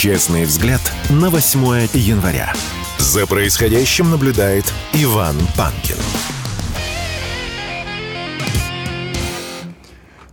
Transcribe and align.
Честный 0.00 0.44
взгляд 0.44 0.80
на 1.10 1.28
8 1.28 1.60
января. 1.92 2.54
За 2.96 3.26
происходящим 3.26 4.10
наблюдает 4.10 4.64
Иван 4.94 5.36
Панкин. 5.58 5.96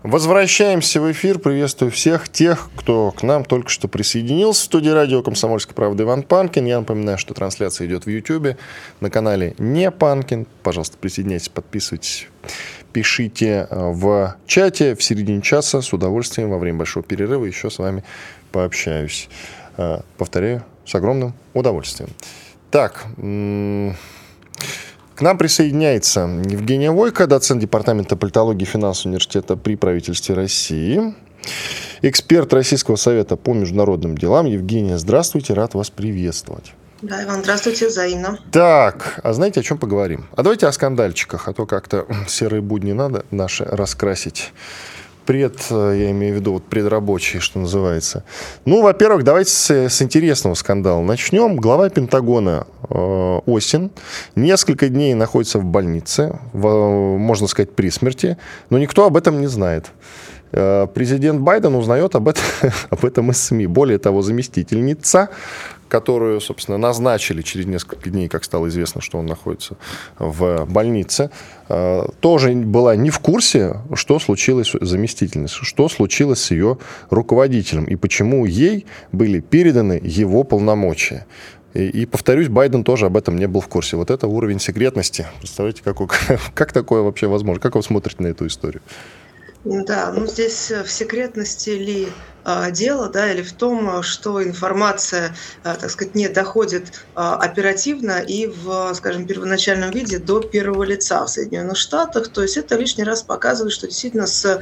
Возвращаемся 0.04 1.02
в 1.02 1.12
эфир. 1.12 1.40
Приветствую 1.40 1.92
всех 1.92 2.30
тех, 2.30 2.70
кто 2.78 3.12
к 3.12 3.24
нам 3.24 3.44
только 3.44 3.70
что 3.70 3.90
присоединился. 3.90 4.62
В 4.62 4.64
студии 4.64 4.90
радио 4.90 5.22
«Комсомольская 5.22 5.76
правда» 5.76 6.04
Иван 6.04 6.24
Панкин. 6.24 6.66
Я 6.66 6.80
напоминаю, 6.80 7.18
что 7.18 7.34
трансляция 7.34 7.88
идет 7.88 8.06
в 8.06 8.10
YouTube 8.10 8.58
на 9.02 9.10
канале 9.10 9.54
«Не 9.58 9.92
Панкин». 9.92 10.48
Пожалуйста, 10.64 10.98
присоединяйтесь, 10.98 11.50
подписывайтесь, 11.50 12.30
пишите 12.94 13.68
э, 13.70 13.92
в 13.92 14.38
чате 14.46 14.96
в 14.96 15.04
середине 15.04 15.42
часа. 15.42 15.82
С 15.82 15.92
удовольствием 15.92 16.52
во 16.52 16.58
время 16.58 16.78
большого 16.78 17.04
перерыва 17.04 17.44
еще 17.44 17.70
с 17.70 17.78
вами 17.78 18.06
пообщаюсь. 18.54 19.28
Э, 19.78 20.00
повторяю, 20.18 20.64
с 20.86 20.96
огромным 20.96 21.34
удовольствием. 21.54 22.10
Так, 22.72 23.06
к 25.16 25.22
нам 25.22 25.38
присоединяется 25.38 26.22
Евгения 26.22 26.92
Войко, 26.92 27.28
доцент 27.28 27.62
Департамента 27.62 28.18
политологии 28.18 28.68
и 28.68 28.78
университета 28.78 29.56
при 29.56 29.76
правительстве 29.76 30.36
России, 30.36 31.16
эксперт 32.02 32.52
Российского 32.54 32.96
совета 32.98 33.36
по 33.38 33.54
международным 33.54 34.18
делам. 34.18 34.48
Евгения, 34.48 34.98
здравствуйте, 34.98 35.54
рад 35.54 35.76
вас 35.76 35.90
приветствовать. 35.90 36.74
Да, 37.02 37.24
Иван, 37.24 37.44
здравствуйте, 37.44 37.88
взаимно. 37.88 38.40
Так, 38.52 39.20
а 39.24 39.34
знаете, 39.34 39.60
о 39.60 39.64
чем 39.64 39.78
поговорим? 39.78 40.26
А 40.36 40.42
давайте 40.42 40.66
о 40.66 40.72
скандальчиках, 40.72 41.48
а 41.48 41.54
то 41.54 41.68
как-то 41.68 42.08
серые 42.28 42.62
будни 42.62 42.92
надо 42.92 43.24
наши 43.30 43.64
раскрасить 43.64 44.52
пред, 45.28 45.68
э, 45.70 45.96
я 46.00 46.12
имею 46.12 46.34
в 46.34 46.38
виду, 46.38 46.54
вот 46.54 46.64
предрабочие, 46.64 47.42
что 47.42 47.60
называется. 47.60 48.24
Ну, 48.66 48.82
во-первых, 48.82 49.24
давайте 49.24 49.52
с, 49.52 49.70
с 49.70 50.02
интересного 50.02 50.56
скандала 50.56 51.02
начнем. 51.02 51.58
Глава 51.58 51.90
Пентагона 51.90 52.66
э, 52.90 53.40
Осин 53.46 53.92
несколько 54.36 54.88
дней 54.88 55.14
находится 55.14 55.60
в 55.60 55.66
больнице, 55.66 56.40
в, 56.54 57.18
можно 57.18 57.48
сказать, 57.48 57.76
при 57.76 57.92
смерти, 57.92 58.38
но 58.70 58.80
никто 58.80 59.06
об 59.06 59.18
этом 59.18 59.40
не 59.42 59.48
знает. 59.48 59.92
Э, 60.52 60.88
президент 60.94 61.42
Байден 61.42 61.76
узнает 61.76 62.16
об 62.16 62.28
этом, 62.28 62.44
об 62.90 63.06
этом 63.06 63.32
из 63.32 63.44
СМИ. 63.44 63.68
Более 63.68 63.98
того, 63.98 64.22
заместительница 64.22 65.30
которую, 65.88 66.42
собственно, 66.42 66.78
назначили 66.78 67.42
через 67.42 67.66
несколько 67.66 68.10
дней, 68.10 68.28
как 68.28 68.44
стало 68.44 68.68
известно, 68.68 69.02
что 69.02 69.18
он 69.20 69.26
находится 69.26 69.78
в 70.20 70.66
больнице, 70.66 71.30
э, 71.70 72.06
тоже 72.20 72.54
была 72.54 72.96
не 72.96 73.10
в 73.10 73.20
курсе, 73.20 73.78
что 73.94 74.20
случилось 74.20 74.74
с 74.80 74.86
заместительницей, 74.86 75.60
что 75.64 75.90
случилось 75.90 76.42
с 76.44 76.52
ее 76.52 76.78
руководителем 77.10 77.86
и 77.86 77.96
почему 77.96 78.46
ей 78.46 78.86
были 79.12 79.40
переданы 79.40 80.00
его 80.04 80.44
полномочия. 80.44 81.26
И, 81.74 81.86
и, 81.86 82.06
повторюсь, 82.06 82.48
Байден 82.48 82.84
тоже 82.84 83.06
об 83.06 83.18
этом 83.18 83.38
не 83.38 83.48
был 83.48 83.62
в 83.62 83.68
курсе. 83.68 83.98
Вот 83.98 84.10
это 84.10 84.28
уровень 84.28 84.60
секретности. 84.60 85.28
Представляете, 85.40 85.84
как, 85.84 85.98
как 86.54 86.74
такое 86.74 87.02
вообще 87.02 87.28
возможно? 87.28 87.62
Как 87.62 87.76
вы 87.76 87.84
смотрите 87.84 88.24
на 88.24 88.28
эту 88.28 88.48
историю? 88.48 88.82
Да, 89.64 90.12
ну 90.14 90.26
здесь 90.28 90.72
в 90.72 90.88
секретности 90.88 91.70
ли 91.72 92.24
дело, 92.72 93.10
да, 93.10 93.32
или 93.32 93.42
в 93.42 93.54
том, 93.54 94.02
что 94.04 94.42
информация, 94.42 95.36
а, 95.64 95.76
так 95.76 95.90
сказать, 95.92 96.16
не 96.16 96.30
доходит 96.30 96.94
а, 97.14 97.36
оперативно 97.36 98.20
и 98.20 98.48
в, 98.48 98.94
скажем, 98.94 99.28
первоначальном 99.28 99.92
виде 99.92 100.18
до 100.18 100.40
первого 100.40 100.84
лица 100.84 101.26
в 101.26 101.30
Соединенных 101.30 101.78
Штатах. 101.78 102.30
То 102.30 102.42
есть 102.42 102.56
это 102.56 102.78
лишний 102.78 103.04
раз 103.04 103.22
показывает, 103.22 103.74
что 103.74 103.88
действительно 103.88 104.28
с 104.28 104.62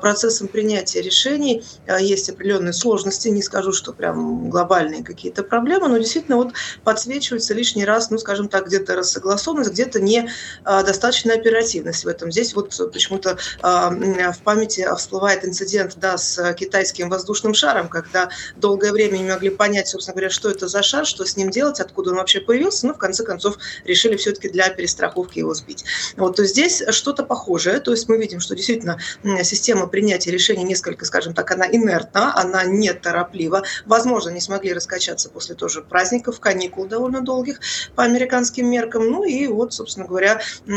процессом 0.00 0.48
принятия 0.48 1.00
решений 1.00 1.64
есть 2.00 2.28
определенные 2.28 2.72
сложности. 2.72 3.28
Не 3.28 3.42
скажу, 3.42 3.72
что 3.72 3.92
прям 3.92 4.50
глобальные 4.50 5.04
какие-то 5.04 5.42
проблемы, 5.44 5.88
но 5.88 5.98
действительно 5.98 6.36
вот 6.36 6.54
подсвечивается 6.82 7.54
лишний 7.54 7.84
раз, 7.84 8.10
ну, 8.10 8.18
скажем 8.18 8.48
так, 8.48 8.66
где-то 8.66 8.96
рассогласованность, 8.96 9.72
где-то 9.72 10.00
не 10.00 10.28
достаточная 10.64 11.36
оперативность 11.36 12.04
в 12.04 12.08
этом. 12.08 12.32
Здесь 12.32 12.54
вот 12.54 12.76
почему-то 12.92 13.38
в 13.62 14.38
памяти 14.44 14.88
всплывает 14.96 15.44
инцидент 15.44 15.94
да, 15.96 16.18
с 16.18 16.54
китайским 16.54 17.11
воздушным 17.12 17.54
шаром, 17.54 17.88
когда 17.88 18.30
долгое 18.56 18.92
время 18.92 19.18
не 19.18 19.30
могли 19.30 19.50
понять, 19.50 19.88
собственно 19.88 20.14
говоря, 20.14 20.30
что 20.30 20.50
это 20.50 20.66
за 20.66 20.82
шар, 20.82 21.06
что 21.06 21.24
с 21.24 21.36
ним 21.36 21.50
делать, 21.50 21.80
откуда 21.80 22.10
он 22.10 22.16
вообще 22.16 22.40
появился, 22.40 22.86
но 22.86 22.94
в 22.94 22.98
конце 22.98 23.24
концов 23.24 23.56
решили 23.84 24.16
все-таки 24.16 24.48
для 24.48 24.68
перестраховки 24.70 25.38
его 25.38 25.54
сбить. 25.54 25.84
Вот, 26.16 26.36
то 26.36 26.44
здесь 26.44 26.82
что-то 26.90 27.22
похожее, 27.22 27.80
то 27.80 27.90
есть 27.92 28.08
мы 28.08 28.18
видим, 28.18 28.40
что 28.40 28.54
действительно 28.54 28.98
система 29.42 29.86
принятия 29.86 30.30
решений 30.30 30.64
несколько, 30.64 31.04
скажем 31.04 31.34
так, 31.34 31.50
она 31.50 31.66
инертна, 31.66 32.34
она 32.34 32.64
нетороплива, 32.64 33.62
возможно, 33.86 34.30
не 34.30 34.40
смогли 34.40 34.72
раскачаться 34.72 35.28
после 35.30 35.54
тоже 35.54 35.82
праздников, 35.82 36.40
каникул 36.40 36.86
довольно 36.86 37.20
долгих 37.20 37.60
по 37.94 38.04
американским 38.04 38.68
меркам, 38.68 39.08
ну 39.08 39.24
и 39.24 39.46
вот, 39.46 39.74
собственно 39.74 40.06
говоря, 40.06 40.40
э, 40.66 40.70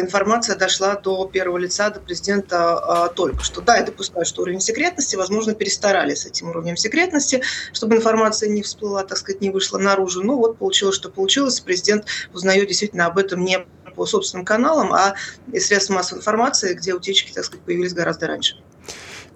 информация 0.00 0.56
дошла 0.56 0.96
до 0.96 1.26
первого 1.26 1.58
лица, 1.58 1.90
до 1.90 2.00
президента 2.00 2.78
а, 2.78 3.08
только 3.08 3.42
что. 3.42 3.60
Да, 3.60 3.76
я 3.76 3.82
допускаю, 3.82 4.24
что 4.24 4.42
уровень 4.42 4.60
секретности, 4.60 5.16
возможно, 5.16 5.54
перестарались 5.66 6.20
с 6.20 6.26
этим 6.26 6.50
уровнем 6.50 6.76
секретности, 6.76 7.42
чтобы 7.72 7.96
информация 7.96 8.48
не 8.48 8.62
всплыла, 8.62 9.02
так 9.02 9.18
сказать, 9.18 9.40
не 9.40 9.50
вышла 9.50 9.78
наружу. 9.78 10.22
Ну 10.22 10.36
вот 10.36 10.58
получилось, 10.58 10.94
что 10.94 11.10
получилось. 11.10 11.58
Президент 11.58 12.06
узнает 12.32 12.68
действительно 12.68 13.06
об 13.06 13.18
этом 13.18 13.44
не 13.44 13.66
по 13.96 14.06
собственным 14.06 14.44
каналам, 14.44 14.92
а 14.92 15.14
из 15.52 15.66
средств 15.66 15.90
массовой 15.90 16.20
информации, 16.20 16.74
где 16.74 16.94
утечки, 16.94 17.32
так 17.32 17.44
сказать, 17.44 17.64
появились 17.64 17.94
гораздо 17.94 18.28
раньше. 18.28 18.62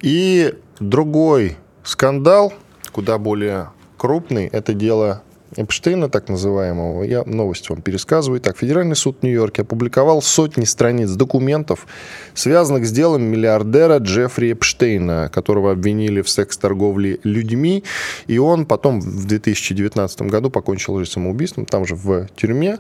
И 0.01 0.55
другой 0.79 1.57
скандал, 1.83 2.53
куда 2.93 3.19
более 3.19 3.71
крупный, 3.97 4.47
это 4.47 4.73
дело 4.73 5.23
Эпштейна, 5.57 6.09
так 6.09 6.29
называемого, 6.29 7.03
я 7.03 7.25
новость 7.25 7.71
вам 7.71 7.83
пересказываю. 7.83 8.41
Так, 8.41 8.57
Федеральный 8.57 8.95
суд 8.95 9.19
в 9.21 9.23
Нью-Йорке 9.25 9.63
опубликовал 9.63 10.23
сотни 10.23 10.65
страниц 10.65 11.11
документов, 11.11 11.87
связанных 12.35 12.87
с 12.87 12.93
делом 12.93 13.23
миллиардера 13.23 13.99
Джеффри 13.99 14.53
Эпштейна, 14.53 15.29
которого 15.33 15.73
обвинили 15.73 16.23
в 16.23 16.29
секс-торговле 16.29 17.19
людьми, 17.25 17.83
и 18.29 18.39
он 18.39 18.65
потом 18.65 19.01
в 19.01 19.27
2019 19.27 20.23
году 20.23 20.51
покончил 20.51 20.99
жизнь 20.99 21.11
самоубийством, 21.11 21.67
там 21.67 21.85
же 21.85 21.97
в 21.97 22.29
тюрьме. 22.37 22.79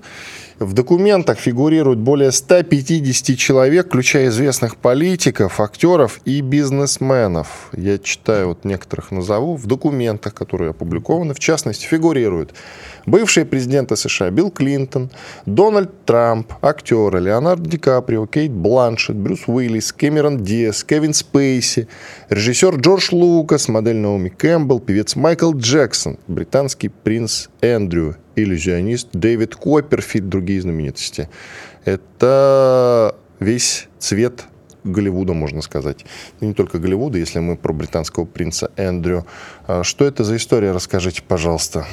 В 0.60 0.74
документах 0.74 1.38
фигурируют 1.38 2.00
более 2.00 2.30
150 2.32 3.38
человек, 3.38 3.86
включая 3.86 4.28
известных 4.28 4.76
политиков, 4.76 5.58
актеров 5.58 6.20
и 6.26 6.42
бизнесменов. 6.42 7.70
Я 7.72 7.96
читаю, 7.96 8.48
вот 8.48 8.66
некоторых 8.66 9.10
назову. 9.10 9.56
В 9.56 9.66
документах, 9.66 10.34
которые 10.34 10.72
опубликованы, 10.72 11.32
в 11.32 11.38
частности, 11.38 11.86
фигурируют 11.86 12.52
бывшие 13.06 13.46
президенты 13.46 13.96
США 13.96 14.28
Билл 14.28 14.50
Клинтон, 14.50 15.10
Дональд 15.46 16.04
Трамп, 16.04 16.52
актеры 16.60 17.20
Леонардо 17.20 17.66
Ди 17.66 17.78
Каприо, 17.78 18.26
Кейт 18.26 18.52
Бланшет, 18.52 19.16
Брюс 19.16 19.44
Уиллис, 19.46 19.94
Кэмерон 19.94 20.44
Диас, 20.44 20.84
Кевин 20.84 21.14
Спейси, 21.14 21.88
режиссер 22.28 22.76
Джордж 22.76 23.08
Лукас, 23.12 23.68
модель 23.68 23.96
Наоми 23.96 24.28
Кэмпбелл, 24.28 24.80
певец 24.80 25.16
Майкл 25.16 25.54
Джексон, 25.54 26.18
британский 26.28 26.88
принц 26.88 27.48
Эндрю, 27.62 28.16
иллюзионист 28.36 29.08
Дэвид 29.12 29.56
Копперфильд, 29.56 30.28
другие 30.28 30.60
знаменитости. 30.60 31.28
Это 31.84 33.14
весь 33.38 33.88
цвет 33.98 34.44
Голливуда, 34.84 35.34
можно 35.34 35.62
сказать. 35.62 36.06
И 36.40 36.46
не 36.46 36.54
только 36.54 36.78
Голливуда, 36.78 37.18
если 37.18 37.38
мы 37.38 37.56
про 37.56 37.72
британского 37.72 38.24
принца 38.24 38.70
Эндрю. 38.76 39.26
А 39.66 39.84
что 39.84 40.04
это 40.04 40.24
за 40.24 40.36
история, 40.36 40.72
расскажите, 40.72 41.22
пожалуйста, 41.22 41.86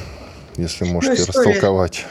если 0.55 0.85
можете 0.85 1.15
ну, 1.15 1.29
история, 1.29 1.49
растолковать. 1.49 2.05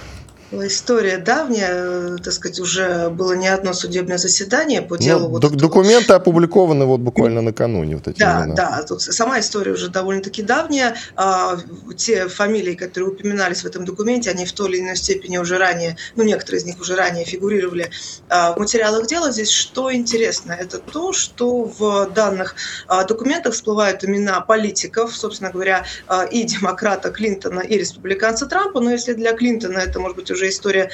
История 0.64 1.18
давняя, 1.18 1.70
э, 1.70 2.16
так 2.22 2.32
сказать, 2.32 2.60
уже 2.60 3.10
было 3.10 3.32
не 3.32 3.48
одно 3.48 3.72
судебное 3.72 4.18
заседание 4.18 4.82
по 4.82 4.94
ну, 4.96 5.00
делу. 5.00 5.20
Ну, 5.20 5.28
вот 5.28 5.42
док- 5.42 5.56
документы 5.56 6.12
вот. 6.12 6.22
опубликованы 6.22 6.84
вот 6.84 7.00
буквально 7.00 7.42
накануне. 7.42 7.96
Вот 7.96 8.08
эти 8.08 8.18
да, 8.18 8.44
имена. 8.44 8.54
да, 8.54 8.82
тут 8.82 9.02
сама 9.02 9.40
история 9.40 9.72
уже 9.72 9.88
довольно-таки 9.88 10.42
давняя. 10.42 10.96
А, 11.16 11.58
те 11.96 12.28
фамилии, 12.28 12.74
которые 12.74 13.10
упоминались 13.10 13.62
в 13.62 13.66
этом 13.66 13.84
документе, 13.84 14.30
они 14.30 14.46
в 14.46 14.52
той 14.52 14.70
или 14.70 14.80
иной 14.80 14.96
степени 14.96 15.38
уже 15.38 15.58
ранее, 15.58 15.96
ну, 16.16 16.22
некоторые 16.22 16.60
из 16.60 16.64
них 16.64 16.80
уже 16.80 16.96
ранее 16.96 17.24
фигурировали 17.24 17.90
а, 18.28 18.52
в 18.54 18.58
материалах 18.58 19.06
дела. 19.06 19.30
Здесь 19.30 19.50
что 19.50 19.92
интересно, 19.92 20.52
это 20.52 20.78
то, 20.78 21.12
что 21.12 21.64
в 21.64 22.10
данных 22.14 22.56
а, 22.88 23.04
документах 23.04 23.54
всплывают 23.54 24.04
имена 24.04 24.40
политиков, 24.40 25.14
собственно 25.14 25.50
говоря, 25.50 25.84
а, 26.06 26.24
и 26.24 26.44
демократа 26.44 27.10
Клинтона, 27.10 27.60
и 27.60 27.78
республиканца 27.78 28.46
Трампа, 28.46 28.80
но 28.80 28.90
если 28.90 29.12
для 29.12 29.32
Клинтона 29.32 29.78
это, 29.78 30.00
может 30.00 30.16
быть, 30.16 30.30
уже 30.30 30.45
история 30.48 30.90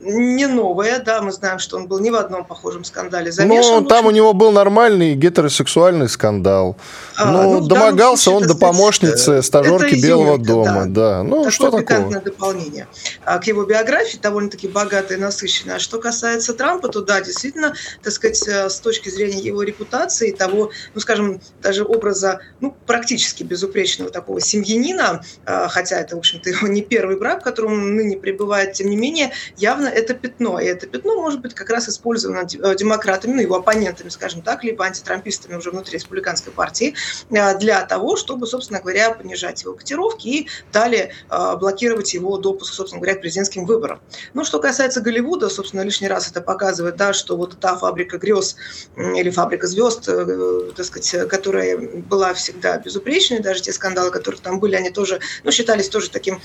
не 0.00 0.46
новая, 0.46 1.00
да, 1.00 1.22
мы 1.22 1.32
знаем, 1.32 1.58
что 1.58 1.76
он 1.76 1.88
был 1.88 2.00
ни 2.00 2.10
в 2.10 2.16
одном 2.16 2.44
похожем 2.44 2.84
скандале 2.84 3.32
замешан. 3.32 3.82
Ну, 3.82 3.88
там 3.88 4.06
у 4.06 4.10
него 4.10 4.34
был 4.34 4.52
нормальный 4.52 5.14
гетеросексуальный 5.14 6.08
скандал. 6.08 6.76
А, 7.16 7.30
ну, 7.30 7.60
ну, 7.60 7.66
домогался 7.66 8.24
случае, 8.24 8.42
он 8.42 8.48
до 8.48 8.54
помощницы 8.56 9.42
стажерки 9.42 9.94
Белого 9.94 10.38
дома, 10.38 10.84
да. 10.86 11.18
да. 11.18 11.22
Ну, 11.22 11.36
такое 11.36 11.50
что 11.50 11.70
такое? 11.70 12.20
дополнение 12.20 12.88
а, 13.24 13.38
к 13.38 13.46
его 13.46 13.64
биографии, 13.64 14.18
довольно-таки 14.18 14.68
богатая 14.68 15.16
и 15.16 15.20
насыщенная. 15.20 15.76
А 15.76 15.78
что 15.78 15.98
касается 15.98 16.52
Трампа, 16.52 16.88
то 16.88 17.00
да, 17.00 17.20
действительно, 17.22 17.74
так 18.02 18.12
сказать, 18.12 18.46
э, 18.48 18.68
с 18.68 18.78
точки 18.80 19.08
зрения 19.08 19.38
его 19.38 19.62
репутации, 19.62 20.30
того, 20.30 20.70
ну, 20.94 21.00
скажем, 21.00 21.40
даже 21.62 21.84
образа, 21.84 22.40
ну, 22.60 22.76
практически 22.86 23.42
безупречного 23.42 24.10
такого 24.10 24.40
семьянина, 24.40 25.22
а, 25.46 25.68
хотя 25.68 26.00
это, 26.00 26.16
в 26.16 26.18
общем-то, 26.18 26.50
его 26.50 26.66
не 26.66 26.82
первый 26.82 27.18
брак, 27.18 27.40
в 27.40 27.44
котором 27.44 27.72
он 27.72 27.96
ныне 27.96 28.18
пребывает, 28.18 28.74
тем 28.74 28.90
не 28.90 28.96
менее, 28.96 29.32
явно 29.56 29.85
это 29.88 30.14
пятно. 30.14 30.58
И 30.60 30.66
это 30.66 30.86
пятно 30.86 31.20
может 31.20 31.40
быть 31.40 31.54
как 31.54 31.70
раз 31.70 31.88
использовано 31.88 32.40
э, 32.40 32.76
демократами, 32.76 33.32
ну, 33.32 33.40
его 33.42 33.56
оппонентами, 33.56 34.08
скажем 34.08 34.42
так, 34.42 34.64
либо 34.64 34.84
антитрампистами 34.84 35.56
уже 35.56 35.70
внутри 35.70 35.94
республиканской 35.94 36.52
партии 36.52 36.94
э, 37.30 37.58
для 37.58 37.84
того, 37.84 38.16
чтобы, 38.16 38.46
собственно 38.46 38.80
говоря, 38.80 39.12
понижать 39.12 39.62
его 39.62 39.74
котировки 39.74 40.26
и 40.28 40.48
далее 40.72 41.12
э, 41.30 41.56
блокировать 41.56 42.14
его 42.14 42.38
допуск, 42.38 42.74
собственно 42.74 43.00
говоря, 43.00 43.16
к 43.16 43.20
президентским 43.20 43.64
выборам. 43.64 44.00
Ну, 44.34 44.44
что 44.44 44.58
касается 44.60 45.00
Голливуда, 45.00 45.48
собственно, 45.48 45.82
лишний 45.82 46.08
раз 46.08 46.30
это 46.30 46.40
показывает, 46.40 46.96
да, 46.96 47.12
что 47.12 47.36
вот 47.36 47.58
та 47.60 47.76
фабрика 47.76 48.18
грез 48.18 48.56
или 48.96 49.30
фабрика 49.30 49.66
звезд, 49.66 50.06
так 50.06 50.86
сказать, 50.86 51.28
которая 51.28 51.78
была 51.78 52.34
всегда 52.34 52.78
безупречной, 52.78 53.40
даже 53.40 53.62
те 53.62 53.72
скандалы, 53.72 54.10
которые 54.10 54.40
там 54.40 54.60
были, 54.60 54.76
они 54.76 54.90
тоже, 54.90 55.20
ну, 55.44 55.50
считались 55.50 55.88
тоже 55.88 56.10
таким 56.10 56.40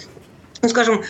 ну, 0.62 0.70
скажем, 0.70 1.04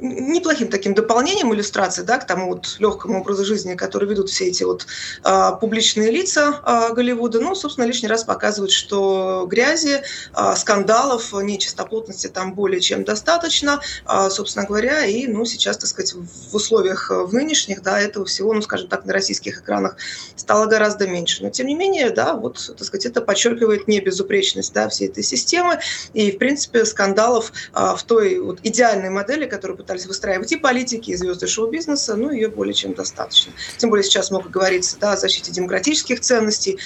неплохим 0.00 0.68
таким 0.68 0.94
дополнением 0.94 1.54
иллюстрации 1.54 2.02
да, 2.02 2.18
к 2.18 2.26
тому 2.26 2.48
вот 2.48 2.76
легкому 2.78 3.20
образу 3.20 3.44
жизни, 3.44 3.74
который 3.74 4.08
ведут 4.08 4.30
все 4.30 4.48
эти 4.48 4.64
вот 4.64 4.86
а, 5.22 5.52
публичные 5.52 6.10
лица 6.10 6.60
а, 6.62 6.90
Голливуда. 6.90 7.40
Ну, 7.40 7.54
собственно, 7.54 7.84
лишний 7.84 8.08
раз 8.08 8.24
показывает, 8.24 8.70
что 8.70 9.46
грязи, 9.48 10.02
а, 10.32 10.56
скандалов, 10.56 11.32
нечистоплотности 11.32 12.28
там 12.28 12.54
более 12.54 12.80
чем 12.80 13.04
достаточно, 13.04 13.80
а, 14.04 14.30
собственно 14.30 14.66
говоря, 14.66 15.04
и, 15.04 15.26
ну, 15.26 15.44
сейчас, 15.44 15.78
так 15.78 15.88
сказать, 15.88 16.14
в 16.14 16.54
условиях 16.54 17.10
в 17.10 17.32
нынешних, 17.32 17.82
да, 17.82 18.00
этого 18.00 18.26
всего, 18.26 18.52
ну, 18.52 18.62
скажем 18.62 18.88
так, 18.88 19.04
на 19.04 19.12
российских 19.12 19.60
экранах 19.60 19.96
стало 20.36 20.66
гораздо 20.66 21.06
меньше. 21.06 21.42
Но, 21.42 21.50
тем 21.50 21.66
не 21.66 21.74
менее, 21.74 22.10
да, 22.10 22.34
вот, 22.34 22.72
так 22.76 22.86
сказать, 22.86 23.06
это 23.06 23.20
подчеркивает 23.20 23.88
небезупречность, 23.88 24.72
да, 24.72 24.88
всей 24.88 25.08
этой 25.08 25.22
системы, 25.22 25.78
и, 26.12 26.30
в 26.30 26.38
принципе, 26.38 26.84
скандалов 26.84 27.52
а, 27.72 27.96
в 27.96 28.02
той 28.02 28.38
вот 28.38 28.60
идеальной 28.62 29.10
модели, 29.10 29.46
которую 29.46 29.76
пытались 29.88 30.06
выстраивать 30.06 30.52
и 30.52 30.56
политики, 30.56 31.12
и 31.12 31.16
звезды 31.16 31.46
шоу-бизнеса, 31.46 32.14
ну, 32.14 32.30
ее 32.30 32.48
более 32.48 32.74
чем 32.74 32.92
достаточно. 32.92 33.54
Тем 33.78 33.88
более 33.88 34.04
сейчас 34.04 34.30
много 34.30 34.50
говорится 34.50 34.98
да, 35.00 35.12
о 35.12 35.16
защите 35.16 35.50
демократических 35.50 36.20
ценностей, 36.20 36.78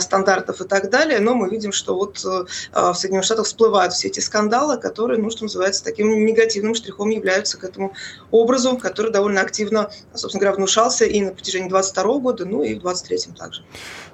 стандартов 0.00 0.62
и 0.62 0.64
так 0.64 0.88
далее, 0.88 1.20
но 1.20 1.34
мы 1.34 1.50
видим, 1.50 1.72
что 1.72 1.94
вот 1.94 2.24
э, 2.24 2.46
в 2.72 2.94
Соединенных 2.94 3.26
Штатах 3.26 3.44
всплывают 3.44 3.92
все 3.92 4.08
эти 4.08 4.20
скандалы, 4.20 4.78
которые, 4.78 5.20
ну, 5.20 5.28
что 5.28 5.42
называется, 5.42 5.84
таким 5.84 6.24
негативным 6.24 6.74
штрихом 6.74 7.10
являются 7.10 7.58
к 7.58 7.64
этому 7.64 7.92
образу, 8.30 8.78
который 8.78 9.12
довольно 9.12 9.42
активно, 9.42 9.90
собственно 10.14 10.40
говоря, 10.40 10.56
внушался 10.56 11.04
и 11.04 11.20
на 11.20 11.32
протяжении 11.32 11.68
22 11.68 12.18
года, 12.18 12.46
ну 12.46 12.62
и 12.62 12.76
в 12.76 12.80
23 12.80 13.34
также. 13.36 13.62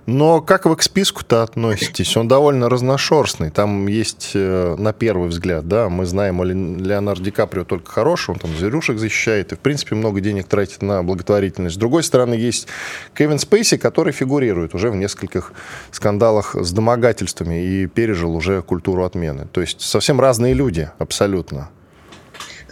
Но 0.06 0.42
как 0.42 0.66
вы 0.66 0.76
к 0.76 0.82
списку-то 0.82 1.42
относитесь? 1.42 2.16
Он 2.16 2.28
довольно 2.28 2.68
разношерстный. 2.68 3.50
Там 3.50 3.86
есть, 3.86 4.32
э, 4.34 4.76
на 4.78 4.92
первый 4.92 5.28
взгляд, 5.28 5.66
да, 5.66 5.88
мы 5.88 6.04
знаем 6.04 6.40
о 6.40 6.44
Леонардо 6.44 7.24
Ди 7.24 7.30
Каприо 7.30 7.64
только 7.64 7.90
хорошего, 7.90 8.34
он 8.34 8.40
там 8.40 8.50
зверюшек 8.56 8.98
защищает 8.98 9.52
и, 9.52 9.54
в 9.56 9.60
принципе, 9.60 9.94
много 9.94 10.20
денег 10.20 10.46
тратит 10.46 10.82
на 10.82 11.02
благотворительность. 11.02 11.76
С 11.76 11.78
другой 11.78 12.02
стороны, 12.02 12.34
есть 12.34 12.68
Кевин 13.14 13.38
Спейси, 13.38 13.78
который 13.78 14.12
фигурирует 14.12 14.74
уже 14.74 14.90
в 14.90 14.96
нескольких 14.96 15.52
скандалах 15.90 16.54
с 16.54 16.70
домогательствами 16.70 17.64
и 17.64 17.86
пережил 17.86 18.36
уже 18.36 18.60
культуру 18.62 19.04
отмены. 19.04 19.46
То 19.52 19.62
есть 19.62 19.80
совсем 19.80 20.20
разные 20.20 20.52
люди, 20.52 20.90
абсолютно. 20.98 21.70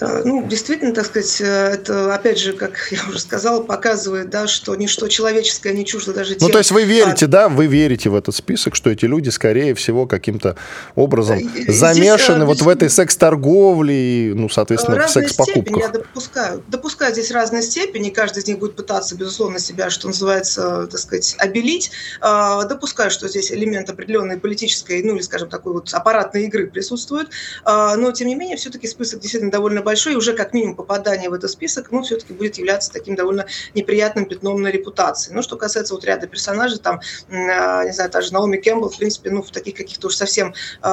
Э, 0.03 0.23
ну, 0.25 0.47
действительно, 0.47 0.93
так 0.93 1.07
сказать, 1.07 1.41
э, 1.41 1.45
это, 1.45 2.15
опять 2.15 2.39
же, 2.39 2.53
как 2.53 2.89
я 2.91 2.99
уже 3.09 3.21
сказала, 3.21 3.63
показывает, 3.63 4.31
да, 4.31 4.47
что 4.47 4.75
ничто 4.75 5.09
человеческое 5.09 5.73
не 5.73 5.87
чуждо 5.87 6.13
даже 6.13 6.35
тем... 6.35 6.49
Ну, 6.49 6.53
то 6.53 6.59
есть 6.59 6.71
вы 6.73 6.83
верите, 6.83 7.27
а... 7.27 7.29
да, 7.29 7.49
вы 7.49 7.67
верите 7.67 8.11
в 8.11 8.17
этот 8.17 8.35
список, 8.35 8.75
что 8.75 8.91
эти 8.91 9.05
люди, 9.05 9.29
скорее 9.29 9.75
всего, 9.75 10.07
каким-то 10.07 10.57
образом 10.95 11.39
Здесь, 11.39 11.69
э, 11.69 11.73
замешаны 11.73 12.45
вот 12.45 12.61
в 12.61 12.69
этой 12.69 12.91
секс-торговле 12.91 13.95
и, 13.95 14.35
ну, 14.35 14.49
соответственно, 14.49 15.07
в 15.07 15.11
секс-покупках? 15.11 15.83
я 15.83 15.89
допускаю. 15.89 16.63
Допускаю 16.69 17.13
здесь 17.13 17.31
разные 17.31 17.63
степени, 17.63 18.11
каждый 18.11 18.41
из 18.41 18.47
них 18.47 18.59
будет 18.59 18.75
пытаться, 18.75 19.15
безусловно, 19.17 19.59
себя, 19.59 19.91
что 19.91 20.09
называется, 20.09 20.89
так 20.89 20.99
сказать, 20.99 21.37
обелить. 21.39 21.93
А, 22.21 22.65
допускаю, 22.65 23.11
что 23.11 23.29
здесь 23.29 23.53
элемент 23.53 23.89
определенной 23.89 24.39
политической, 24.39 25.03
ну, 25.03 25.15
или, 25.15 25.23
скажем, 25.23 25.49
такой 25.49 25.73
вот 25.75 25.93
аппаратной 25.93 26.45
игры 26.47 26.67
присутствует, 26.67 27.29
а, 27.65 27.97
но, 27.97 28.11
тем 28.13 28.29
не 28.29 28.35
менее, 28.35 28.57
все-таки 28.57 28.89
список 28.89 29.21
действительно 29.21 29.53
довольно 29.53 29.83
большой 29.83 29.92
большой, 29.93 30.15
уже 30.15 30.33
как 30.33 30.55
минимум 30.55 30.75
попадание 30.75 31.29
в 31.29 31.35
этот 31.35 31.51
список, 31.51 31.91
ну, 31.91 32.03
все-таки 32.03 32.33
будет 32.33 32.57
являться 32.57 32.91
таким 32.91 33.15
довольно 33.15 33.45
неприятным 33.75 34.25
пятном 34.25 34.63
на 34.63 34.69
репутации. 34.69 35.35
Ну, 35.35 35.43
что 35.43 35.57
касается 35.57 35.93
вот 35.93 36.05
ряда 36.05 36.27
персонажей, 36.27 36.79
там, 36.79 37.01
а, 37.31 37.85
не 37.85 37.93
знаю, 37.93 38.11
та 38.11 38.23
же 38.23 38.33
Наоми 38.33 38.57
Кэмпбелл, 38.57 38.89
в 38.89 38.97
принципе, 38.97 39.31
ну, 39.31 39.43
в 39.43 39.51
таких 39.51 39.77
каких-то 39.77 40.07
уж 40.07 40.15
совсем 40.15 40.55
э, 40.83 40.89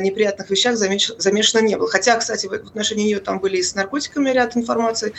неприятных 0.00 0.50
вещах 0.50 0.76
замеш... 0.76 1.12
замешано 1.16 1.62
не 1.62 1.76
было. 1.76 1.88
Хотя, 1.88 2.16
кстати, 2.16 2.46
в 2.46 2.52
отношении 2.52 3.06
нее 3.06 3.20
там 3.20 3.38
были 3.38 3.56
и 3.56 3.62
с 3.62 3.74
наркотиками 3.74 4.30
ряд 4.30 4.56
информации 4.56 5.14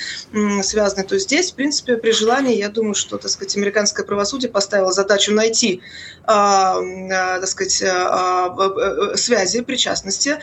связаны. 0.62 1.04
То 1.04 1.16
есть 1.16 1.28
здесь, 1.28 1.52
в 1.52 1.56
принципе, 1.56 1.98
при 1.98 2.12
желании, 2.12 2.58
я 2.58 2.70
думаю, 2.70 2.94
что, 2.94 3.18
так 3.18 3.32
сказать, 3.32 3.56
американское 3.58 4.06
правосудие 4.06 4.52
поставило 4.52 4.92
задачу 4.92 5.34
найти, 5.34 5.82
э, 6.24 6.28
так 6.28 7.48
сказать, 7.48 7.82
э, 7.82 7.88
э, 7.88 9.18
связи, 9.18 9.62
причастности, 9.62 10.40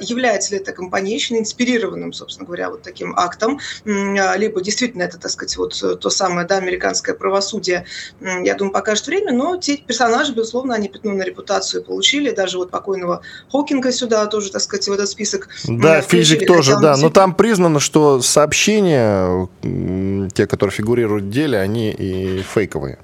является 0.00 0.52
ли 0.52 0.60
эта 0.60 0.72
компания 0.72 1.14
инспирированной 1.14 1.93
определенным, 1.94 2.12
собственно 2.12 2.46
говоря, 2.46 2.70
вот 2.70 2.82
таким 2.82 3.14
актом, 3.16 3.60
а, 3.86 4.36
либо 4.36 4.60
действительно 4.60 5.02
это, 5.02 5.18
так 5.18 5.30
сказать, 5.30 5.56
вот 5.56 6.00
то 6.00 6.10
самое, 6.10 6.46
да, 6.46 6.58
американское 6.58 7.14
правосудие, 7.14 7.86
я 8.20 8.54
думаю, 8.54 8.72
покажет 8.72 9.06
время, 9.06 9.32
но 9.32 9.56
те 9.56 9.76
персонажи, 9.76 10.32
безусловно, 10.32 10.74
они 10.74 10.88
пятно 10.88 11.12
на 11.12 11.22
репутацию 11.22 11.82
получили, 11.84 12.30
даже 12.30 12.58
вот 12.58 12.70
покойного 12.70 13.22
Хокинга 13.50 13.92
сюда 13.92 14.26
тоже, 14.26 14.50
так 14.50 14.60
сказать, 14.60 14.88
в 14.88 14.92
этот 14.92 15.08
список 15.08 15.48
Да, 15.64 16.00
физик 16.00 16.46
тоже, 16.46 16.76
да, 16.80 16.96
но 16.96 17.10
там 17.10 17.34
признано, 17.34 17.80
что 17.80 18.20
сообщения, 18.20 19.48
те, 19.62 20.46
которые 20.46 20.74
фигурируют 20.74 21.24
в 21.24 21.30
деле, 21.30 21.58
они 21.58 21.90
и 21.90 22.42
фейковые, 22.42 22.98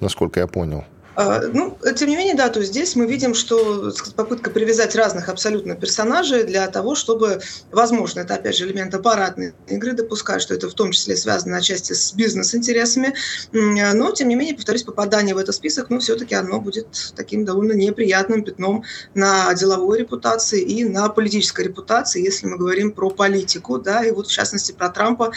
насколько 0.00 0.40
я 0.40 0.46
понял. 0.46 0.84
А, 1.14 1.40
ну, 1.52 1.76
тем 1.94 2.08
не 2.08 2.16
менее, 2.16 2.34
да, 2.34 2.48
то 2.48 2.60
есть 2.60 2.72
здесь 2.72 2.96
мы 2.96 3.06
видим, 3.06 3.34
что 3.34 3.92
попытка 4.16 4.50
привязать 4.50 4.96
разных 4.96 5.28
абсолютно 5.28 5.74
персонажей 5.74 6.44
для 6.44 6.66
того, 6.68 6.94
чтобы, 6.94 7.40
возможно, 7.70 8.20
это 8.20 8.34
опять 8.34 8.56
же 8.56 8.64
элемент 8.64 8.94
аппаратной 8.94 9.52
игры, 9.68 9.92
допускаю, 9.92 10.40
что 10.40 10.54
это 10.54 10.70
в 10.70 10.74
том 10.74 10.92
числе 10.92 11.16
связано 11.16 11.58
отчасти 11.58 11.92
с 11.92 12.14
бизнес-интересами, 12.14 13.14
но, 13.52 14.10
тем 14.12 14.28
не 14.28 14.36
менее, 14.36 14.54
повторюсь, 14.54 14.84
попадание 14.84 15.34
в 15.34 15.38
этот 15.38 15.54
список, 15.54 15.90
ну, 15.90 15.98
все-таки 15.98 16.34
оно 16.34 16.60
будет 16.60 17.12
таким 17.14 17.44
довольно 17.44 17.72
неприятным 17.72 18.42
пятном 18.42 18.84
на 19.14 19.52
деловой 19.52 19.98
репутации 19.98 20.62
и 20.62 20.84
на 20.84 21.10
политической 21.10 21.66
репутации, 21.66 22.24
если 22.24 22.46
мы 22.46 22.56
говорим 22.56 22.92
про 22.92 23.10
политику, 23.10 23.78
да, 23.78 24.02
и 24.02 24.12
вот 24.12 24.28
в 24.28 24.32
частности 24.32 24.72
про 24.72 24.88
Трампа, 24.88 25.32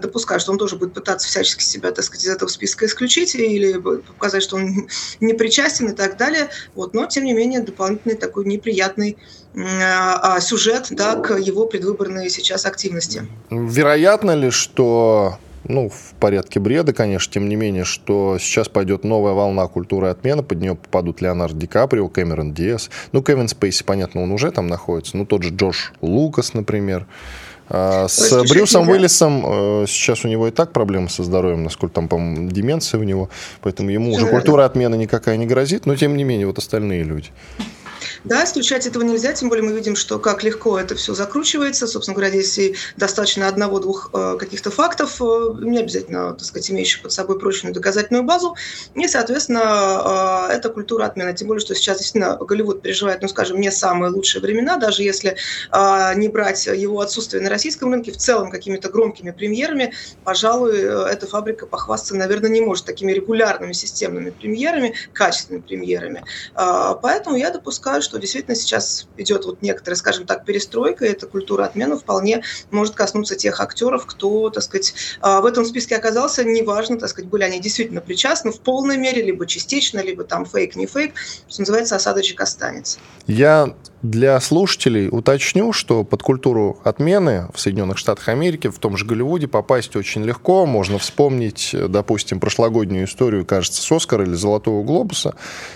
допускаю, 0.00 0.40
что 0.40 0.52
он 0.52 0.58
тоже 0.58 0.76
будет 0.76 0.94
пытаться 0.94 1.28
всячески 1.28 1.62
себя, 1.62 1.90
так 1.92 2.04
сказать, 2.04 2.24
из 2.24 2.30
этого 2.30 2.48
списка 2.48 2.86
исключить 2.86 3.34
или 3.34 3.74
показать, 4.18 4.42
что 4.42 4.56
он 4.56 4.77
не 5.20 5.34
причастен 5.34 5.88
и 5.90 5.94
так 5.94 6.16
далее. 6.16 6.48
Вот, 6.74 6.94
но, 6.94 7.06
тем 7.06 7.24
не 7.24 7.32
менее, 7.32 7.60
дополнительный 7.60 8.16
такой 8.16 8.44
неприятный 8.46 9.16
а, 9.56 10.40
сюжет 10.40 10.88
да, 10.90 11.16
к 11.16 11.36
его 11.38 11.66
предвыборной 11.66 12.30
сейчас 12.30 12.66
активности. 12.66 13.26
Вероятно 13.50 14.34
ли, 14.34 14.50
что 14.50 15.38
ну, 15.64 15.88
в 15.88 16.14
порядке 16.18 16.60
бреда, 16.60 16.92
конечно, 16.92 17.32
тем 17.32 17.48
не 17.48 17.56
менее, 17.56 17.84
что 17.84 18.38
сейчас 18.38 18.68
пойдет 18.68 19.04
новая 19.04 19.32
волна 19.32 19.66
культуры 19.66 20.08
отмены, 20.08 20.42
под 20.42 20.60
нее 20.60 20.74
попадут 20.74 21.20
Леонардо 21.20 21.58
Ди 21.58 21.66
Каприо, 21.66 22.08
Кэмерон 22.08 22.54
Диас, 22.54 22.90
ну, 23.12 23.22
Кевин 23.22 23.48
Спейси, 23.48 23.84
понятно, 23.84 24.22
он 24.22 24.32
уже 24.32 24.50
там 24.50 24.66
находится, 24.66 25.16
ну, 25.16 25.26
тот 25.26 25.42
же 25.42 25.50
Джош 25.50 25.92
Лукас, 26.00 26.54
например, 26.54 27.06
А 27.70 28.08
с 28.08 28.42
Брюсом 28.48 28.88
Уиллисом 28.88 29.44
э, 29.82 29.84
сейчас 29.86 30.24
у 30.24 30.28
него 30.28 30.48
и 30.48 30.50
так 30.50 30.72
проблемы 30.72 31.08
со 31.10 31.22
здоровьем, 31.22 31.64
насколько 31.64 31.94
там, 31.94 32.08
по-моему, 32.08 32.50
деменция 32.50 32.98
у 32.98 33.02
него, 33.02 33.28
поэтому 33.60 33.90
ему 33.90 34.12
уже 34.12 34.26
культура 34.26 34.64
отмены 34.64 34.96
никакая 34.96 35.36
не 35.36 35.46
грозит, 35.46 35.84
но 35.84 35.94
тем 35.94 36.16
не 36.16 36.24
менее 36.24 36.46
вот 36.46 36.58
остальные 36.58 37.02
люди. 37.02 37.28
Да, 38.24 38.44
исключать 38.44 38.86
этого 38.86 39.02
нельзя, 39.04 39.32
тем 39.32 39.48
более 39.48 39.64
мы 39.64 39.72
видим, 39.72 39.94
что 39.94 40.18
как 40.18 40.42
легко 40.42 40.78
это 40.78 40.94
все 40.94 41.14
закручивается. 41.14 41.86
Собственно 41.86 42.16
говоря, 42.16 42.30
здесь 42.30 42.58
и 42.58 42.76
достаточно 42.96 43.46
одного-двух 43.46 44.10
э, 44.12 44.36
каких-то 44.38 44.70
фактов, 44.70 45.22
э, 45.22 45.54
не 45.60 45.78
обязательно, 45.78 46.34
так 46.34 46.44
сказать, 46.44 46.70
имеющих 46.70 47.02
под 47.02 47.12
собой 47.12 47.38
прочную 47.38 47.72
доказательную 47.72 48.24
базу. 48.24 48.56
И, 48.94 49.06
соответственно, 49.06 50.48
э, 50.50 50.52
это 50.54 50.68
культура 50.70 51.04
отмены. 51.04 51.32
Тем 51.34 51.48
более, 51.48 51.60
что 51.60 51.74
сейчас 51.74 51.98
действительно 51.98 52.36
Голливуд 52.36 52.82
переживает, 52.82 53.22
ну, 53.22 53.28
скажем, 53.28 53.60
не 53.60 53.70
самые 53.70 54.10
лучшие 54.10 54.42
времена, 54.42 54.76
даже 54.76 55.02
если 55.02 55.36
не 56.16 56.28
брать 56.28 56.66
его 56.66 57.00
отсутствие 57.00 57.42
на 57.42 57.50
российском 57.50 57.92
рынке, 57.92 58.12
в 58.12 58.16
целом 58.16 58.50
какими-то 58.50 58.88
громкими 58.88 59.30
премьерами, 59.30 59.92
пожалуй, 60.24 60.78
эта 60.78 61.26
фабрика 61.26 61.66
похвастаться, 61.66 62.16
наверное, 62.16 62.50
не 62.50 62.60
может 62.60 62.84
такими 62.84 63.12
регулярными 63.12 63.72
системными 63.72 64.30
премьерами, 64.30 64.94
качественными 65.12 65.62
премьерами. 65.62 66.24
Поэтому 66.54 67.36
я 67.36 67.50
допускаю, 67.50 68.02
что 68.02 68.17
действительно 68.18 68.54
сейчас 68.54 69.08
идет 69.16 69.44
вот 69.44 69.62
некоторая, 69.62 69.96
скажем 69.96 70.26
так, 70.26 70.44
перестройка, 70.44 71.06
и 71.06 71.10
эта 71.10 71.26
культура 71.26 71.64
отмены 71.64 71.96
вполне 71.96 72.42
может 72.70 72.94
коснуться 72.94 73.36
тех 73.36 73.60
актеров, 73.60 74.06
кто, 74.06 74.50
так 74.50 74.62
сказать, 74.62 74.94
а, 75.20 75.40
в 75.40 75.46
этом 75.46 75.64
списке 75.64 75.96
оказался, 75.96 76.44
неважно, 76.44 76.98
так 76.98 77.08
сказать, 77.08 77.30
были 77.30 77.44
они 77.44 77.60
действительно 77.60 78.00
причастны 78.00 78.52
в 78.52 78.60
полной 78.60 78.96
мере, 78.96 79.22
либо 79.22 79.46
частично, 79.46 80.00
либо 80.00 80.24
там 80.24 80.44
фейк, 80.44 80.76
не 80.76 80.86
фейк, 80.86 81.14
что 81.48 81.62
называется, 81.62 81.96
осадочек 81.96 82.40
останется. 82.40 82.98
Я 83.26 83.74
для 84.02 84.38
слушателей 84.40 85.08
уточню, 85.10 85.72
что 85.72 86.04
под 86.04 86.22
культуру 86.22 86.78
отмены 86.84 87.48
в 87.52 87.60
Соединенных 87.60 87.98
Штатах 87.98 88.28
Америки, 88.28 88.68
в 88.68 88.78
том 88.78 88.96
же 88.96 89.04
Голливуде 89.04 89.48
попасть 89.48 89.96
очень 89.96 90.24
легко. 90.24 90.66
Можно 90.66 90.98
вспомнить, 90.98 91.74
допустим, 91.88 92.38
прошлогоднюю 92.38 93.06
историю, 93.06 93.44
кажется, 93.44 93.82
с 93.82 93.90
Оскара 93.90 94.24
или 94.24 94.34
Золотого 94.34 94.84
Глобуса. 94.84 95.34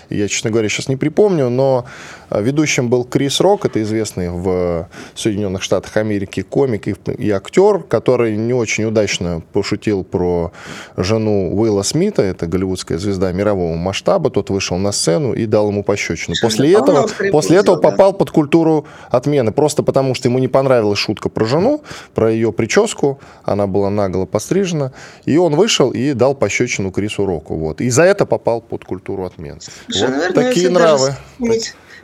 Я, 0.09 0.27
честно 0.27 0.51
говоря, 0.51 0.69
сейчас 0.69 0.87
не 0.87 0.95
припомню, 0.95 1.49
но 1.49 1.85
а, 2.29 2.41
ведущим 2.41 2.89
был 2.89 3.03
Крис 3.03 3.39
Рок, 3.41 3.65
это 3.65 3.81
известный 3.83 4.29
в 4.29 4.87
Соединенных 5.15 5.61
Штатах 5.61 5.97
Америки 5.97 6.41
комик 6.41 6.87
и, 6.87 6.95
и 7.17 7.29
актер, 7.29 7.83
который 7.83 8.37
не 8.37 8.53
очень 8.53 8.85
удачно 8.85 9.41
пошутил 9.51 10.03
про 10.03 10.51
жену 10.95 11.53
Уилла 11.55 11.83
Смита, 11.83 12.21
это 12.21 12.47
голливудская 12.47 12.97
звезда 12.97 13.31
мирового 13.33 13.75
масштаба. 13.75 14.29
Тот 14.29 14.49
вышел 14.49 14.77
на 14.77 14.91
сцену 14.91 15.33
и 15.33 15.45
дал 15.45 15.69
ему 15.69 15.83
пощечину. 15.83 16.35
После 16.41 16.73
этого, 16.73 17.07
после 17.31 17.57
этого 17.57 17.75
попал 17.75 18.12
под 18.13 18.31
культуру 18.31 18.85
отмены, 19.09 19.51
просто 19.51 19.83
потому 19.83 20.15
что 20.15 20.29
ему 20.29 20.39
не 20.39 20.47
понравилась 20.47 20.99
шутка 20.99 21.29
про 21.29 21.45
жену, 21.45 21.83
про 22.13 22.31
ее 22.31 22.51
прическу, 22.51 23.19
она 23.43 23.67
была 23.67 23.89
наголо 23.89 24.25
пострижена, 24.25 24.93
и 25.25 25.37
он 25.37 25.55
вышел 25.55 25.91
и 25.91 26.13
дал 26.13 26.35
пощечину 26.35 26.91
Крису 26.91 27.25
Року. 27.25 27.55
Вот. 27.55 27.81
И 27.81 27.89
за 27.89 28.03
это 28.03 28.25
попал 28.25 28.61
под 28.61 28.85
культуру 28.85 29.25
отмены. 29.25 29.59
вот 29.87 30.09
наверное, 30.09 30.33
такие 30.33 30.69
нравы 30.69 31.15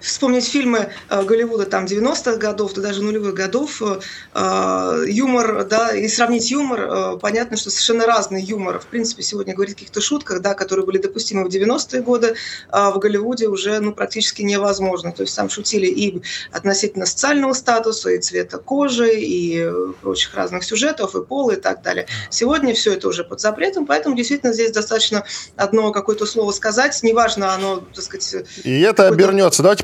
вспомнить 0.02 0.48
фильмы 0.48 0.90
э, 1.10 1.24
Голливуда 1.24 1.66
там 1.66 1.86
90-х 1.86 2.38
годов, 2.38 2.74
да 2.74 2.82
даже 2.82 3.02
нулевых 3.04 3.34
годов, 3.34 3.82
э, 3.82 4.00
э, 4.34 5.04
юмор, 5.08 5.66
да, 5.66 5.96
и 5.96 6.08
сравнить 6.08 6.52
юмор, 6.52 7.18
понятно, 7.20 7.58
что 7.58 7.70
совершенно 7.70 8.06
разный 8.06 8.42
юмор. 8.42 8.80
В 8.80 8.88
принципе, 8.88 9.24
сегодня 9.24 9.54
говорить 9.54 9.76
о 9.76 9.80
каких-то 9.80 10.02
шутках, 10.02 10.42
да, 10.42 10.54
которые 10.54 10.86
были 10.86 10.98
допустимы 10.98 11.46
в 11.46 11.48
90-е 11.48 12.02
годы, 12.02 12.36
а 12.70 12.92
в 12.92 13.00
Голливуде 13.00 13.48
уже 13.48 13.80
ну, 13.80 13.94
практически 13.94 14.42
невозможно. 14.42 15.12
То 15.12 15.24
есть 15.24 15.36
там 15.36 15.50
шутили 15.50 15.88
и 15.88 16.22
относительно 16.52 17.06
социального 17.06 17.54
статуса, 17.54 18.12
и 18.12 18.20
цвета 18.20 18.58
кожи, 18.58 19.20
и 19.20 19.70
прочих 20.02 20.34
разных 20.36 20.64
сюжетов, 20.64 21.16
и 21.16 21.24
пола, 21.24 21.52
и 21.52 21.56
так 21.56 21.82
далее. 21.82 22.08
Сегодня 22.30 22.74
все 22.74 22.94
это 22.94 23.08
уже 23.08 23.24
под 23.24 23.40
запретом, 23.42 23.86
поэтому 23.86 24.16
действительно 24.16 24.54
здесь 24.54 24.72
достаточно 24.72 25.24
одно 25.56 25.92
какое-то 25.92 26.26
слово 26.26 26.52
сказать, 26.52 27.00
неважно 27.04 27.54
оно, 27.54 27.84
так 27.94 28.04
сказать... 28.04 28.48
И 28.64 28.82
это 28.82 29.08
обернется. 29.08 29.64
Давайте 29.64 29.84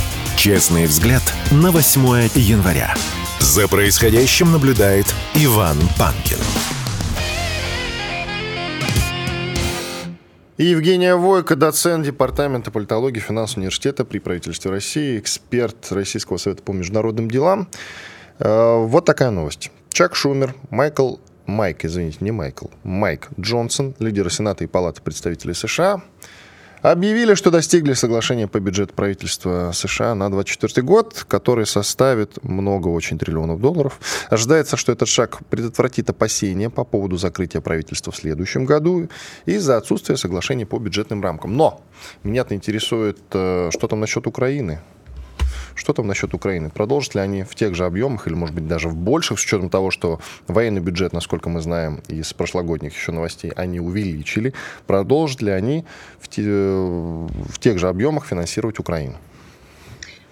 Честный 0.41 0.87
взгляд 0.87 1.21
на 1.51 1.69
8 1.69 2.01
января. 2.33 2.95
За 3.39 3.67
происходящим 3.67 4.51
наблюдает 4.51 5.05
Иван 5.35 5.77
Панкин. 5.99 6.39
Евгения 10.57 11.15
Войко, 11.15 11.55
доцент 11.55 12.07
Департамента 12.07 12.71
политологии 12.71 13.19
финансового 13.19 13.59
университета 13.59 14.03
при 14.03 14.17
правительстве 14.17 14.71
России, 14.71 15.19
эксперт 15.19 15.91
Российского 15.91 16.37
совета 16.37 16.63
по 16.63 16.71
международным 16.71 17.29
делам. 17.29 17.67
Э, 18.39 18.77
вот 18.83 19.05
такая 19.05 19.29
новость. 19.29 19.69
Чак 19.89 20.15
Шумер, 20.15 20.55
Майкл 20.71 21.17
Майк, 21.45 21.85
извините, 21.85 22.17
не 22.21 22.31
Майкл, 22.31 22.65
Майк 22.83 23.29
Джонсон, 23.39 23.93
лидер 23.99 24.31
Сената 24.31 24.63
и 24.63 24.67
Палаты 24.67 25.03
представителей 25.03 25.53
США, 25.53 26.01
объявили, 26.81 27.35
что 27.35 27.51
достигли 27.51 27.93
соглашения 27.93 28.47
по 28.47 28.59
бюджету 28.59 28.93
правительства 28.93 29.71
США 29.73 30.15
на 30.15 30.29
2024 30.29 30.85
год, 30.85 31.25
который 31.27 31.65
составит 31.65 32.43
много 32.43 32.87
очень 32.87 33.17
триллионов 33.17 33.59
долларов. 33.59 33.99
Ожидается, 34.29 34.77
что 34.77 34.91
этот 34.91 35.07
шаг 35.07 35.39
предотвратит 35.49 36.09
опасения 36.09 36.69
по 36.69 36.83
поводу 36.83 37.17
закрытия 37.17 37.61
правительства 37.61 38.11
в 38.11 38.15
следующем 38.15 38.65
году 38.65 39.09
из-за 39.45 39.77
отсутствия 39.77 40.17
соглашения 40.17 40.65
по 40.65 40.79
бюджетным 40.79 41.21
рамкам. 41.21 41.55
Но 41.55 41.81
меня-то 42.23 42.55
интересует, 42.55 43.19
э, 43.33 43.69
что 43.71 43.87
там 43.87 43.99
насчет 43.99 44.27
Украины. 44.27 44.81
Что 45.75 45.93
там 45.93 46.07
насчет 46.07 46.33
Украины? 46.33 46.69
Продолжат 46.69 47.15
ли 47.15 47.21
они 47.21 47.43
в 47.43 47.55
тех 47.55 47.75
же 47.75 47.85
объемах 47.85 48.27
или, 48.27 48.33
может 48.33 48.55
быть, 48.55 48.67
даже 48.67 48.89
в 48.89 48.95
больших, 48.95 49.39
с 49.39 49.43
учетом 49.43 49.69
того, 49.69 49.91
что 49.91 50.19
военный 50.47 50.81
бюджет, 50.81 51.13
насколько 51.13 51.49
мы 51.49 51.61
знаем 51.61 52.01
из 52.07 52.33
прошлогодних 52.33 52.95
еще 52.95 53.11
новостей, 53.11 53.51
они 53.55 53.79
увеличили? 53.79 54.53
Продолжат 54.87 55.41
ли 55.41 55.51
они 55.51 55.85
в, 56.19 56.27
те, 56.27 56.43
в 56.43 57.59
тех 57.59 57.79
же 57.79 57.87
объемах 57.87 58.25
финансировать 58.25 58.79
Украину? 58.79 59.17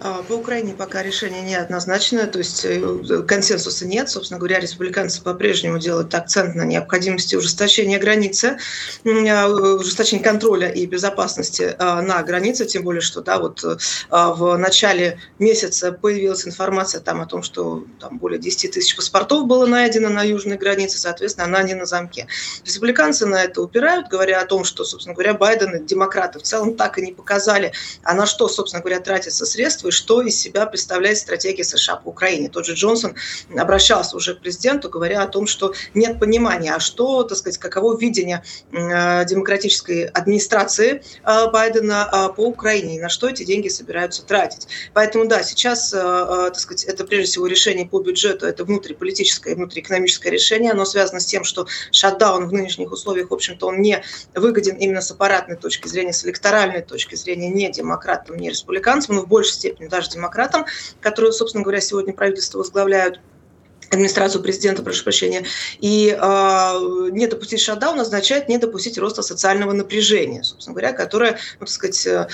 А, 0.02 0.24
по 0.24 0.34
Украине 0.34 0.74
пока 0.74 1.04
решение 1.04 1.42
неоднозначное, 1.42 2.26
то 2.26 2.40
есть 2.40 2.64
э, 2.64 3.24
консенсуса 3.28 3.86
нет. 3.86 4.10
Собственно 4.10 4.40
говоря, 4.40 4.60
республиканцы 4.60 5.22
по-прежнему 5.22 5.78
делают 5.78 6.16
акцент 6.16 6.56
на 6.56 6.64
необходимости 6.64 7.36
ужесточения 7.36 8.00
границы, 8.00 8.58
а, 9.06 9.48
ужесточения 9.48 10.24
контроля 10.24 10.70
и 10.70 10.86
безопасности 10.86 11.76
а, 11.78 12.02
на 12.02 12.24
границе, 12.24 12.66
тем 12.66 12.84
более, 12.84 13.02
что 13.02 13.22
да, 13.22 13.40
вот 13.40 13.64
в 14.10 14.58
начале 14.58 15.20
месяца 15.38 15.92
появилась 15.92 16.48
информация 16.48 17.02
там, 17.02 17.22
о 17.22 17.26
том, 17.26 17.44
что 17.44 17.84
там 18.00 18.18
более 18.20 18.40
10 18.40 18.72
тысяч 18.72 18.96
паспортов 18.96 19.48
было 19.48 19.66
найдено 19.66 20.10
на 20.10 20.24
южной 20.24 20.58
границе, 20.58 20.98
соответственно, 20.98 21.48
она 21.48 21.64
не 21.64 21.74
на 21.74 21.86
замке. 21.86 22.28
Республиканцы 22.66 23.26
на 23.26 23.44
это 23.44 23.62
упирают, 23.62 24.08
говоря 24.08 24.42
о 24.42 24.46
том, 24.46 24.64
что, 24.64 24.86
собственно 24.86 25.14
говоря, 25.14 25.34
Байден 25.34 25.76
и 25.76 25.86
демократы 25.86 26.40
в 26.40 26.44
целом 26.44 26.76
так 26.76 26.98
и 26.98 27.02
не 27.02 27.12
показали, 27.12 27.74
а 28.04 28.14
на 28.14 28.26
что, 28.26 28.48
собственно 28.48 28.82
говоря, 28.82 29.00
тратятся 29.00 29.46
средства, 29.46 29.89
и 29.90 29.92
что 29.92 30.22
из 30.22 30.40
себя 30.40 30.66
представляет 30.66 31.18
стратегия 31.18 31.64
США 31.64 31.98
по 31.98 32.10
Украине. 32.10 32.50
Тот 32.50 32.66
же 32.66 32.74
Джонсон 32.74 33.16
обращался 33.56 34.16
уже 34.16 34.36
к 34.36 34.40
президенту, 34.40 34.90
говоря 34.90 35.22
о 35.22 35.28
том, 35.28 35.48
что 35.48 35.74
нет 35.94 36.20
понимания, 36.20 36.74
а 36.74 36.80
что, 36.80 37.24
так 37.24 37.38
сказать, 37.38 37.58
каково 37.58 37.98
видение 37.98 38.44
э, 38.72 39.26
демократической 39.26 40.06
администрации 40.06 41.04
э, 41.24 41.52
Байдена 41.52 42.10
э, 42.12 42.36
по 42.36 42.48
Украине 42.48 42.98
и 42.98 43.00
на 43.00 43.10
что 43.10 43.28
эти 43.28 43.44
деньги 43.44 43.68
собираются 43.68 44.24
тратить. 44.24 44.68
Поэтому, 44.94 45.28
да, 45.28 45.44
сейчас, 45.44 45.90
так 45.90 46.60
сказать, 46.60 46.84
это 46.84 47.04
прежде 47.04 47.32
всего 47.32 47.48
решение 47.48 47.86
по 47.88 48.00
бюджету, 48.00 48.46
это 48.46 48.64
внутриполитическое 48.64 49.54
и 49.54 49.56
внутриэкономическое 49.56 50.32
решение, 50.32 50.72
оно 50.72 50.86
связано 50.86 51.20
с 51.20 51.26
тем, 51.26 51.44
что 51.44 51.68
шатдаун 51.92 52.48
в 52.48 52.54
нынешних 52.54 52.92
условиях, 52.92 53.32
в 53.32 53.34
общем-то, 53.34 53.68
он 53.68 53.82
не 53.82 54.04
выгоден 54.36 54.76
именно 54.76 55.02
с 55.02 55.12
аппаратной 55.12 55.56
точки 55.56 55.88
зрения, 55.88 56.14
с 56.14 56.26
электоральной 56.26 56.82
точки 56.82 57.16
зрения, 57.16 57.50
не 57.50 57.72
демократам, 57.72 58.38
не 58.38 58.50
республиканцам, 58.50 59.16
но 59.16 59.22
в 59.24 59.28
большей 59.28 59.54
степени 59.54 59.79
даже 59.88 60.10
демократам, 60.10 60.66
которые, 61.00 61.32
собственно 61.32 61.64
говоря, 61.64 61.82
сегодня 61.82 62.14
правительство 62.14 62.58
возглавляют. 62.60 63.22
Администрацию 63.90 64.42
президента, 64.42 64.84
прошу 64.84 65.04
прощения, 65.04 65.46
и 65.80 66.10
э, 66.10 67.10
не 67.12 67.28
допустить 67.28 67.62
шатдаун 67.62 68.00
означает 68.00 68.50
не 68.50 68.58
допустить 68.58 68.98
роста 68.98 69.22
социального 69.22 69.74
напряжения, 69.74 70.44
собственно 70.44 70.74
говоря, 70.74 70.94
которое, 70.94 71.40
ну, 71.60 71.66
так 71.66 71.70
сказать, 71.70 72.08
э, 72.08 72.28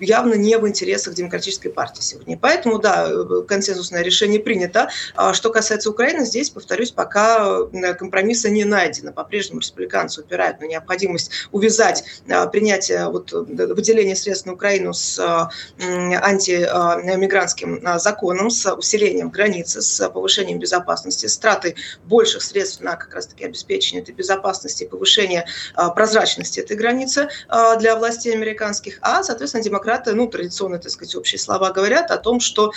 явно 0.00 0.34
не 0.34 0.58
в 0.58 0.68
интересах 0.68 1.14
демократической 1.14 1.68
партии 1.68 2.00
сегодня. 2.00 2.36
Поэтому, 2.36 2.78
да, 2.78 3.10
консенсусное 3.46 4.02
решение 4.02 4.40
принято. 4.40 4.88
А 5.14 5.32
что 5.34 5.50
касается 5.50 5.90
Украины, 5.90 6.24
здесь, 6.24 6.50
повторюсь, 6.50 6.90
пока 6.90 7.60
э, 7.72 7.94
компромисса 7.94 8.50
не 8.50 8.64
найдено. 8.64 9.12
По-прежнему 9.12 9.60
республиканцы 9.60 10.20
упирают 10.20 10.60
на 10.60 10.66
необходимость 10.66 11.30
увязать 11.52 12.04
э, 12.26 12.48
принятие 12.48 13.08
вот, 13.08 13.32
выделения 13.32 14.16
средств 14.16 14.46
на 14.46 14.54
Украину 14.54 14.92
с 14.92 15.18
э, 15.18 15.48
антимигрантским 15.80 17.76
э, 17.76 17.98
законом, 17.98 18.50
с 18.50 18.72
усилением 18.74 19.30
границы, 19.30 19.82
с 19.82 20.08
повышением 20.08 20.58
безопасности, 20.64 21.26
с 21.26 21.36
тратой 21.36 21.76
больших 22.04 22.42
средств 22.42 22.80
на 22.80 22.96
как 22.96 23.14
раз-таки 23.14 23.44
обеспечение 23.44 24.02
этой 24.02 24.14
безопасности, 24.14 24.84
повышение 24.84 25.46
а, 25.74 25.90
прозрачности 25.90 26.60
этой 26.60 26.76
границы 26.76 27.28
а, 27.48 27.76
для 27.76 27.96
властей 27.96 28.32
американских. 28.34 28.98
А, 29.02 29.22
соответственно, 29.22 29.62
демократы, 29.62 30.14
ну, 30.14 30.26
традиционно, 30.26 30.78
так 30.78 30.90
сказать, 30.90 31.14
общие 31.16 31.38
слова 31.38 31.70
говорят 31.70 32.10
о 32.10 32.16
том, 32.16 32.40
что 32.40 32.72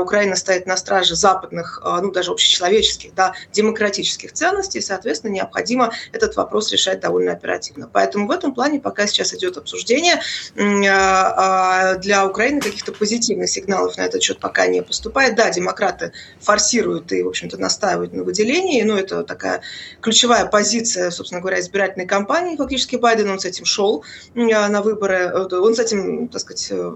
Украина 0.00 0.34
стоит 0.34 0.66
на 0.66 0.76
страже 0.76 1.14
западных, 1.14 1.80
а, 1.84 2.00
ну, 2.00 2.10
даже 2.10 2.32
общечеловеческих, 2.32 3.14
да, 3.14 3.34
демократических 3.52 4.32
ценностей, 4.32 4.78
и, 4.78 4.82
соответственно, 4.82 5.30
необходимо 5.30 5.92
этот 6.12 6.34
вопрос 6.36 6.72
решать 6.72 6.98
довольно 7.00 7.32
оперативно. 7.32 7.88
Поэтому 7.92 8.26
в 8.26 8.30
этом 8.32 8.52
плане 8.52 8.80
пока 8.80 9.06
сейчас 9.06 9.32
идет 9.34 9.56
обсуждение. 9.56 10.20
Для 10.54 12.26
Украины 12.26 12.60
каких-то 12.60 12.92
позитивных 12.92 13.48
сигналов 13.48 13.96
на 13.96 14.02
этот 14.02 14.22
счет 14.22 14.40
пока 14.40 14.66
не 14.66 14.82
поступает. 14.82 15.36
Да, 15.36 15.50
демократы 15.50 16.12
форсируют 16.40 17.11
и, 17.16 17.22
в 17.22 17.28
общем-то, 17.28 17.58
настаивают 17.58 18.12
на 18.12 18.22
выделении. 18.22 18.82
Ну, 18.82 18.96
это 18.96 19.24
такая 19.24 19.62
ключевая 20.00 20.46
позиция, 20.46 21.10
собственно 21.10 21.40
говоря, 21.40 21.60
избирательной 21.60 22.06
кампании. 22.06 22.56
Фактически 22.56 22.96
Байден, 22.96 23.30
он 23.30 23.38
с 23.38 23.44
этим 23.44 23.64
шел 23.64 24.04
на 24.34 24.82
выборы. 24.82 25.32
Он 25.32 25.74
с 25.74 25.78
этим, 25.78 26.28
так 26.28 26.40
сказать, 26.40 26.68
э, 26.70 26.92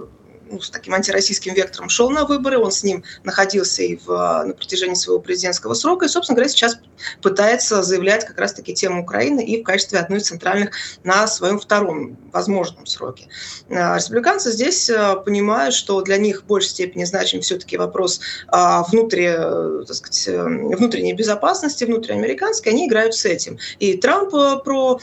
ну, 0.51 0.61
с 0.61 0.71
таким 0.71 0.95
антироссийским 0.95 1.55
вектором 1.55 1.89
шел 1.89 2.11
на 2.11 2.25
выборы, 2.25 2.59
он 2.59 2.71
с 2.71 2.83
ним 2.83 3.05
находился 3.25 3.83
и 3.83 3.97
в, 3.97 4.09
на 4.09 4.55
протяжении 4.55 4.95
своего 4.95 5.21
президентского 5.21 5.75
срока, 5.75 6.07
и, 6.07 6.09
собственно 6.09 6.37
говоря, 6.37 6.49
сейчас 6.49 6.79
пытается 7.23 7.83
заявлять 7.83 8.25
как 8.25 8.39
раз-таки 8.39 8.75
тему 8.75 9.03
Украины 9.03 9.45
и 9.45 9.61
в 9.61 9.65
качестве 9.65 9.99
одной 9.99 10.19
из 10.19 10.29
центральных 10.29 10.71
на 11.05 11.27
своем 11.27 11.59
втором 11.59 12.17
возможном 12.33 12.87
сроке. 12.87 13.29
А, 13.71 13.97
республиканцы 13.97 14.53
здесь 14.53 14.91
а, 14.91 15.17
понимают, 15.17 15.75
что 15.75 16.01
для 16.03 16.17
них 16.17 16.43
в 16.43 16.47
большей 16.47 16.71
степени 16.71 17.05
значим 17.05 17.41
все-таки 17.41 17.77
вопрос 17.77 18.21
а, 18.49 18.83
внутри, 18.85 19.27
э, 19.29 19.85
так 19.87 19.97
сказать, 19.97 20.29
э, 20.29 20.43
внутренней 20.43 21.13
безопасности, 21.13 21.85
внутриамериканской, 21.85 22.73
они 22.73 22.87
играют 22.87 23.15
с 23.15 23.25
этим. 23.25 23.59
И 23.79 23.97
Трамп 23.97 24.35
э, 24.35 24.57
про 24.65 25.01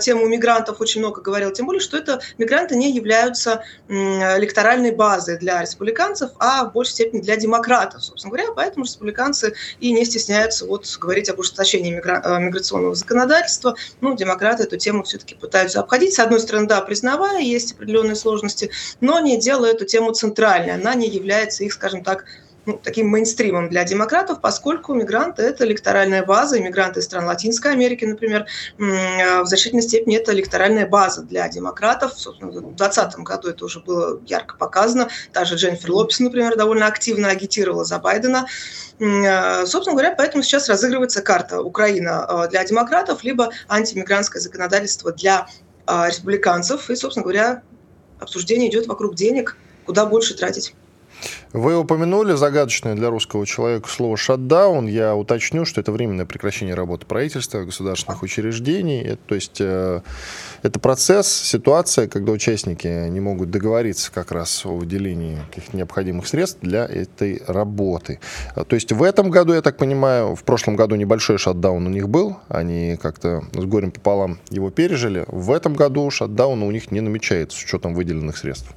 тему 0.00 0.26
мигрантов 0.26 0.80
очень 0.80 1.00
много 1.00 1.20
говорил, 1.20 1.52
тем 1.52 1.66
более, 1.66 1.80
что 1.80 1.96
это 1.96 2.20
мигранты 2.38 2.76
не 2.76 2.92
являются 2.92 3.62
электоральными 3.88 4.85
социальной 4.86 4.96
базы 4.96 5.38
для 5.38 5.60
республиканцев, 5.62 6.30
а 6.38 6.64
в 6.64 6.72
большей 6.72 6.92
степени 6.92 7.20
для 7.20 7.36
демократов, 7.36 8.02
собственно 8.02 8.32
говоря. 8.32 8.52
Поэтому 8.54 8.84
республиканцы 8.84 9.54
и 9.80 9.92
не 9.92 10.04
стесняются 10.04 10.66
вот 10.66 10.86
говорить 11.00 11.28
об 11.28 11.38
ужесточении 11.38 11.96
мигра- 11.96 12.22
э, 12.22 12.40
миграционного 12.40 12.94
законодательства. 12.94 13.74
Ну, 14.00 14.14
демократы 14.16 14.64
эту 14.64 14.76
тему 14.76 15.02
все-таки 15.02 15.34
пытаются 15.34 15.80
обходить. 15.80 16.14
С 16.14 16.18
одной 16.18 16.40
стороны, 16.40 16.66
да, 16.66 16.80
признавая, 16.80 17.40
есть 17.40 17.72
определенные 17.72 18.16
сложности, 18.16 18.70
но 19.00 19.20
не 19.20 19.38
делая 19.38 19.72
эту 19.72 19.84
тему 19.84 20.12
центральной. 20.12 20.74
Она 20.74 20.94
не 20.94 21.08
является 21.08 21.64
их, 21.64 21.72
скажем 21.72 22.02
так, 22.02 22.24
ну, 22.66 22.80
таким 22.82 23.08
мейнстримом 23.08 23.68
для 23.68 23.84
демократов, 23.84 24.40
поскольку 24.40 24.92
мигранты– 24.92 25.42
это 25.44 25.64
электоральная 25.64 26.24
база, 26.24 26.58
иммигранты 26.58 27.00
из 27.00 27.04
стран 27.04 27.26
Латинской 27.26 27.72
Америки, 27.72 28.04
например, 28.04 28.46
в 28.76 29.46
значительной 29.46 29.82
степени 29.82 30.16
это 30.16 30.32
электоральная 30.32 30.86
база 30.86 31.22
для 31.22 31.48
демократов. 31.48 32.14
В 32.14 32.38
2020 32.40 33.18
году 33.20 33.48
это 33.48 33.64
уже 33.64 33.80
было 33.80 34.20
ярко 34.26 34.56
показано. 34.56 35.08
Та 35.32 35.44
же 35.44 35.54
Дженнифер 35.54 35.92
Лопес, 35.92 36.18
например, 36.18 36.56
довольно 36.56 36.86
активно 36.86 37.28
агитировала 37.28 37.84
за 37.84 37.98
Байдена. 37.98 38.46
Собственно 38.98 39.92
говоря, 39.92 40.14
поэтому 40.16 40.42
сейчас 40.42 40.68
разыгрывается 40.68 41.22
карта 41.22 41.60
Украина 41.60 42.24
а, 42.24 42.48
для 42.48 42.64
демократов, 42.64 43.22
либо 43.24 43.50
антимигрантское 43.68 44.40
законодательство 44.40 45.12
для 45.12 45.46
а, 45.86 46.08
республиканцев. 46.08 46.88
И, 46.88 46.96
собственно 46.96 47.22
говоря, 47.22 47.62
обсуждение 48.18 48.70
идет 48.70 48.86
вокруг 48.86 49.14
денег, 49.14 49.56
куда 49.84 50.06
больше 50.06 50.34
тратить. 50.34 50.74
Вы 51.52 51.78
упомянули 51.78 52.34
загадочное 52.34 52.94
для 52.94 53.08
русского 53.08 53.46
человека 53.46 53.88
слово 53.88 54.16
«шатдаун». 54.16 54.86
Я 54.86 55.14
уточню, 55.14 55.64
что 55.64 55.80
это 55.80 55.92
временное 55.92 56.26
прекращение 56.26 56.74
работы 56.74 57.06
правительства, 57.06 57.64
государственных 57.64 58.22
учреждений. 58.22 59.00
Это, 59.00 59.20
то 59.26 59.34
есть 59.34 59.60
э, 59.60 60.02
это 60.62 60.80
процесс, 60.80 61.28
ситуация, 61.28 62.08
когда 62.08 62.32
участники 62.32 62.86
не 63.08 63.20
могут 63.20 63.50
договориться 63.50 64.12
как 64.12 64.32
раз 64.32 64.66
о 64.66 64.76
выделении 64.76 65.38
каких-то 65.48 65.76
необходимых 65.76 66.26
средств 66.26 66.58
для 66.60 66.84
этой 66.84 67.42
работы. 67.46 68.20
То 68.54 68.74
есть 68.74 68.92
в 68.92 69.02
этом 69.02 69.30
году, 69.30 69.54
я 69.54 69.62
так 69.62 69.76
понимаю, 69.76 70.34
в 70.34 70.44
прошлом 70.44 70.76
году 70.76 70.96
небольшой 70.96 71.38
шатдаун 71.38 71.86
у 71.86 71.90
них 71.90 72.08
был. 72.08 72.36
Они 72.48 72.98
как-то 73.00 73.44
с 73.52 73.64
горем 73.64 73.92
пополам 73.92 74.38
его 74.50 74.70
пережили. 74.70 75.24
В 75.28 75.52
этом 75.52 75.74
году 75.74 76.10
шатдауна 76.10 76.66
у 76.66 76.70
них 76.70 76.90
не 76.90 77.00
намечается 77.00 77.58
с 77.58 77.64
учетом 77.64 77.94
выделенных 77.94 78.36
средств. 78.36 78.74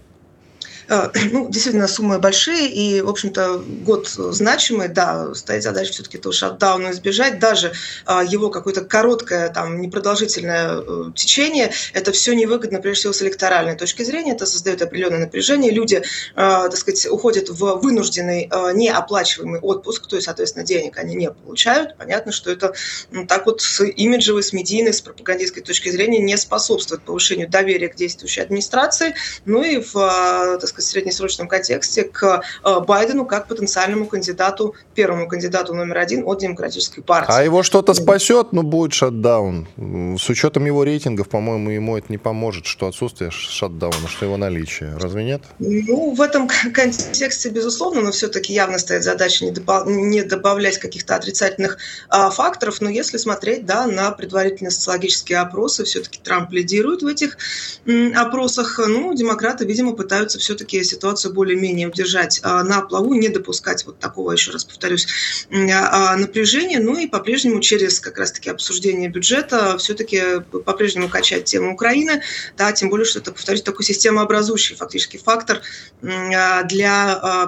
Э, 0.89 1.09
ну, 1.31 1.49
действительно, 1.49 1.87
суммы 1.87 2.19
большие, 2.19 2.67
и, 2.69 3.01
в 3.01 3.09
общем-то, 3.09 3.63
год 3.85 4.07
значимый, 4.07 4.89
да, 4.89 5.33
стоит 5.35 5.63
задача 5.63 5.93
все-таки 5.93 6.17
этого 6.17 6.33
шатдауна 6.33 6.91
избежать, 6.91 7.39
даже 7.39 7.73
а, 8.05 8.23
его 8.23 8.49
какое-то 8.49 8.81
короткое, 8.81 9.49
там, 9.49 9.81
непродолжительное 9.81 10.81
э, 10.81 11.11
течение, 11.15 11.71
это 11.93 12.11
все 12.11 12.33
невыгодно, 12.33 12.79
прежде 12.79 13.01
всего, 13.01 13.13
с 13.13 13.21
электоральной 13.21 13.75
точки 13.75 14.03
зрения, 14.03 14.33
это 14.33 14.45
создает 14.45 14.81
определенное 14.81 15.19
напряжение, 15.19 15.71
люди, 15.71 15.95
э, 15.95 16.01
так 16.35 16.75
сказать, 16.75 17.05
уходят 17.05 17.49
в 17.49 17.79
вынужденный 17.79 18.49
неоплачиваемый 18.73 19.59
отпуск, 19.59 20.07
то 20.07 20.15
есть, 20.15 20.25
соответственно, 20.25 20.65
денег 20.65 20.97
они 20.97 21.15
не 21.15 21.31
получают, 21.31 21.95
понятно, 21.97 22.31
что 22.31 22.51
это 22.51 22.73
ну, 23.11 23.27
так 23.27 23.45
вот 23.45 23.61
с 23.61 23.83
имиджевой, 23.83 24.43
с 24.43 24.53
медийной, 24.53 24.93
с 24.93 25.01
пропагандистской 25.01 25.61
точки 25.61 25.89
зрения 25.89 26.19
не 26.19 26.37
способствует 26.37 27.03
повышению 27.03 27.49
доверия 27.49 27.89
к 27.89 27.95
действующей 27.95 28.41
администрации, 28.41 29.15
ну 29.45 29.61
и 29.63 29.79
в, 29.79 29.93
так 29.93 30.67
сказать, 30.67 30.78
среднесрочном 30.81 31.47
контексте 31.47 32.03
к 32.03 32.41
э, 32.63 32.79
Байдену 32.81 33.25
как 33.25 33.47
потенциальному 33.47 34.05
кандидату, 34.05 34.75
первому 34.95 35.27
кандидату 35.27 35.73
номер 35.73 35.97
один 35.97 36.23
от 36.25 36.39
Демократической 36.39 37.01
партии. 37.01 37.31
А 37.33 37.43
его 37.43 37.63
что-то 37.63 37.93
спасет, 37.93 38.53
ну, 38.53 38.63
будет 38.63 38.93
шатдаун. 38.93 39.67
С 40.17 40.29
учетом 40.29 40.65
его 40.65 40.83
рейтингов, 40.83 41.29
по-моему, 41.29 41.69
ему 41.69 41.97
это 41.97 42.07
не 42.09 42.17
поможет, 42.17 42.65
что 42.65 42.87
отсутствие 42.87 43.31
шатдауна, 43.31 44.07
что 44.07 44.25
его 44.25 44.37
наличие. 44.37 44.95
Разве 44.97 45.23
нет? 45.23 45.43
Ну, 45.59 46.13
в 46.15 46.21
этом 46.21 46.49
контексте, 46.73 47.49
безусловно, 47.49 48.01
но 48.01 48.11
все-таки 48.11 48.53
явно 48.53 48.77
стоит 48.77 49.03
задача 49.03 49.45
не, 49.45 49.51
добав... 49.51 49.87
не 49.87 50.23
добавлять 50.23 50.77
каких-то 50.77 51.15
отрицательных 51.15 51.77
а, 52.09 52.29
факторов, 52.29 52.81
но 52.81 52.89
если 52.89 53.17
смотреть, 53.17 53.65
да, 53.65 53.85
на 53.87 54.11
предварительные 54.11 54.71
социологические 54.71 55.39
опросы, 55.39 55.83
все-таки 55.83 56.19
Трамп 56.23 56.51
лидирует 56.51 57.01
в 57.01 57.07
этих 57.07 57.37
м, 57.85 58.13
опросах, 58.15 58.79
ну, 58.87 59.13
демократы, 59.13 59.65
видимо, 59.65 59.93
пытаются 59.93 60.39
все-таки 60.39 60.68
все-таки 60.69 60.83
ситуацию 60.83 61.33
более-менее 61.33 61.87
удержать 61.87 62.39
а, 62.43 62.63
на 62.63 62.81
плаву, 62.81 63.13
не 63.13 63.29
допускать 63.29 63.85
вот 63.85 63.99
такого, 63.99 64.31
еще 64.31 64.51
раз 64.51 64.65
повторюсь, 64.65 65.07
а, 65.51 66.15
напряжения. 66.15 66.79
Ну 66.79 66.97
и 66.97 67.07
по-прежнему 67.07 67.59
через 67.59 67.99
как 67.99 68.17
раз-таки 68.17 68.49
обсуждение 68.49 69.09
бюджета 69.09 69.77
все-таки 69.77 70.41
по-прежнему 70.65 71.09
качать 71.09 71.45
тему 71.45 71.73
Украины, 71.73 72.21
да, 72.57 72.71
тем 72.71 72.89
более, 72.89 73.05
что 73.05 73.19
это, 73.19 73.31
повторюсь, 73.31 73.63
такой 73.63 73.85
системообразующий 73.85 74.75
фактически 74.75 75.17
фактор 75.17 75.61
а, 76.03 76.63
для, 76.63 77.47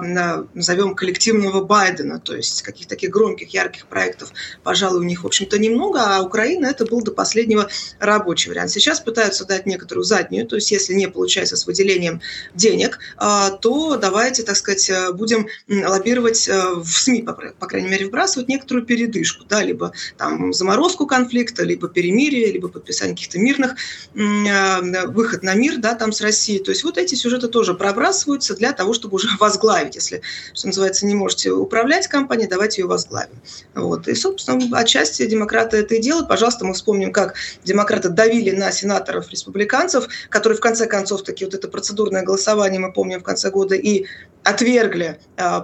назовем, 0.54 0.94
коллективного 0.94 1.62
Байдена, 1.62 2.18
то 2.18 2.34
есть 2.34 2.62
каких-то 2.62 2.90
таких 2.90 3.10
громких, 3.10 3.54
ярких 3.54 3.86
проектов, 3.86 4.32
пожалуй, 4.62 5.00
у 5.00 5.04
них, 5.04 5.22
в 5.22 5.26
общем-то, 5.26 5.58
немного, 5.58 6.00
а 6.02 6.22
Украина 6.22 6.66
это 6.66 6.84
был 6.84 7.02
до 7.02 7.12
последнего 7.12 7.68
рабочий 7.98 8.50
вариант. 8.50 8.70
Сейчас 8.70 9.00
пытаются 9.00 9.44
дать 9.44 9.66
некоторую 9.66 10.04
заднюю, 10.04 10.46
то 10.46 10.56
есть 10.56 10.70
если 10.70 10.94
не 10.94 11.08
получается 11.08 11.56
с 11.56 11.66
выделением 11.66 12.20
денег, 12.54 12.98
а, 13.11 13.11
то 13.16 13.96
давайте, 13.96 14.42
так 14.42 14.56
сказать, 14.56 14.88
э, 14.90 15.12
будем 15.12 15.48
лоббировать 15.68 16.48
э, 16.48 16.74
в 16.74 16.86
СМИ, 16.86 17.22
по 17.22 17.66
крайней 17.66 17.88
мере, 17.88 18.06
вбрасывать 18.06 18.48
некоторую 18.48 18.84
передышку, 18.84 19.44
да, 19.48 19.62
либо 19.62 19.92
там 20.16 20.52
заморозку 20.52 21.06
конфликта, 21.06 21.64
либо 21.64 21.88
перемирие, 21.88 22.52
либо 22.52 22.68
подписание 22.68 23.14
каких-то 23.14 23.38
мирных, 23.38 23.76
э, 24.14 25.06
выход 25.08 25.42
на 25.42 25.54
мир, 25.54 25.78
да, 25.78 25.94
там 25.94 26.12
с 26.12 26.20
Россией. 26.20 26.62
То 26.62 26.70
есть 26.70 26.84
вот 26.84 26.98
эти 26.98 27.14
сюжеты 27.14 27.48
тоже 27.48 27.74
пробрасываются 27.74 28.54
для 28.54 28.72
того, 28.72 28.92
чтобы 28.94 29.16
уже 29.16 29.28
возглавить, 29.40 29.94
если, 29.94 30.22
что 30.54 30.66
называется, 30.66 31.06
не 31.06 31.14
можете 31.14 31.50
управлять 31.52 32.08
компанией, 32.08 32.48
давайте 32.48 32.82
ее 32.82 32.88
возглавим. 32.88 33.40
Вот. 33.74 34.08
И, 34.08 34.14
собственно, 34.14 34.78
отчасти 34.78 35.26
демократы 35.26 35.78
это 35.78 35.94
и 35.94 36.00
делают. 36.00 36.28
Пожалуйста, 36.28 36.64
мы 36.64 36.74
вспомним, 36.74 37.12
как 37.12 37.34
демократы 37.64 38.08
давили 38.08 38.50
на 38.50 38.72
сенаторов 38.72 39.30
республиканцев, 39.30 40.08
которые 40.28 40.56
в 40.56 40.60
конце 40.60 40.86
концов 40.86 41.22
таки 41.22 41.44
вот 41.44 41.54
это 41.54 41.68
процедурное 41.68 42.22
голосование 42.22 42.80
мы 42.80 42.92
помним, 42.92 43.01
помним, 43.02 43.18
в 43.18 43.24
конце 43.24 43.50
года 43.50 43.74
и 43.74 44.06
отвергли 44.44 45.18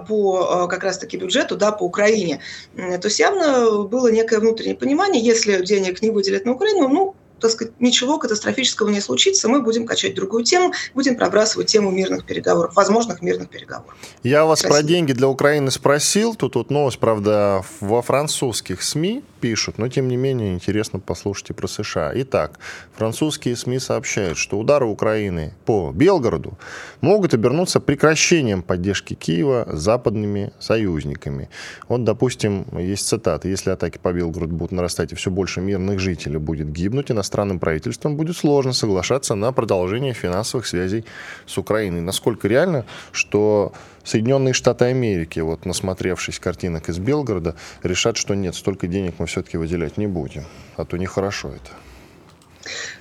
по 0.09 0.67
как 0.67 0.83
раз-таки 0.83 1.15
бюджету, 1.15 1.55
да, 1.55 1.71
по 1.71 1.83
Украине. 1.83 2.41
То 2.75 3.07
есть 3.07 3.19
явно 3.19 3.83
было 3.83 4.11
некое 4.11 4.39
внутреннее 4.39 4.75
понимание, 4.75 5.23
если 5.23 5.63
денег 5.63 6.01
не 6.01 6.09
выделят 6.09 6.43
на 6.43 6.51
Украину, 6.51 6.89
ну, 6.89 7.15
так 7.39 7.51
сказать, 7.51 7.73
ничего 7.79 8.17
катастрофического 8.17 8.89
не 8.89 8.99
случится, 8.99 9.47
мы 9.47 9.61
будем 9.61 9.85
качать 9.85 10.15
другую 10.15 10.43
тему, 10.43 10.73
будем 10.93 11.15
пробрасывать 11.15 11.67
тему 11.67 11.91
мирных 11.91 12.25
переговоров, 12.25 12.75
возможных 12.75 13.21
мирных 13.21 13.47
переговоров. 13.47 13.95
Я 14.23 14.43
вас 14.43 14.59
Спасибо. 14.59 14.79
про 14.79 14.83
деньги 14.85 15.13
для 15.13 15.29
Украины 15.29 15.71
спросил, 15.71 16.35
тут 16.35 16.55
вот 16.55 16.69
новость, 16.69 16.99
правда, 16.99 17.63
во 17.79 18.01
французских 18.01 18.83
СМИ 18.83 19.23
пишут, 19.39 19.77
но 19.77 19.87
тем 19.87 20.07
не 20.07 20.17
менее 20.17 20.53
интересно 20.53 20.99
послушать 20.99 21.49
и 21.51 21.53
про 21.53 21.67
США. 21.67 22.11
Итак, 22.15 22.59
французские 22.93 23.55
СМИ 23.55 23.79
сообщают, 23.79 24.37
что 24.37 24.59
удары 24.59 24.85
Украины 24.85 25.53
по 25.65 25.91
Белгороду 25.91 26.57
могут 27.01 27.33
обернуться 27.33 27.79
прекращением 27.79 28.61
поддержки 28.61 29.13
Киева 29.13 29.67
западными 29.71 30.51
союзниками. 30.59 31.49
Вот, 31.87 32.03
допустим, 32.03 32.65
есть 32.77 33.07
цитата. 33.07 33.47
Если 33.47 33.69
атаки 33.71 33.97
по 33.97 34.13
Белгороду 34.13 34.55
будут 34.55 34.71
нарастать 34.71 35.11
и 35.11 35.15
все 35.15 35.31
больше 35.31 35.61
мирных 35.61 35.99
жителей 35.99 36.37
будет 36.37 36.71
гибнуть, 36.71 37.11
иностранным 37.11 37.59
правительствам 37.59 38.15
будет 38.15 38.37
сложно 38.37 38.73
соглашаться 38.73 39.35
на 39.35 39.51
продолжение 39.51 40.13
финансовых 40.13 40.67
связей 40.67 41.05
с 41.45 41.57
Украиной. 41.57 42.01
Насколько 42.01 42.47
реально, 42.47 42.85
что 43.11 43.73
Соединенные 44.09 44.55
Штаты 44.55 44.85
Америки, 44.85 45.39
вот 45.39 45.65
насмотревшись 45.65 46.39
картинок 46.39 46.89
из 46.89 46.97
Белгорода, 46.97 47.55
решат, 47.83 48.17
что 48.17 48.33
нет, 48.33 48.55
столько 48.55 48.87
денег 48.87 49.13
мы 49.19 49.27
все-таки 49.27 49.55
выделять 49.55 49.97
не 49.97 50.07
будем, 50.07 50.45
а 50.77 50.85
то 50.85 50.97
нехорошо 50.97 51.49
это. 51.49 51.71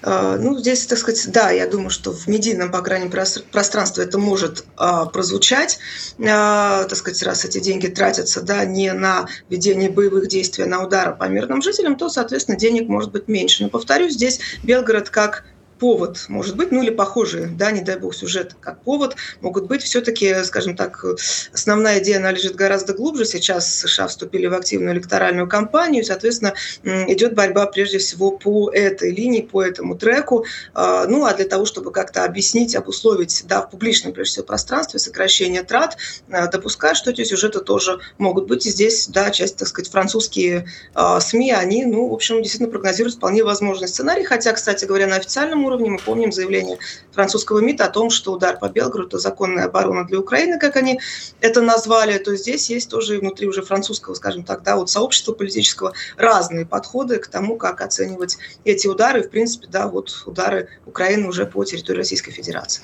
А, 0.03 0.37
ну, 0.37 0.59
здесь, 0.59 0.87
так 0.87 0.99
сказать, 0.99 1.33
да, 1.33 1.51
я 1.51 1.67
думаю, 1.67 1.89
что 1.89 2.13
в 2.13 2.27
медийном, 2.27 2.71
по 2.71 2.83
крайней 2.83 3.07
мере, 3.07 3.25
пространстве 3.51 4.05
это 4.05 4.19
может 4.19 4.67
а, 4.77 5.07
прозвучать, 5.07 5.79
а, 6.21 6.85
так 6.85 6.99
сказать, 6.99 7.23
раз 7.23 7.47
эти 7.47 7.59
деньги 7.59 7.87
тратятся, 7.87 8.43
да, 8.43 8.67
не 8.67 8.93
на 8.93 9.29
ведение 9.49 9.89
боевых 9.89 10.29
действий, 10.29 10.65
а 10.65 10.67
на 10.67 10.85
удары 10.85 11.17
по 11.17 11.25
мирным 11.25 11.63
жителям, 11.63 11.97
то, 11.97 12.11
соответственно, 12.11 12.59
денег 12.59 12.87
может 12.87 13.13
быть 13.13 13.29
меньше. 13.29 13.63
Но, 13.63 13.71
повторюсь, 13.71 14.13
здесь 14.13 14.41
Белгород 14.63 15.09
как 15.09 15.45
повод 15.79 16.27
может 16.29 16.57
быть, 16.57 16.73
ну 16.73 16.83
или 16.83 16.91
похожие, 16.91 17.47
да, 17.47 17.71
не 17.71 17.81
дай 17.81 17.99
бог, 17.99 18.15
сюжет 18.15 18.55
как 18.61 18.83
повод, 18.83 19.17
могут 19.41 19.67
быть 19.67 19.83
все-таки, 19.83 20.43
скажем 20.45 20.77
так, 20.77 21.05
основная 21.53 22.01
идея, 22.01 22.19
она 22.19 22.33
лежит 22.33 22.55
гораздо 22.55 22.95
глубже. 22.95 23.25
Сейчас 23.25 23.75
США 23.75 24.09
вступили 24.09 24.47
в 24.47 24.55
активную 24.55 24.95
электоральную 24.95 25.49
кампанию, 25.49 26.05
соответственно, 26.05 26.55
идет 26.85 27.35
борьба 27.35 27.67
прежде 27.67 27.99
всего 27.99 28.31
по 28.31 28.71
этой 28.71 29.13
линии, 29.13 29.43
по 29.43 29.63
этому 29.63 29.97
треку. 29.97 30.45
А, 30.75 31.07
ну, 31.07 31.25
а 31.25 31.35
для 31.35 31.47
того, 31.47 31.65
чтобы 31.65 31.93
как-то 31.93 32.25
объяснить, 32.25 32.75
обусловить, 32.75 33.45
да, 33.47 33.63
в 33.63 33.71
публичном, 33.71 34.13
прежде 34.13 34.33
всего, 34.33 34.47
пространстве 34.47 34.99
сокращение 34.99 35.63
трат, 35.63 35.97
а, 36.31 36.47
допускаю, 36.47 36.95
что 36.95 37.11
эти 37.11 37.25
сюжеты 37.25 37.61
тоже 37.61 38.01
могут 38.19 38.47
быть. 38.47 38.67
И 38.67 38.71
здесь, 38.71 39.09
да, 39.09 39.31
часть, 39.31 39.57
так 39.57 39.69
сказать, 39.69 39.91
французские 39.91 40.67
а, 40.95 41.21
СМИ, 41.21 41.53
они, 41.53 41.85
ну, 41.85 42.09
в 42.09 42.13
общем, 42.13 42.43
действительно 42.43 42.71
прогнозируют 42.71 43.17
вполне 43.17 43.45
возможный 43.45 43.89
сценарий, 43.89 44.25
хотя, 44.25 44.53
кстати 44.53 44.85
говоря, 44.85 45.07
на 45.07 45.17
официальном 45.17 45.68
уровне. 45.69 45.91
Мы 45.91 45.99
помним 45.99 46.33
заявление 46.33 46.79
французского 47.13 47.61
МИДа 47.61 47.85
о 47.85 47.91
том, 47.91 48.11
что 48.11 48.33
удар 48.33 48.59
по 48.59 48.69
Белгороду– 48.69 49.09
это 49.09 49.19
законная 49.19 49.67
оборона 49.67 50.05
для 50.05 50.19
Украины, 50.19 50.59
как 50.59 50.77
они 50.77 51.01
это 51.41 51.61
назвали. 51.61 52.19
То 52.19 52.35
здесь 52.37 52.69
есть 52.71 52.91
тоже 52.91 53.19
внутри 53.19 53.47
уже 53.47 53.63
французского, 53.63 54.15
скажем 54.15 54.43
так, 54.43 54.63
да, 54.63 54.77
вот 54.77 54.91
сообщества 54.91 55.33
политического 55.33 55.93
разные 56.17 56.67
подходы 56.67 57.19
к 57.19 57.29
тому, 57.29 57.57
как 57.57 57.81
оценивать 57.81 58.39
эти 58.65 58.89
удары. 58.89 59.23
В 59.23 59.31
принципе, 59.31 59.69
да, 59.71 59.87
вот 59.87 60.23
удары 60.27 60.69
Украины 60.87 61.29
уже 61.29 61.47
по 61.47 61.65
территории 61.65 61.99
Российской 61.99 62.33
Федерации. 62.33 62.83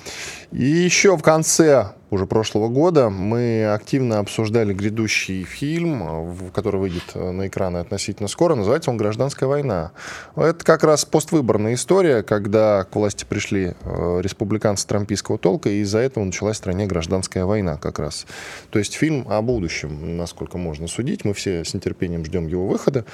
И 0.53 0.65
еще 0.65 1.17
в 1.17 1.23
конце 1.23 1.95
уже 2.11 2.27
прошлого 2.27 2.69
года 2.69 3.09
мы 3.11 3.73
активно 3.73 4.21
обсуждали 4.21 4.73
грядущий 4.73 5.43
фильм, 5.43 6.51
который 6.55 6.81
выйдет 6.81 7.15
на 7.15 7.49
экраны 7.49 7.79
относительно 7.79 8.29
скоро. 8.29 8.55
Называется 8.55 8.91
он 8.91 8.97
«Гражданская 8.97 9.49
война». 9.49 9.93
Это 10.37 10.65
как 10.65 10.85
раз 10.85 11.05
поствыборная 11.05 11.75
история, 11.75 12.23
когда 12.23 12.74
к 12.83 12.97
власти 12.97 13.25
пришли 13.29 13.75
э, 13.81 14.21
республиканцы 14.21 14.87
трампийского 14.89 15.39
толка, 15.39 15.69
и 15.69 15.83
из-за 15.83 15.99
этого 15.99 16.25
началась 16.25 16.57
в 16.57 16.59
стране 16.59 16.87
гражданская 16.87 17.45
война 17.45 17.77
как 17.77 18.01
раз. 18.01 18.27
То 18.71 18.81
есть 18.81 18.95
фильм 18.95 19.27
о 19.29 19.41
будущем, 19.43 20.17
насколько 20.17 20.59
можно 20.59 20.89
судить. 20.89 21.25
Мы 21.25 21.35
все 21.35 21.65
с 21.65 21.75
нетерпением 21.75 22.25
ждем 22.25 22.49
его 22.49 22.67
выхода. 22.67 23.05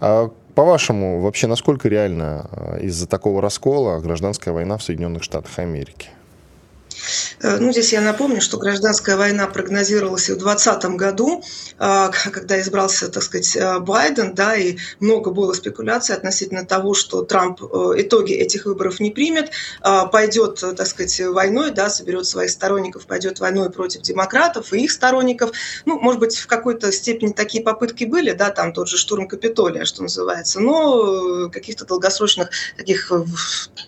А 0.00 0.30
по-вашему, 0.54 1.20
вообще 1.20 1.46
насколько 1.46 1.88
реально 1.88 2.48
э, 2.52 2.80
из-за 2.84 3.06
такого 3.06 3.42
раскола 3.42 4.00
гражданская 4.00 4.54
война 4.54 4.78
в 4.78 4.82
Соединенных 4.82 5.22
Штатах 5.22 5.58
Америки? 5.58 6.08
Э, 7.42 7.58
ну, 7.58 7.72
здесь 7.72 7.92
я 7.92 8.00
напомню, 8.00 8.40
что 8.40 8.58
гражданская 8.58 9.16
война 9.16 9.46
прогнозировалась 9.46 10.28
и 10.28 10.32
в 10.32 10.38
2020 10.38 10.96
году, 10.96 11.42
а, 11.78 12.08
когда 12.08 12.60
избрался, 12.60 13.08
так 13.08 13.22
сказать, 13.22 13.56
э, 13.56 13.78
Байден, 13.78 14.34
да, 14.34 14.54
и 14.54 14.76
много 15.00 15.30
было 15.30 15.52
спекуляций 15.54 16.14
относительно 16.14 16.66
того, 16.66 16.94
что 16.94 17.22
Трамп 17.22 17.62
э, 17.62 17.94
итоги 17.98 18.34
этих 18.34 18.66
выборов 18.66 19.00
не 19.00 19.10
примет, 19.10 19.50
а, 19.80 20.06
пойдет, 20.06 20.60
так 20.60 20.86
сказать, 20.86 21.18
войной, 21.20 21.70
да, 21.70 21.88
соберет 21.88 22.26
своих 22.26 22.50
сторонников, 22.50 23.06
пойдет 23.06 23.40
войной 23.40 23.70
против 23.70 24.02
демократов 24.02 24.72
и 24.72 24.84
их 24.84 24.90
сторонников. 24.90 25.52
Ну, 25.86 25.98
может 25.98 26.20
быть, 26.20 26.36
в 26.36 26.46
какой-то 26.46 26.92
степени 26.92 27.32
такие 27.32 27.64
попытки 27.64 28.04
были, 28.04 28.32
да, 28.32 28.50
там 28.50 28.72
тот 28.72 28.88
же 28.88 28.98
штурм 28.98 29.28
Капитолия, 29.28 29.84
что 29.84 30.02
называется, 30.02 30.60
но 30.60 31.48
каких-то 31.50 31.86
долгосрочных 31.86 32.50
таких 32.76 33.10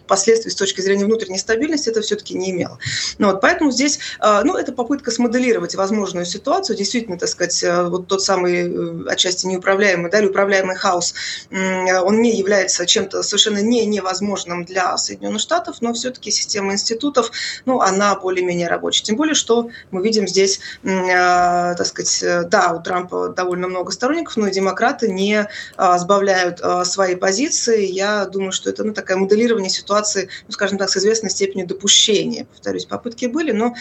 последствий 0.07 0.51
с 0.51 0.55
точки 0.55 0.81
зрения 0.81 1.05
внутренней 1.05 1.39
стабильности 1.39 1.91
это 1.91 2.01
все-таки 2.01 2.35
не 2.35 2.51
имело. 2.51 2.79
Вот, 3.19 3.42
поэтому 3.43 3.73
здесь, 3.73 3.99
а, 4.21 4.45
ну, 4.45 4.57
это 4.57 4.73
попытка 4.73 5.11
смоделировать 5.11 5.75
возможную 5.75 6.25
ситуацию. 6.25 6.77
Действительно, 6.77 7.19
так 7.19 7.29
сказать, 7.29 7.63
э, 7.65 7.83
вот 7.89 8.07
тот 8.07 8.23
самый 8.23 8.69
э, 8.73 9.09
отчасти 9.09 9.47
неуправляемый, 9.47 10.11
да, 10.13 10.21
или 10.21 10.29
управляемый 10.29 10.77
хаос, 10.77 11.13
он 11.51 12.23
не 12.23 12.37
является 12.37 12.87
чем-то 12.87 13.23
совершенно 13.25 13.59
не 13.59 13.85
невозможным 13.85 14.65
для 14.65 14.97
Соединенных 14.97 15.41
Штатов, 15.41 15.79
но 15.81 15.93
все-таки 15.93 16.31
система 16.31 16.75
институтов, 16.75 17.33
ну, 17.67 17.81
она 17.81 18.15
более-менее 18.15 18.69
рабочая. 18.69 19.03
Тем 19.03 19.17
более, 19.17 19.35
что 19.35 19.71
мы 19.91 20.03
видим 20.03 20.29
здесь, 20.29 20.61
так 20.85 21.85
сказать, 21.85 22.23
э, 22.23 22.45
да, 22.45 22.73
у 22.73 22.81
Трампа 22.81 23.31
довольно 23.31 23.67
много 23.67 23.91
сторонников, 23.91 24.37
но 24.37 24.47
и 24.47 24.53
демократы 24.53 25.11
не 25.11 25.49
сбавляют 25.77 26.61
свои 26.85 27.17
позиции. 27.17 27.87
Я 27.87 28.27
думаю, 28.27 28.53
что 28.53 28.71
это, 28.71 28.85
ну, 28.85 28.95
такое 28.95 29.17
моделирование 29.17 29.71
ситуации, 29.71 30.29
ну, 30.47 30.53
скажем 30.53 30.79
так, 30.79 30.89
с 30.91 30.97
известной 30.97 31.31
степенью 31.31 31.67
допущения. 31.67 32.45
Повторюсь, 32.45 32.85
попытки 32.85 33.32
были, 33.33 33.53
но 33.53 33.75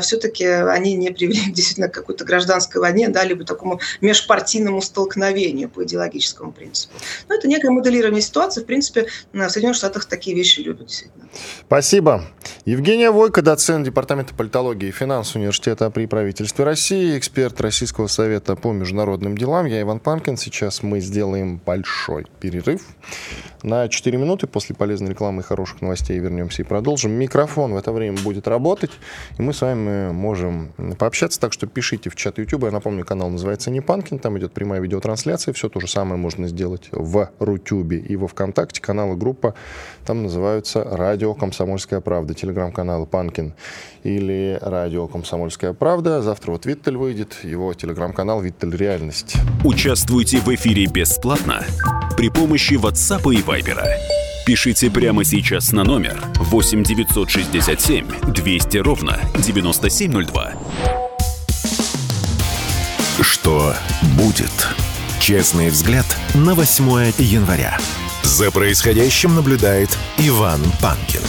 все-таки 0.00 0.46
они 0.46 0.94
не 0.94 1.10
привели 1.10 1.40
действительно 1.52 1.88
к 1.88 1.94
какой-то 1.94 2.24
гражданской 2.24 2.80
войне, 2.80 3.08
да, 3.08 3.24
либо 3.24 3.44
такому 3.44 3.80
межпартийному 4.00 4.80
столкновению 4.80 5.68
по 5.68 5.84
идеологическому 5.84 6.52
принципу. 6.52 6.94
Но 7.28 7.34
это 7.34 7.48
некое 7.48 7.70
моделирование 7.70 8.22
ситуации. 8.22 8.62
В 8.62 8.66
принципе, 8.66 9.06
в 9.32 9.48
Соединенных 9.48 9.76
Штатах 9.76 10.06
такие 10.06 10.36
вещи 10.36 10.60
любят 10.60 10.86
действительно. 10.86 11.28
Спасибо. 11.66 12.24
Евгения 12.64 13.10
Войко, 13.10 13.42
доцент 13.42 13.84
Департамента 13.84 14.34
политологии 14.34 14.88
и 14.88 14.92
финансов 14.92 15.36
Университета 15.36 15.90
при 15.90 16.06
правительстве 16.06 16.64
России, 16.64 17.18
эксперт 17.18 17.60
Российского 17.60 18.06
совета 18.06 18.56
по 18.56 18.72
международным 18.72 19.36
делам. 19.36 19.66
Я 19.66 19.82
Иван 19.82 20.00
Панкин. 20.00 20.36
Сейчас 20.36 20.82
мы 20.82 21.00
сделаем 21.00 21.60
большой 21.64 22.26
перерыв 22.40 22.82
на 23.62 23.88
4 23.88 24.18
минуты. 24.18 24.46
После 24.46 24.74
полезной 24.74 25.10
рекламы 25.10 25.42
и 25.42 25.44
хороших 25.44 25.82
новостей 25.82 26.18
вернемся 26.18 26.62
и 26.62 26.64
продолжим. 26.64 27.12
Микрофон 27.12 27.72
в 27.72 27.76
это 27.76 27.92
время 27.92 28.18
будет 28.18 28.48
работать, 28.48 28.75
и 28.84 29.42
мы 29.42 29.52
с 29.52 29.60
вами 29.60 30.12
можем 30.12 30.72
пообщаться. 30.98 31.40
Так 31.40 31.52
что 31.52 31.66
пишите 31.66 32.10
в 32.10 32.16
чат 32.16 32.38
YouTube. 32.38 32.64
Я 32.64 32.70
напомню, 32.70 33.04
канал 33.04 33.30
называется 33.30 33.70
Не 33.70 33.80
Панкин. 33.80 34.18
Там 34.18 34.38
идет 34.38 34.52
прямая 34.52 34.80
видеотрансляция. 34.80 35.54
Все 35.54 35.68
то 35.68 35.80
же 35.80 35.88
самое 35.88 36.16
можно 36.16 36.48
сделать 36.48 36.88
в 36.92 37.30
Рутюбе 37.38 37.98
и 37.98 38.16
во 38.16 38.28
Вконтакте. 38.28 38.80
Каналы 38.80 39.16
группа 39.16 39.54
там 40.06 40.22
называются 40.22 40.84
«Радио 40.84 41.34
Комсомольская 41.34 42.00
правда». 42.00 42.34
Телеграм-канал 42.34 43.06
Панкин 43.06 43.54
или 44.04 44.58
«Радио 44.60 45.08
Комсомольская 45.08 45.72
правда». 45.72 46.22
Завтра 46.22 46.52
вот 46.52 46.66
Виттель 46.66 46.96
выйдет, 46.96 47.38
его 47.42 47.74
телеграм-канал 47.74 48.40
«Виттель 48.40 48.76
Реальность». 48.76 49.36
Участвуйте 49.64 50.38
в 50.38 50.48
эфире 50.54 50.86
бесплатно 50.86 51.64
при 52.16 52.28
помощи 52.28 52.74
WhatsApp 52.74 53.34
и 53.34 53.42
Viber. 53.42 53.82
Пишите 54.46 54.90
прямо 54.90 55.24
сейчас 55.24 55.72
на 55.72 55.82
номер 55.82 56.22
8 56.46 56.84
967 56.84 58.06
200 58.32 58.76
ровно 58.78 59.18
9702. 59.34 60.52
Что 63.20 63.74
будет? 64.16 64.68
Честный 65.18 65.70
взгляд 65.70 66.06
на 66.34 66.54
8 66.54 67.12
января. 67.18 67.76
За 68.22 68.52
происходящим 68.52 69.34
наблюдает 69.34 69.90
Иван 70.18 70.60
Панкин. 70.80 71.22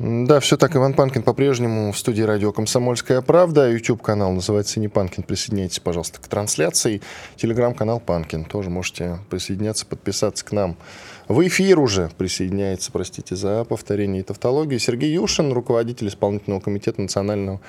Да, 0.00 0.40
все 0.40 0.56
так. 0.56 0.74
Иван 0.74 0.94
Панкин 0.94 1.22
по-прежнему 1.22 1.92
в 1.92 1.98
студии 1.98 2.22
радио 2.22 2.52
«Комсомольская 2.52 3.20
правда». 3.20 3.70
YouTube-канал 3.70 4.32
называется 4.32 4.80
«Не 4.80 4.88
Панкин». 4.88 5.22
Присоединяйтесь, 5.22 5.78
пожалуйста, 5.78 6.20
к 6.20 6.26
трансляции. 6.26 7.02
Телеграм-канал 7.36 8.00
«Панкин». 8.00 8.46
Тоже 8.46 8.70
можете 8.70 9.18
присоединяться, 9.28 9.84
подписаться 9.84 10.42
к 10.44 10.52
нам. 10.52 10.76
В 11.30 11.46
эфир 11.46 11.78
уже 11.78 12.10
присоединяется, 12.18 12.90
простите 12.90 13.36
за 13.36 13.62
повторение 13.62 14.22
и 14.22 14.24
тавтологию, 14.24 14.80
Сергей 14.80 15.12
Юшин, 15.12 15.52
руководитель 15.52 16.08
исполнительного 16.08 16.58
комитета 16.58 17.00
Национального, 17.00 17.60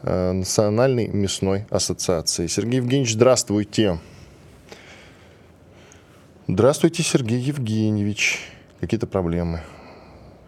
э, 0.00 0.32
Национальной 0.32 1.06
мясной 1.08 1.66
ассоциации. 1.68 2.46
Сергей 2.46 2.76
Евгеньевич, 2.76 3.12
здравствуйте. 3.12 3.98
Здравствуйте, 6.48 7.02
Сергей 7.02 7.38
Евгеньевич. 7.40 8.40
Какие-то 8.80 9.06
проблемы? 9.06 9.60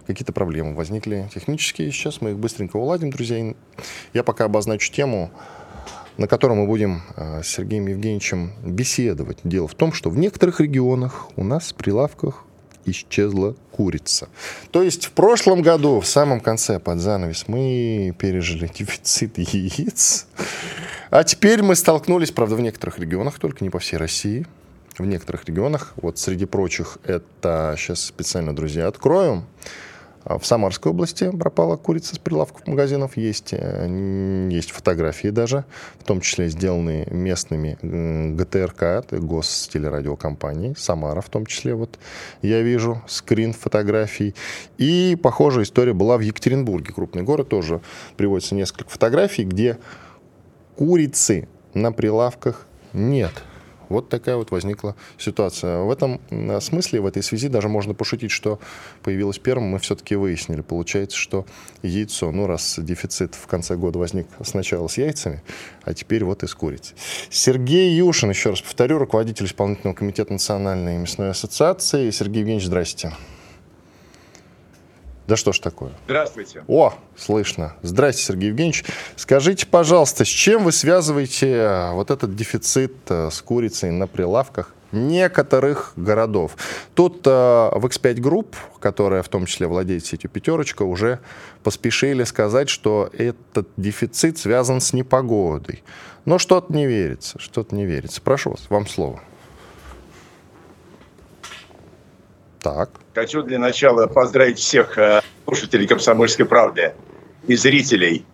какие-то 0.06 0.32
проблемы 0.32 0.74
возникли 0.74 1.28
технические. 1.32 1.92
Сейчас 1.92 2.22
мы 2.22 2.30
их 2.30 2.38
быстренько 2.38 2.78
уладим, 2.78 3.10
друзья. 3.10 3.54
Я 4.14 4.22
пока 4.22 4.46
обозначу 4.46 4.90
тему, 4.90 5.30
на 6.16 6.26
которой 6.26 6.54
мы 6.54 6.66
будем 6.66 7.02
э, 7.16 7.42
с 7.42 7.48
Сергеем 7.48 7.86
Евгеньевичем 7.86 8.52
беседовать. 8.64 9.40
Дело 9.44 9.68
в 9.68 9.74
том, 9.74 9.92
что 9.92 10.08
в 10.08 10.16
некоторых 10.16 10.60
регионах 10.60 11.28
у 11.36 11.44
нас 11.44 11.72
в 11.72 11.74
прилавках 11.74 12.46
исчезла 12.84 13.54
курица. 13.70 14.28
То 14.70 14.82
есть 14.82 15.06
в 15.06 15.12
прошлом 15.12 15.62
году, 15.62 16.00
в 16.00 16.06
самом 16.06 16.40
конце, 16.40 16.78
под 16.78 16.98
занавес, 16.98 17.44
мы 17.48 18.14
пережили 18.18 18.70
дефицит 18.72 19.38
яиц. 19.38 20.26
А 21.10 21.24
теперь 21.24 21.62
мы 21.62 21.76
столкнулись, 21.76 22.30
правда, 22.30 22.56
в 22.56 22.60
некоторых 22.60 22.98
регионах, 22.98 23.38
только 23.38 23.62
не 23.64 23.70
по 23.70 23.78
всей 23.78 23.98
России, 23.98 24.46
в 24.98 25.04
некоторых 25.04 25.44
регионах, 25.44 25.92
вот 25.96 26.18
среди 26.18 26.44
прочих, 26.46 26.98
это 27.04 27.74
сейчас 27.78 28.04
специально, 28.04 28.54
друзья, 28.54 28.86
открою, 28.86 29.44
а 29.44 29.44
в 30.24 30.44
Самарской 30.44 30.92
области 30.92 31.30
пропала 31.30 31.76
курица 31.76 32.14
с 32.14 32.18
прилавков 32.18 32.66
магазинов. 32.66 33.16
Есть, 33.16 33.52
э, 33.52 34.48
есть 34.50 34.70
фотографии 34.70 35.28
даже, 35.28 35.64
в 35.98 36.04
том 36.04 36.20
числе 36.20 36.48
сделанные 36.48 37.06
местными 37.10 37.78
ГТРК, 38.36 38.82
это 38.82 39.18
гостелерадиокомпании, 39.18 40.74
Самара 40.76 41.20
в 41.20 41.28
том 41.28 41.46
числе. 41.46 41.74
Вот 41.74 41.98
я 42.42 42.62
вижу 42.62 43.02
скрин 43.06 43.52
фотографий. 43.52 44.34
И 44.78 45.18
похожая 45.22 45.64
история 45.64 45.92
была 45.92 46.16
в 46.16 46.20
Екатеринбурге, 46.20 46.92
крупный 46.92 47.22
город, 47.22 47.48
тоже 47.48 47.80
приводится 48.16 48.54
несколько 48.54 48.90
фотографий, 48.90 49.44
где 49.44 49.78
курицы 50.76 51.48
на 51.74 51.92
прилавках 51.92 52.66
нет. 52.92 53.32
Вот 53.92 54.08
такая 54.08 54.36
вот 54.36 54.50
возникла 54.50 54.96
ситуация. 55.18 55.82
В 55.82 55.90
этом 55.90 56.20
смысле, 56.60 57.00
в 57.00 57.06
этой 57.06 57.22
связи 57.22 57.48
даже 57.48 57.68
можно 57.68 57.94
пошутить, 57.94 58.30
что 58.30 58.58
появилось 59.02 59.38
первым, 59.38 59.68
мы 59.68 59.78
все-таки 59.78 60.16
выяснили. 60.16 60.62
Получается, 60.62 61.16
что 61.16 61.46
яйцо, 61.82 62.32
ну 62.32 62.46
раз 62.46 62.78
дефицит 62.78 63.34
в 63.34 63.46
конце 63.46 63.76
года 63.76 63.98
возник 63.98 64.26
сначала 64.44 64.88
с 64.88 64.98
яйцами, 64.98 65.42
а 65.84 65.94
теперь 65.94 66.24
вот 66.24 66.42
и 66.42 66.46
с 66.46 66.54
курицей. 66.54 66.96
Сергей 67.30 67.94
Юшин, 67.94 68.30
еще 68.30 68.50
раз 68.50 68.62
повторю, 68.62 68.98
руководитель 68.98 69.46
исполнительного 69.46 69.94
комитета 69.94 70.32
Национальной 70.32 70.96
мясной 70.98 71.30
ассоциации. 71.30 72.10
Сергей 72.10 72.40
Евгеньевич, 72.40 72.66
здрасте. 72.66 73.12
Да 75.26 75.36
что 75.36 75.52
ж 75.52 75.60
такое? 75.60 75.92
Здравствуйте. 76.06 76.64
О, 76.66 76.94
слышно. 77.16 77.76
Здрасте, 77.82 78.22
Сергей 78.22 78.48
Евгеньевич. 78.48 78.84
Скажите, 79.16 79.66
пожалуйста, 79.66 80.24
с 80.24 80.28
чем 80.28 80.64
вы 80.64 80.72
связываете 80.72 81.48
э, 81.48 81.92
вот 81.92 82.10
этот 82.10 82.34
дефицит 82.34 82.94
э, 83.08 83.30
с 83.30 83.40
курицей 83.40 83.90
на 83.90 84.06
прилавках 84.06 84.74
некоторых 84.90 85.92
городов. 85.96 86.56
Тут 86.94 87.26
э, 87.26 87.30
в 87.30 87.86
X5 87.86 88.14
Group, 88.16 88.54
которая 88.80 89.22
в 89.22 89.28
том 89.28 89.46
числе 89.46 89.66
владеет 89.66 90.04
сетью 90.04 90.30
«Пятерочка», 90.30 90.82
уже 90.82 91.20
поспешили 91.62 92.24
сказать, 92.24 92.68
что 92.68 93.08
этот 93.16 93.68
дефицит 93.76 94.38
связан 94.38 94.80
с 94.80 94.92
непогодой. 94.92 95.82
Но 96.24 96.38
что-то 96.38 96.72
не 96.72 96.86
верится, 96.86 97.38
что-то 97.38 97.74
не 97.74 97.86
верится. 97.86 98.20
Прошу 98.20 98.50
вас, 98.50 98.66
вам 98.68 98.86
слово. 98.86 99.20
Так. 102.62 102.90
Хочу 103.14 103.42
для 103.42 103.58
начала 103.58 104.06
поздравить 104.06 104.58
всех 104.58 104.96
э, 104.96 105.20
слушателей 105.44 105.86
«Комсомольской 105.88 106.46
правды» 106.46 106.94
и 107.48 107.56
зрителей 107.56 108.24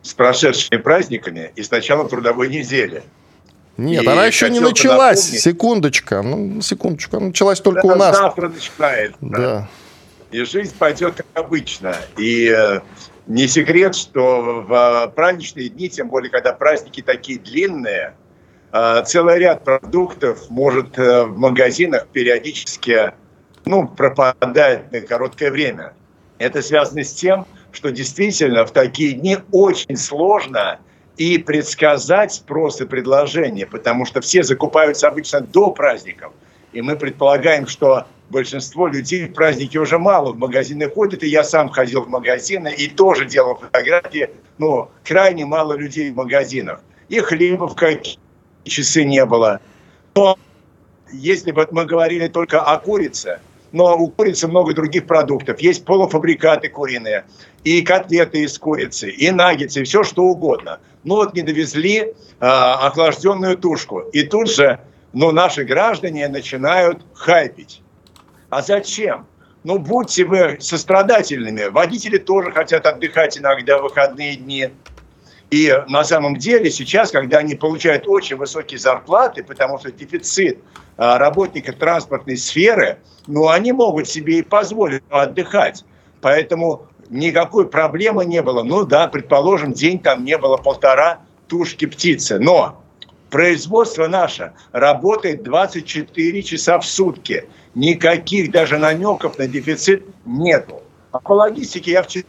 с 0.00 0.14
прошедшими 0.14 0.78
праздниками 0.78 1.52
и 1.54 1.62
с 1.62 1.70
началом 1.70 2.08
трудовой 2.08 2.48
недели. 2.48 3.02
Нет, 3.76 4.04
и 4.04 4.06
она 4.06 4.24
еще 4.24 4.48
не 4.48 4.60
началась. 4.60 5.24
Напомнить, 5.24 5.42
Секундочка. 5.42 6.22
Ну, 6.22 6.62
секундочку. 6.62 7.18
Она 7.18 7.26
началась 7.26 7.60
только 7.60 7.84
у 7.84 7.94
нас. 7.94 8.16
Завтра 8.16 8.48
начинается. 8.48 9.18
Да. 9.20 9.68
И 10.30 10.42
жизнь 10.44 10.74
пойдет 10.78 11.16
как 11.16 11.26
обычно. 11.34 11.94
И 12.16 12.48
э, 12.56 12.80
не 13.26 13.46
секрет, 13.48 13.94
что 13.94 14.64
в 14.66 15.12
праздничные 15.14 15.68
дни, 15.68 15.90
тем 15.90 16.08
более, 16.08 16.30
когда 16.30 16.54
праздники 16.54 17.02
такие 17.02 17.38
длинные, 17.38 18.14
э, 18.72 19.04
целый 19.04 19.38
ряд 19.38 19.62
продуктов 19.62 20.48
может 20.48 20.96
в 20.96 21.34
магазинах 21.36 22.06
периодически 22.06 23.12
ну, 23.66 23.88
пропадает 23.88 24.92
на 24.92 25.00
короткое 25.00 25.50
время. 25.50 25.94
Это 26.38 26.62
связано 26.62 27.04
с 27.04 27.12
тем, 27.12 27.46
что 27.72 27.90
действительно 27.90 28.66
в 28.66 28.72
такие 28.72 29.12
дни 29.12 29.38
очень 29.52 29.96
сложно 29.96 30.78
и 31.16 31.38
предсказать 31.38 32.32
спрос 32.32 32.80
и 32.80 32.86
предложение, 32.86 33.66
потому 33.66 34.04
что 34.04 34.20
все 34.20 34.42
закупаются 34.42 35.08
обычно 35.08 35.40
до 35.40 35.70
праздников. 35.70 36.32
И 36.72 36.82
мы 36.82 36.96
предполагаем, 36.96 37.66
что 37.66 38.06
большинство 38.30 38.88
людей 38.88 39.28
в 39.28 39.32
праздники 39.32 39.78
уже 39.78 39.98
мало 39.98 40.32
в 40.32 40.38
магазины 40.38 40.90
ходят, 40.90 41.22
и 41.22 41.28
я 41.28 41.44
сам 41.44 41.68
ходил 41.68 42.02
в 42.02 42.08
магазины 42.08 42.74
и 42.76 42.88
тоже 42.88 43.26
делал 43.26 43.56
фотографии, 43.56 44.30
но 44.58 44.90
крайне 45.04 45.46
мало 45.46 45.74
людей 45.74 46.10
в 46.10 46.16
магазинах. 46.16 46.80
И 47.08 47.20
хлебов 47.20 47.76
какие 47.76 48.18
часы 48.64 49.04
не 49.04 49.24
было. 49.24 49.60
Но 50.16 50.36
если 51.12 51.52
бы 51.52 51.68
мы 51.70 51.84
говорили 51.84 52.28
только 52.28 52.60
о 52.60 52.78
курице, 52.78 53.40
но 53.74 53.96
у 53.96 54.08
курицы 54.08 54.46
много 54.46 54.72
других 54.72 55.04
продуктов. 55.04 55.58
Есть 55.58 55.84
полуфабрикаты 55.84 56.68
куриные, 56.68 57.24
и 57.64 57.82
котлеты 57.82 58.44
из 58.44 58.56
курицы, 58.56 59.10
и 59.10 59.32
наггетсы, 59.32 59.80
и 59.80 59.84
все 59.84 60.04
что 60.04 60.22
угодно. 60.22 60.78
Ну 61.02 61.16
вот 61.16 61.34
не 61.34 61.42
довезли 61.42 61.98
э, 61.98 62.12
охлажденную 62.38 63.58
тушку. 63.58 63.98
И 64.12 64.22
тут 64.22 64.48
же 64.48 64.78
ну, 65.12 65.32
наши 65.32 65.64
граждане 65.64 66.28
начинают 66.28 67.02
хайпить. 67.14 67.82
А 68.48 68.62
зачем? 68.62 69.26
Ну, 69.64 69.78
будьте 69.78 70.24
вы 70.24 70.58
сострадательными. 70.60 71.64
Водители 71.64 72.18
тоже 72.18 72.52
хотят 72.52 72.86
отдыхать 72.86 73.38
иногда 73.38 73.78
в 73.78 73.82
выходные 73.82 74.36
дни. 74.36 74.68
И 75.50 75.72
на 75.88 76.04
самом 76.04 76.36
деле 76.36 76.70
сейчас, 76.70 77.10
когда 77.10 77.38
они 77.38 77.54
получают 77.54 78.08
очень 78.08 78.36
высокие 78.36 78.78
зарплаты, 78.78 79.44
потому 79.44 79.78
что 79.78 79.92
дефицит 79.92 80.58
а, 80.96 81.18
работников 81.18 81.76
транспортной 81.76 82.36
сферы, 82.36 82.98
ну, 83.26 83.48
они 83.48 83.72
могут 83.72 84.08
себе 84.08 84.38
и 84.38 84.42
позволить 84.42 85.02
отдыхать. 85.10 85.84
Поэтому 86.20 86.86
никакой 87.10 87.68
проблемы 87.68 88.24
не 88.24 88.42
было. 88.42 88.62
Ну 88.62 88.84
да, 88.84 89.08
предположим, 89.08 89.72
день 89.72 89.98
там 89.98 90.24
не 90.24 90.38
было 90.38 90.56
полтора 90.56 91.20
тушки 91.48 91.86
птицы. 91.86 92.38
Но 92.38 92.82
производство 93.30 94.06
наше 94.06 94.52
работает 94.72 95.42
24 95.42 96.42
часа 96.42 96.78
в 96.78 96.86
сутки. 96.86 97.48
Никаких 97.74 98.50
даже 98.50 98.78
намеков 98.78 99.38
на 99.38 99.46
дефицит 99.46 100.04
нету. 100.24 100.82
А 101.12 101.18
по 101.18 101.32
логистике 101.32 101.92
я 101.92 102.02
вчера 102.02 102.24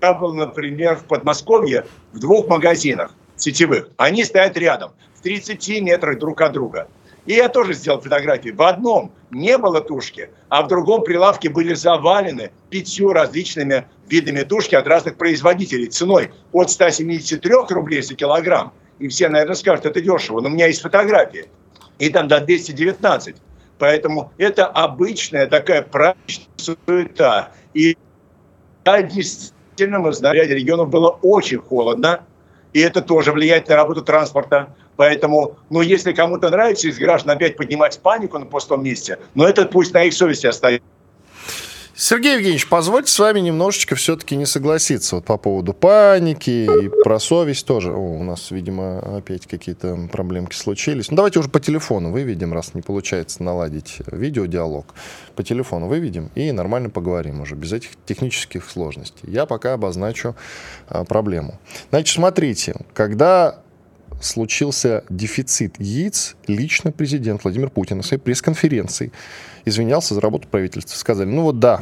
был, 0.00 0.34
например, 0.34 0.96
в 0.96 1.04
Подмосковье 1.04 1.86
в 2.12 2.18
двух 2.20 2.48
магазинах 2.48 3.14
сетевых. 3.36 3.88
Они 3.96 4.24
стоят 4.24 4.56
рядом, 4.56 4.92
в 5.14 5.22
30 5.22 5.82
метрах 5.82 6.18
друг 6.18 6.40
от 6.40 6.52
друга. 6.52 6.88
И 7.26 7.34
я 7.34 7.48
тоже 7.48 7.74
сделал 7.74 8.00
фотографии. 8.00 8.50
В 8.50 8.62
одном 8.62 9.12
не 9.30 9.58
было 9.58 9.82
тушки, 9.82 10.30
а 10.48 10.62
в 10.62 10.68
другом 10.68 11.02
прилавке 11.02 11.50
были 11.50 11.74
завалены 11.74 12.50
пятью 12.70 13.12
различными 13.12 13.86
видами 14.08 14.42
тушки 14.44 14.74
от 14.74 14.86
разных 14.86 15.16
производителей 15.16 15.88
ценой 15.88 16.30
от 16.52 16.70
173 16.70 17.52
рублей 17.68 18.00
за 18.00 18.14
килограмм. 18.14 18.72
И 18.98 19.08
все, 19.08 19.28
наверное, 19.28 19.56
скажут, 19.56 19.84
это 19.84 20.00
дешево, 20.00 20.40
но 20.40 20.48
у 20.48 20.52
меня 20.52 20.68
есть 20.68 20.80
фотографии. 20.80 21.50
И 21.98 22.08
там 22.08 22.28
до 22.28 22.40
219. 22.40 23.36
Поэтому 23.78 24.32
это 24.38 24.66
обычная 24.66 25.46
такая 25.46 25.82
праздничная 25.82 26.46
суета. 26.56 27.52
И 27.74 27.96
да, 28.84 29.02
действительно, 29.02 29.57
мы 29.86 30.12
знаем, 30.12 30.36
ряде 30.36 30.54
регионов 30.54 30.88
было 30.88 31.18
очень 31.22 31.58
холодно, 31.58 32.20
и 32.72 32.80
это 32.80 33.00
тоже 33.00 33.32
влияет 33.32 33.68
на 33.68 33.76
работу 33.76 34.02
транспорта. 34.02 34.74
Поэтому, 34.96 35.56
ну, 35.70 35.80
если 35.80 36.12
кому-то 36.12 36.50
нравится 36.50 36.88
из 36.88 36.98
граждан 36.98 37.36
опять 37.36 37.56
поднимать 37.56 38.00
панику 38.00 38.38
на 38.38 38.46
пустом 38.46 38.82
месте, 38.82 39.18
но 39.34 39.48
это 39.48 39.64
пусть 39.66 39.94
на 39.94 40.04
их 40.04 40.12
совести 40.12 40.48
остается. 40.48 40.84
Сергей 42.00 42.34
Евгеньевич, 42.34 42.68
позвольте 42.68 43.10
с 43.10 43.18
вами 43.18 43.40
немножечко 43.40 43.96
все-таки 43.96 44.36
не 44.36 44.46
согласиться 44.46 45.16
вот 45.16 45.24
по 45.24 45.36
поводу 45.36 45.74
паники 45.74 46.84
и 46.84 46.88
про 47.02 47.18
совесть 47.18 47.66
тоже. 47.66 47.92
О, 47.92 47.98
у 47.98 48.22
нас, 48.22 48.52
видимо, 48.52 49.00
опять 49.16 49.48
какие-то 49.48 50.08
проблемки 50.12 50.54
случились. 50.54 51.10
Ну, 51.10 51.16
давайте 51.16 51.40
уже 51.40 51.48
по 51.48 51.58
телефону 51.58 52.12
выведем, 52.12 52.54
раз 52.54 52.72
не 52.74 52.82
получается 52.82 53.42
наладить 53.42 53.96
видеодиалог. 54.12 54.94
По 55.34 55.42
телефону 55.42 55.88
выведем 55.88 56.30
и 56.36 56.52
нормально 56.52 56.88
поговорим 56.88 57.40
уже, 57.40 57.56
без 57.56 57.72
этих 57.72 57.90
технических 58.06 58.70
сложностей. 58.70 59.28
Я 59.28 59.44
пока 59.44 59.72
обозначу 59.72 60.36
а, 60.86 61.02
проблему. 61.02 61.58
Значит, 61.90 62.14
смотрите, 62.14 62.76
когда 62.94 63.58
случился 64.20 65.04
дефицит 65.08 65.76
яиц, 65.78 66.36
лично 66.46 66.92
президент 66.92 67.44
Владимир 67.44 67.70
Путин 67.70 67.98
на 67.98 68.02
своей 68.02 68.20
пресс-конференции 68.20 69.12
извинялся 69.64 70.14
за 70.14 70.20
работу 70.20 70.48
правительства. 70.48 70.96
Сказали, 70.96 71.28
ну 71.28 71.42
вот 71.42 71.58
да, 71.58 71.78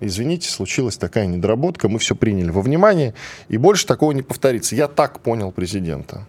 извините, 0.00 0.48
случилась 0.48 0.96
такая 0.96 1.26
недоработка, 1.26 1.88
мы 1.88 1.98
все 1.98 2.14
приняли 2.14 2.50
во 2.50 2.62
внимание, 2.62 3.14
и 3.48 3.56
больше 3.56 3.86
такого 3.86 4.12
не 4.12 4.22
повторится. 4.22 4.74
Я 4.74 4.88
так 4.88 5.20
понял 5.20 5.52
президента. 5.52 6.26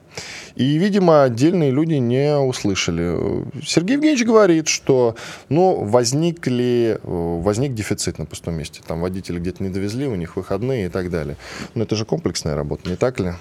И, 0.56 0.78
видимо, 0.78 1.24
отдельные 1.24 1.72
люди 1.72 1.96
не 1.96 2.38
услышали. 2.38 3.44
Сергей 3.64 3.94
Евгеньевич 3.94 4.26
говорит, 4.26 4.68
что 4.68 5.16
ну, 5.50 5.84
возникли, 5.84 7.00
возник 7.04 7.74
дефицит 7.74 8.20
на 8.20 8.26
пустом 8.26 8.56
месте. 8.56 8.82
Там 8.88 9.02
водители 9.02 9.40
где-то 9.40 9.64
не 9.64 9.70
довезли, 9.70 10.08
у 10.08 10.16
них 10.16 10.38
выходные 10.38 10.86
и 10.86 10.90
так 10.90 11.10
далее. 11.10 11.36
Но 11.74 11.84
это 11.84 11.96
же 11.96 12.06
комплексная 12.06 12.56
работа, 12.56 12.90
не 12.90 12.96
так 12.96 13.20
ли? 13.20 13.34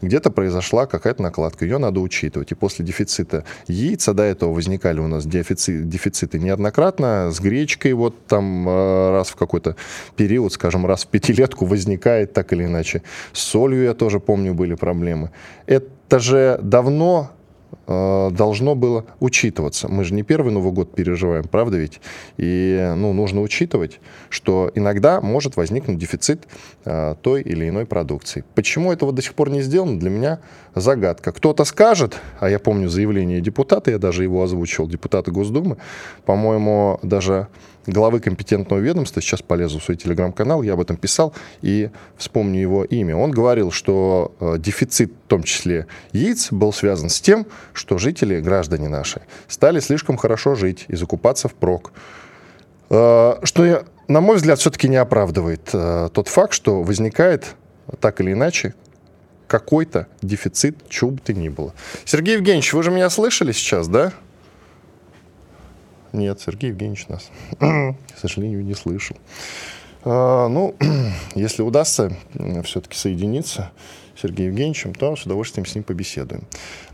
Где-то 0.00 0.30
произошла 0.30 0.86
какая-то 0.86 1.22
накладка, 1.22 1.64
ее 1.64 1.78
надо 1.78 2.00
учитывать. 2.00 2.52
И 2.52 2.54
после 2.54 2.84
дефицита 2.84 3.44
яиц, 3.66 4.08
а 4.08 4.14
до 4.14 4.22
этого 4.22 4.52
возникали 4.52 5.00
у 5.00 5.08
нас 5.08 5.26
дефицит, 5.26 5.88
дефициты 5.88 6.38
неоднократно, 6.38 7.30
с 7.32 7.40
гречкой 7.40 7.94
вот 7.94 8.26
там 8.26 8.68
э, 8.68 9.10
раз 9.10 9.30
в 9.30 9.36
какой-то 9.36 9.74
период, 10.16 10.52
скажем, 10.52 10.86
раз 10.86 11.04
в 11.04 11.08
пятилетку 11.08 11.66
возникает 11.66 12.32
так 12.32 12.52
или 12.52 12.64
иначе. 12.64 13.02
С 13.32 13.40
солью, 13.40 13.82
я 13.82 13.94
тоже 13.94 14.20
помню, 14.20 14.54
были 14.54 14.74
проблемы. 14.74 15.30
Это 15.66 15.88
это 16.10 16.18
же 16.18 16.58
давно 16.60 17.30
э, 17.86 18.30
должно 18.32 18.74
было 18.74 19.04
учитываться. 19.20 19.86
Мы 19.86 20.02
же 20.02 20.12
не 20.12 20.24
первый 20.24 20.52
Новый 20.52 20.72
год 20.72 20.92
переживаем, 20.92 21.44
правда 21.44 21.76
ведь? 21.76 22.00
И 22.36 22.92
ну, 22.96 23.12
нужно 23.12 23.42
учитывать, 23.42 24.00
что 24.28 24.72
иногда 24.74 25.20
может 25.20 25.56
возникнуть 25.56 25.98
дефицит 25.98 26.48
э, 26.84 27.14
той 27.22 27.42
или 27.42 27.68
иной 27.68 27.86
продукции. 27.86 28.42
Почему 28.56 28.92
этого 28.92 29.12
до 29.12 29.22
сих 29.22 29.34
пор 29.34 29.50
не 29.50 29.62
сделано, 29.62 30.00
для 30.00 30.10
меня 30.10 30.40
загадка. 30.74 31.30
Кто-то 31.30 31.64
скажет, 31.64 32.18
а 32.40 32.50
я 32.50 32.58
помню 32.58 32.88
заявление 32.88 33.40
депутата, 33.40 33.92
я 33.92 33.98
даже 33.98 34.24
его 34.24 34.42
озвучивал, 34.42 34.88
депутата 34.88 35.30
Госдумы, 35.30 35.76
по-моему, 36.24 36.98
даже 37.04 37.46
главы 37.90 38.20
компетентного 38.20 38.80
ведомства, 38.80 39.20
сейчас 39.22 39.42
полезу 39.42 39.78
в 39.78 39.84
свой 39.84 39.96
телеграм-канал, 39.96 40.62
я 40.62 40.74
об 40.74 40.80
этом 40.80 40.96
писал 40.96 41.34
и 41.62 41.90
вспомню 42.16 42.60
его 42.60 42.84
имя. 42.84 43.16
Он 43.16 43.30
говорил, 43.30 43.70
что 43.70 44.34
э, 44.40 44.56
дефицит, 44.58 45.12
в 45.12 45.28
том 45.28 45.42
числе 45.42 45.86
яиц, 46.12 46.52
был 46.52 46.72
связан 46.72 47.08
с 47.08 47.20
тем, 47.20 47.46
что 47.72 47.98
жители, 47.98 48.40
граждане 48.40 48.88
наши, 48.88 49.22
стали 49.48 49.80
слишком 49.80 50.16
хорошо 50.16 50.54
жить 50.54 50.84
и 50.88 50.96
закупаться 50.96 51.48
впрок. 51.48 51.92
Э, 52.90 53.34
что, 53.42 53.84
на 54.08 54.20
мой 54.20 54.36
взгляд, 54.36 54.58
все-таки 54.58 54.88
не 54.88 54.96
оправдывает 54.96 55.70
э, 55.72 56.08
тот 56.12 56.28
факт, 56.28 56.52
что 56.52 56.82
возникает 56.82 57.54
так 58.00 58.20
или 58.20 58.32
иначе 58.32 58.74
какой-то 59.46 60.06
дефицит, 60.22 60.76
чего 60.88 61.10
бы 61.10 61.18
то 61.18 61.32
ни 61.32 61.48
было. 61.48 61.74
Сергей 62.04 62.36
Евгеньевич, 62.36 62.72
вы 62.72 62.84
же 62.84 62.90
меня 62.92 63.10
слышали 63.10 63.50
сейчас, 63.50 63.88
да? 63.88 64.12
Нет, 66.12 66.40
Сергей 66.40 66.70
Евгеньевич 66.70 67.08
нас, 67.08 67.30
к 67.58 68.18
сожалению, 68.18 68.64
не 68.64 68.74
слышал. 68.74 69.16
А, 70.02 70.48
ну, 70.48 70.74
если 71.34 71.62
удастся 71.62 72.12
все-таки 72.64 72.96
соединиться 72.96 73.70
с 74.16 74.22
Сергеем 74.22 74.50
Евгеньевичем, 74.50 74.94
то 74.94 75.14
с 75.16 75.24
удовольствием 75.24 75.66
с 75.66 75.74
ним 75.74 75.84
побеседуем. 75.84 76.44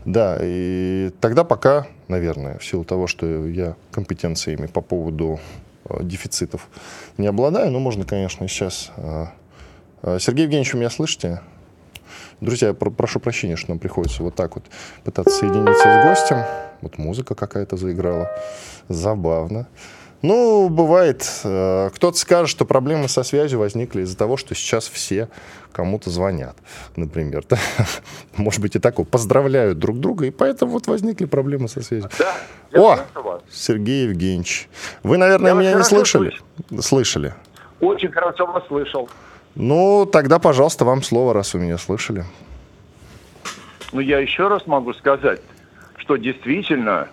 Да, 0.05 0.37
и 0.41 1.11
тогда 1.19 1.43
пока, 1.43 1.87
наверное, 2.07 2.57
в 2.57 2.65
силу 2.65 2.83
того, 2.83 3.07
что 3.07 3.47
я 3.47 3.75
компетенциями 3.91 4.67
по 4.67 4.81
поводу 4.81 5.39
а, 5.85 6.03
дефицитов 6.03 6.67
не 7.17 7.27
обладаю, 7.27 7.71
но 7.71 7.79
можно, 7.79 8.05
конечно, 8.05 8.47
сейчас... 8.47 8.91
А, 8.97 9.31
Сергей 10.19 10.43
Евгеньевич, 10.43 10.73
вы 10.73 10.79
меня 10.79 10.91
слышите? 10.91 11.41
Друзья, 12.39 12.73
про 12.73 12.91
прошу 12.91 13.19
прощения, 13.19 13.55
что 13.55 13.71
нам 13.71 13.79
приходится 13.79 14.21
вот 14.21 14.35
так 14.35 14.55
вот 14.55 14.65
пытаться 15.03 15.35
соединиться 15.35 15.81
с 15.81 16.05
гостем. 16.05 16.43
Вот 16.81 16.97
музыка 16.99 17.33
какая-то 17.33 17.77
заиграла. 17.77 18.29
Забавно. 18.89 19.67
Ну, 20.21 20.69
бывает. 20.69 21.27
Э, 21.43 21.89
кто-то 21.93 22.17
скажет, 22.17 22.49
что 22.49 22.65
проблемы 22.65 23.07
со 23.07 23.23
связью 23.23 23.59
возникли 23.59 24.01
из-за 24.01 24.17
того, 24.17 24.37
что 24.37 24.55
сейчас 24.55 24.87
все 24.87 25.29
кому-то 25.71 26.09
звонят, 26.09 26.55
например. 26.95 27.43
Может 28.37 28.61
быть 28.61 28.75
и 28.75 28.79
такое. 28.79 29.05
Поздравляют 29.05 29.79
друг 29.79 29.99
друга, 29.99 30.25
и 30.25 30.31
поэтому 30.31 30.73
вот 30.73 30.87
возникли 30.87 31.25
проблемы 31.25 31.67
со 31.67 31.81
связью. 31.81 32.09
Да, 32.19 32.35
О, 32.73 32.99
Сергей 33.51 34.05
Евгеньевич. 34.05 34.69
Вы, 35.03 35.17
наверное, 35.17 35.53
я 35.53 35.59
меня 35.59 35.73
не 35.73 35.83
слышали? 35.83 36.33
Слышал. 36.69 36.81
Слышали. 36.81 37.33
Очень 37.79 38.11
хорошо 38.11 38.47
вас 38.47 38.65
слышал. 38.67 39.09
Ну, 39.55 40.05
тогда, 40.05 40.39
пожалуйста, 40.39 40.85
вам 40.85 41.03
слово, 41.03 41.33
раз 41.33 41.53
вы 41.53 41.61
меня 41.61 41.77
слышали. 41.77 42.25
Ну, 43.91 43.99
я 43.99 44.19
еще 44.19 44.47
раз 44.47 44.67
могу 44.67 44.93
сказать, 44.93 45.41
что 45.97 46.17
действительно 46.17 47.07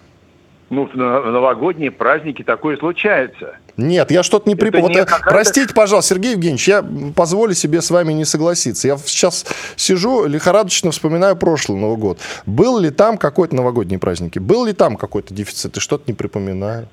ну, 0.71 0.89
в 0.93 0.97
новогодние 0.97 1.91
праздники 1.91 2.43
такое 2.43 2.77
случается. 2.77 3.57
Нет, 3.77 4.11
я 4.11 4.23
что-то 4.23 4.49
не 4.49 4.57
припомню. 4.57 5.01
Вот, 5.01 5.09
простите, 5.25 5.75
пожалуйста, 5.75 6.15
Сергей 6.15 6.33
Евгеньевич, 6.33 6.69
я 6.69 6.85
позволю 7.15 7.55
себе 7.55 7.83
с 7.83 7.91
вами 7.91 8.13
не 8.13 8.25
согласиться. 8.25 8.89
Я 8.89 8.97
сейчас 8.99 9.47
сижу, 9.77 10.27
лихорадочно 10.27 10.91
вспоминаю 10.91 11.37
прошлый 11.37 11.79
Новый 11.79 11.97
год. 11.97 12.19
Был 12.47 12.79
ли 12.79 12.91
там 12.91 13.19
какой-то 13.19 13.55
новогодний 13.57 13.99
праздник? 13.99 14.37
Был 14.37 14.65
ли 14.65 14.73
там 14.73 14.97
какой-то 14.97 15.35
дефицит? 15.35 15.77
И 15.77 15.81
что-то 15.81 16.05
не 16.07 16.15
припоминаю. 16.15 16.89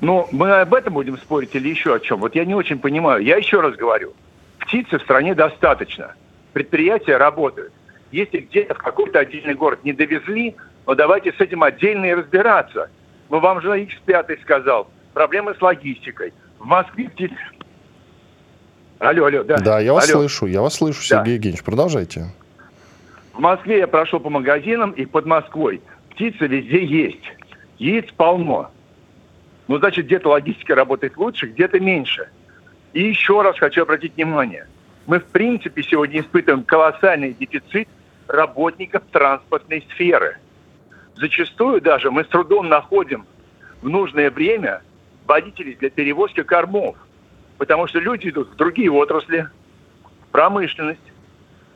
Ну, 0.00 0.26
мы 0.32 0.60
об 0.60 0.74
этом 0.74 0.94
будем 0.94 1.18
спорить 1.18 1.54
или 1.54 1.68
еще 1.68 1.94
о 1.94 2.00
чем? 2.00 2.20
Вот 2.20 2.34
я 2.34 2.44
не 2.44 2.54
очень 2.54 2.78
понимаю. 2.78 3.22
Я 3.22 3.36
еще 3.36 3.60
раз 3.60 3.76
говорю. 3.76 4.14
Птицы 4.58 4.98
в 4.98 5.02
стране 5.02 5.34
достаточно. 5.34 6.14
Предприятия 6.52 7.16
работают. 7.16 7.72
Если 8.10 8.38
где-то 8.38 8.74
в 8.74 8.78
какой-то 8.78 9.20
отдельный 9.20 9.54
город 9.54 9.80
не 9.84 9.92
довезли, 9.92 10.56
но 10.86 10.94
давайте 10.94 11.32
с 11.32 11.40
этим 11.40 11.62
отдельно 11.62 12.06
и 12.06 12.14
разбираться. 12.14 12.90
Но 13.28 13.40
вам 13.40 13.60
же 13.60 13.68
X5 13.68 14.40
сказал, 14.42 14.90
проблемы 15.12 15.54
с 15.54 15.62
логистикой. 15.62 16.32
В 16.58 16.64
Москве... 16.64 17.10
Алло, 18.98 19.26
алло, 19.26 19.44
да. 19.44 19.58
Да, 19.58 19.80
я 19.80 19.92
вас 19.92 20.10
алло. 20.10 20.20
слышу, 20.20 20.46
я 20.46 20.60
вас 20.60 20.74
слышу, 20.74 21.02
Сергей 21.02 21.24
да. 21.24 21.30
Евгеньевич, 21.32 21.62
продолжайте. 21.64 22.26
В 23.32 23.38
Москве 23.38 23.78
я 23.78 23.86
прошел 23.86 24.20
по 24.20 24.28
магазинам 24.28 24.90
и 24.90 25.06
под 25.06 25.26
Москвой. 25.26 25.80
Птицы 26.10 26.46
везде 26.46 26.84
есть. 26.84 27.24
Яиц 27.78 28.06
полно. 28.16 28.70
Ну, 29.70 29.78
значит, 29.78 30.06
где-то 30.06 30.30
логистика 30.30 30.74
работает 30.74 31.16
лучше, 31.16 31.46
где-то 31.46 31.78
меньше. 31.78 32.28
И 32.92 33.04
еще 33.04 33.40
раз 33.40 33.56
хочу 33.56 33.82
обратить 33.82 34.16
внимание. 34.16 34.66
Мы, 35.06 35.20
в 35.20 35.26
принципе, 35.26 35.84
сегодня 35.84 36.22
испытываем 36.22 36.64
колоссальный 36.64 37.32
дефицит 37.34 37.86
работников 38.26 39.04
транспортной 39.12 39.86
сферы. 39.92 40.38
Зачастую 41.14 41.80
даже 41.80 42.10
мы 42.10 42.24
с 42.24 42.26
трудом 42.26 42.68
находим 42.68 43.26
в 43.80 43.88
нужное 43.88 44.32
время 44.32 44.82
водителей 45.28 45.76
для 45.76 45.90
перевозки 45.90 46.42
кормов, 46.42 46.96
потому 47.56 47.86
что 47.86 48.00
люди 48.00 48.30
идут 48.30 48.50
в 48.50 48.56
другие 48.56 48.90
отрасли, 48.90 49.46
промышленность, 50.32 50.98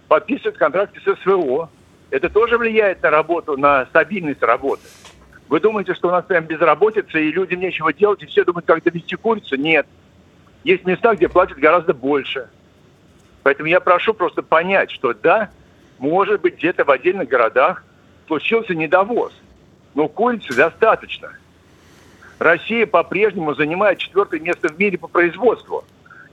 подписывают 0.09 0.57
контракты 0.57 0.98
с 0.98 1.22
СВО. 1.22 1.70
Это 2.11 2.28
тоже 2.28 2.59
влияет 2.59 3.04
на 3.04 3.11
работу, 3.11 3.57
на 3.57 3.87
стабильность 3.87 4.42
работы. 4.42 4.83
Вы 5.48 5.61
думаете, 5.61 5.94
что 5.94 6.09
у 6.09 6.11
нас 6.11 6.24
прям 6.24 6.44
безработица, 6.44 7.18
и 7.18 7.30
людям 7.30 7.61
нечего 7.61 7.92
делать, 7.92 8.22
и 8.22 8.26
все 8.26 8.44
думают, 8.44 8.66
как 8.66 8.83
довести 8.83 9.16
курицу? 9.16 9.57
Нет. 9.57 9.87
Есть 10.64 10.85
места, 10.87 11.14
где 11.14 11.28
платят 11.28 11.59
гораздо 11.59 11.92
больше. 11.92 12.48
Поэтому 13.42 13.68
я 13.68 13.80
прошу 13.80 14.14
просто 14.14 14.42
понять, 14.42 14.90
что 14.90 15.12
да, 15.12 15.50
может 15.98 16.40
быть, 16.40 16.57
где-то 16.57 16.85
в 16.85 16.90
отдельных 16.90 17.28
городах 17.28 17.85
случился 18.26 18.74
недовоз. 18.74 19.33
Но 19.94 20.09
курицы 20.09 20.54
достаточно. 20.54 21.30
Россия 22.38 22.87
по-прежнему 22.87 23.54
занимает 23.54 23.98
четвертое 23.98 24.40
место 24.40 24.68
в 24.68 24.78
мире 24.78 24.98
по 24.98 25.09
производству. 25.09 25.85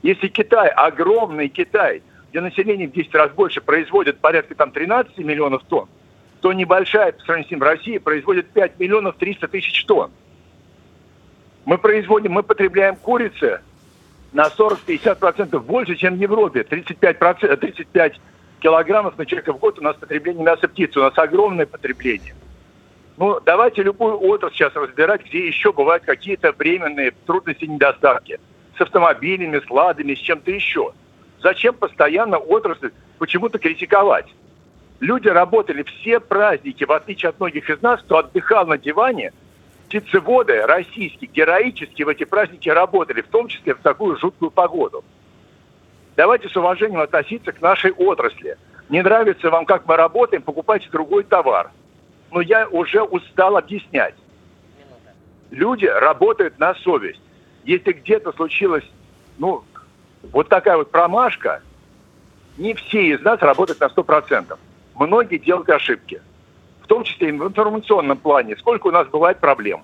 Если 0.02 0.30
Китай, 0.30 0.70
огромный 0.70 1.48
Китай, 1.50 2.02
где 2.30 2.42
население 2.42 2.88
в 2.88 2.94
10 2.94 3.14
раз 3.14 3.32
больше, 3.32 3.62
производит 3.62 4.20
порядка 4.20 4.56
там 4.56 4.72
13 4.72 5.18
миллионов 5.20 5.64
тонн, 5.66 5.90
то 6.42 6.52
небольшая, 6.54 7.12
по 7.12 7.22
сравнению 7.24 7.48
с 7.48 7.52
ним, 7.52 7.64
Россия 7.64 8.00
производит 8.00 8.48
5 8.48 8.80
миллионов 8.80 9.16
300 9.18 9.48
тысяч 9.48 9.86
тонн. 9.86 10.12
Мы 11.66 11.78
производим, 11.78 12.32
мы 12.32 12.42
потребляем 12.42 12.96
курицы 12.96 13.62
на 14.34 14.48
40-50% 14.48 15.60
больше, 15.60 15.96
чем 15.96 16.16
в 16.16 16.20
Европе. 16.20 16.66
35%, 16.68 17.56
35 17.56 18.20
килограммов 18.60 19.18
на 19.18 19.26
человека 19.26 19.54
в 19.54 19.60
год 19.60 19.78
у 19.78 19.84
нас 19.84 19.96
потребление 19.96 20.44
мяса 20.44 20.68
птицы. 20.68 21.00
У 21.00 21.04
нас 21.04 21.14
огромное 21.18 21.68
потребление. 21.68 22.34
Ну, 23.18 23.40
давайте 23.40 23.84
любую 23.84 24.20
отрасль 24.20 24.56
сейчас 24.56 24.74
разбирать, 24.74 25.24
где 25.26 25.46
еще 25.46 25.72
бывают 25.72 26.04
какие-то 26.04 26.54
временные 26.54 27.12
трудности 27.28 27.66
и 27.66 27.68
недостатки. 27.68 28.40
с 28.78 28.82
автомобилями, 28.82 29.60
с 29.60 29.70
ладами, 29.70 30.16
с 30.16 30.18
чем-то 30.18 30.50
еще. 30.50 30.94
Зачем 31.44 31.76
постоянно 31.76 32.38
отрасль 32.38 32.90
почему-то 33.20 33.60
критиковать? 33.60 34.26
Люди 35.02 35.28
работали 35.28 35.82
все 35.82 36.20
праздники, 36.20 36.84
в 36.84 36.92
отличие 36.92 37.30
от 37.30 37.40
многих 37.40 37.68
из 37.72 37.82
нас, 37.82 38.00
кто 38.02 38.20
отдыхал 38.20 38.68
на 38.68 38.78
диване, 38.78 39.34
птицеводы 39.88 40.62
российские 40.62 41.28
героически 41.28 42.04
в 42.04 42.08
эти 42.08 42.24
праздники 42.24 42.70
работали, 42.70 43.22
в 43.22 43.28
том 43.28 43.48
числе 43.48 43.74
в 43.74 43.80
такую 43.80 44.16
жуткую 44.18 44.52
погоду. 44.52 45.04
Давайте 46.16 46.50
с 46.50 46.56
уважением 46.56 47.00
относиться 47.00 47.52
к 47.52 47.62
нашей 47.62 47.92
отрасли. 47.94 48.58
Не 48.90 49.02
нравится 49.02 49.50
вам, 49.50 49.66
как 49.66 49.88
мы 49.88 49.96
работаем, 49.96 50.44
покупайте 50.44 50.88
другой 50.92 51.24
товар. 51.24 51.72
Но 52.30 52.40
я 52.40 52.68
уже 52.68 53.02
устал 53.02 53.58
объяснять. 53.58 54.14
Люди 55.50 55.88
работают 55.88 56.60
на 56.60 56.76
совесть. 56.76 57.22
Если 57.64 57.94
где-то 57.94 58.34
случилась, 58.34 58.86
ну, 59.40 59.64
вот 60.32 60.48
такая 60.48 60.78
вот 60.78 60.92
промашка, 60.92 61.64
не 62.60 62.76
все 62.76 63.02
из 63.02 63.22
нас 63.22 63.42
работают 63.42 63.80
на 63.80 63.86
100%. 63.86 64.60
Многие 65.02 65.38
делают 65.38 65.68
ошибки. 65.72 66.22
В 66.84 66.88
том 66.88 67.04
числе 67.04 67.30
и 67.30 67.32
в 67.32 67.48
информационном 67.48 68.20
плане. 68.20 68.56
Сколько 68.58 68.88
у 68.88 68.92
нас 68.92 69.08
бывает 69.08 69.40
проблем. 69.40 69.82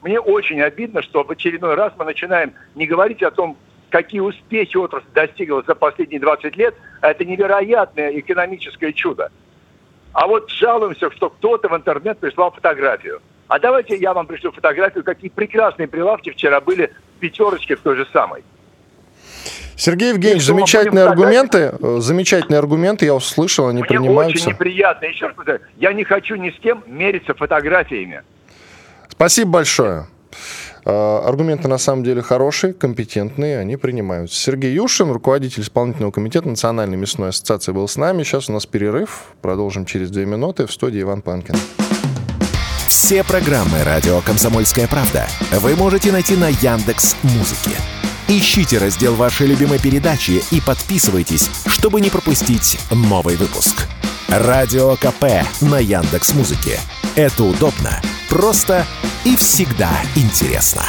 Мне 0.00 0.18
очень 0.18 0.62
обидно, 0.62 1.02
что 1.02 1.24
в 1.24 1.30
очередной 1.30 1.74
раз 1.74 1.92
мы 1.98 2.06
начинаем 2.06 2.54
не 2.74 2.86
говорить 2.86 3.22
о 3.22 3.30
том, 3.30 3.58
какие 3.90 4.20
успехи 4.20 4.78
отрасль 4.78 5.04
достигла 5.12 5.62
за 5.66 5.74
последние 5.74 6.20
20 6.20 6.56
лет, 6.56 6.74
а 7.02 7.10
это 7.10 7.26
невероятное 7.26 8.18
экономическое 8.18 8.94
чудо. 8.94 9.30
А 10.14 10.26
вот 10.26 10.48
жалуемся, 10.48 11.10
что 11.10 11.28
кто-то 11.28 11.68
в 11.68 11.76
интернет 11.76 12.18
прислал 12.18 12.50
фотографию. 12.50 13.20
А 13.48 13.58
давайте 13.58 13.94
я 13.96 14.14
вам 14.14 14.26
пришлю 14.26 14.52
фотографию, 14.52 15.04
какие 15.04 15.28
прекрасные 15.28 15.86
прилавки 15.86 16.30
вчера 16.30 16.62
были 16.62 16.90
в 17.16 17.20
пятерочке 17.20 17.76
в 17.76 17.80
той 17.80 17.96
же 17.96 18.06
самой. 18.10 18.42
Сергей 19.76 20.10
Евгеньевич, 20.10 20.44
замечательные 20.44 21.04
аргументы, 21.06 21.74
э, 21.80 21.96
замечательные 22.00 22.58
аргументы, 22.58 23.06
я 23.06 23.14
услышал, 23.14 23.68
они 23.68 23.80
Мне 23.80 23.88
принимаются. 23.88 24.48
очень 24.48 24.52
неприятно, 24.52 25.06
еще 25.06 25.26
раз 25.26 25.34
повторяю, 25.34 25.62
я 25.76 25.92
не 25.92 26.04
хочу 26.04 26.36
ни 26.36 26.50
с 26.50 26.58
кем 26.60 26.84
мериться 26.86 27.34
фотографиями. 27.34 28.22
Спасибо 29.08 29.50
большое. 29.50 30.06
Э, 30.84 31.22
аргументы 31.24 31.66
на 31.66 31.78
самом 31.78 32.04
деле 32.04 32.20
хорошие, 32.22 32.74
компетентные, 32.74 33.58
они 33.58 33.76
принимаются. 33.76 34.36
Сергей 34.36 34.72
Юшин, 34.74 35.10
руководитель 35.10 35.62
исполнительного 35.62 36.12
комитета 36.12 36.48
Национальной 36.48 36.96
мясной 36.96 37.30
ассоциации, 37.30 37.72
был 37.72 37.88
с 37.88 37.96
нами. 37.96 38.22
Сейчас 38.22 38.50
у 38.50 38.52
нас 38.52 38.66
перерыв. 38.66 39.24
Продолжим 39.40 39.86
через 39.86 40.10
две 40.10 40.26
минуты. 40.26 40.66
В 40.66 40.72
студии 40.72 41.00
Иван 41.00 41.22
Панкин. 41.22 41.54
Все 42.88 43.24
программы 43.24 43.82
«Радио 43.84 44.20
Комсомольская 44.20 44.86
правда» 44.86 45.26
вы 45.52 45.74
можете 45.74 46.12
найти 46.12 46.36
на 46.36 46.48
Яндекс 46.48 47.16
Музыке. 47.22 47.76
Ищите 48.26 48.78
раздел 48.78 49.14
вашей 49.14 49.46
любимой 49.46 49.78
передачи 49.78 50.42
и 50.50 50.60
подписывайтесь, 50.60 51.50
чтобы 51.66 52.00
не 52.00 52.08
пропустить 52.08 52.78
новый 52.90 53.36
выпуск. 53.36 53.86
Радио 54.28 54.96
КП 54.96 55.46
на 55.60 55.78
Яндекс 55.78 56.32
Музыке. 56.32 56.80
Это 57.16 57.44
удобно, 57.44 58.00
просто 58.30 58.86
и 59.24 59.36
всегда 59.36 59.90
интересно. 60.16 60.82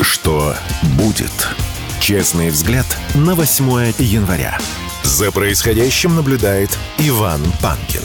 Что 0.00 0.54
будет? 0.98 1.48
Честный 2.00 2.50
взгляд 2.50 2.86
на 3.14 3.34
8 3.34 3.94
января. 3.98 4.58
За 5.04 5.30
происходящим 5.30 6.16
наблюдает 6.16 6.76
Иван 6.98 7.40
Панкин. 7.62 8.02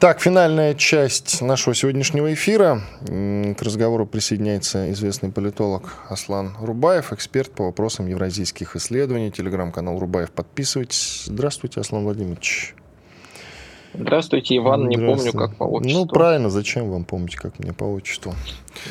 Так, 0.00 0.20
финальная 0.20 0.74
часть 0.74 1.42
нашего 1.42 1.74
сегодняшнего 1.74 2.32
эфира. 2.32 2.82
К 3.04 3.60
разговору 3.62 4.06
присоединяется 4.06 4.92
известный 4.92 5.30
политолог 5.32 5.94
Аслан 6.08 6.52
Рубаев, 6.60 7.12
эксперт 7.12 7.50
по 7.50 7.64
вопросам 7.64 8.06
евразийских 8.06 8.76
исследований. 8.76 9.32
Телеграм-канал 9.32 9.98
Рубаев. 9.98 10.30
Подписывайтесь. 10.30 11.24
Здравствуйте, 11.26 11.80
Аслан 11.80 12.04
Владимирович. 12.04 12.76
Здравствуйте, 13.92 14.56
Иван. 14.58 14.86
Не 14.86 14.98
помню, 14.98 15.32
как 15.32 15.56
по 15.56 15.64
отчеству. 15.64 16.00
Ну, 16.02 16.06
правильно. 16.06 16.48
Зачем 16.48 16.88
вам 16.90 17.04
помнить, 17.04 17.34
как 17.34 17.58
мне 17.58 17.72
по 17.72 17.84
отчеству? 17.84 18.34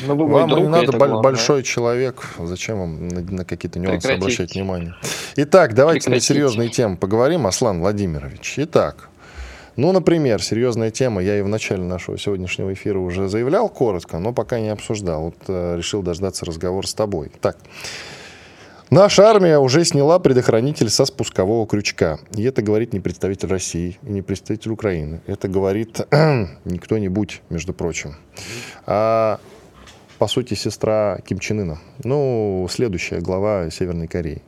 Ну, 0.06 0.16
вы 0.16 0.28
вам 0.28 0.50
друг, 0.50 0.64
не 0.64 0.68
надо 0.68 0.92
б- 0.92 1.22
большой 1.22 1.64
человек. 1.64 2.22
Зачем 2.38 2.80
вам 2.80 3.08
на, 3.08 3.22
на 3.22 3.46
какие-то 3.46 3.80
нюансы 3.80 4.08
Прекратите. 4.10 4.24
обращать 4.24 4.56
внимание? 4.56 4.96
Итак, 5.38 5.74
давайте 5.74 6.06
Прекратите. 6.06 6.34
на 6.34 6.36
серьезные 6.36 6.70
темы 6.70 6.98
поговорим. 6.98 7.48
Аслан 7.48 7.80
Владимирович. 7.80 8.56
Итак, 8.58 9.08
ну, 9.78 9.92
например, 9.92 10.42
серьезная 10.42 10.90
тема, 10.90 11.22
я 11.22 11.38
и 11.38 11.44
в 11.44 11.48
начале 11.48 11.84
нашего 11.84 12.18
сегодняшнего 12.18 12.74
эфира 12.74 12.98
уже 12.98 13.30
заявлял 13.30 13.70
коротко, 13.70 14.18
но 14.18 14.34
пока 14.34 14.60
не 14.60 14.70
обсуждал. 14.70 15.26
Вот 15.26 15.36
э, 15.48 15.76
решил 15.78 16.02
дождаться 16.02 16.46
разговора 16.46 16.88
с 16.88 16.96
тобой. 16.96 17.32
Так, 17.40 17.58
Наша 18.90 19.30
армия 19.30 19.60
уже 19.60 19.84
сняла 19.84 20.18
предохранитель 20.18 20.90
со 20.90 21.04
спускового 21.04 21.68
крючка. 21.68 22.20
И 22.34 22.44
это 22.44 22.62
говорит 22.62 22.94
не 22.94 23.02
представитель 23.02 23.50
России 23.50 24.00
и 24.02 24.10
не 24.10 24.22
представитель 24.22 24.72
Украины. 24.72 25.20
Это 25.28 25.50
говорит 25.50 26.00
не 26.64 26.80
кто-нибудь, 26.80 27.42
между 27.50 27.74
прочим. 27.74 28.16
А, 28.86 29.42
по 30.18 30.28
сути, 30.28 30.54
сестра 30.54 31.20
Ким 31.28 31.40
Чен 31.40 31.60
Ына. 31.60 31.80
Ну, 32.06 32.66
следующая 32.72 33.20
глава 33.20 33.70
Северной 33.70 34.08
Кореи. 34.08 34.42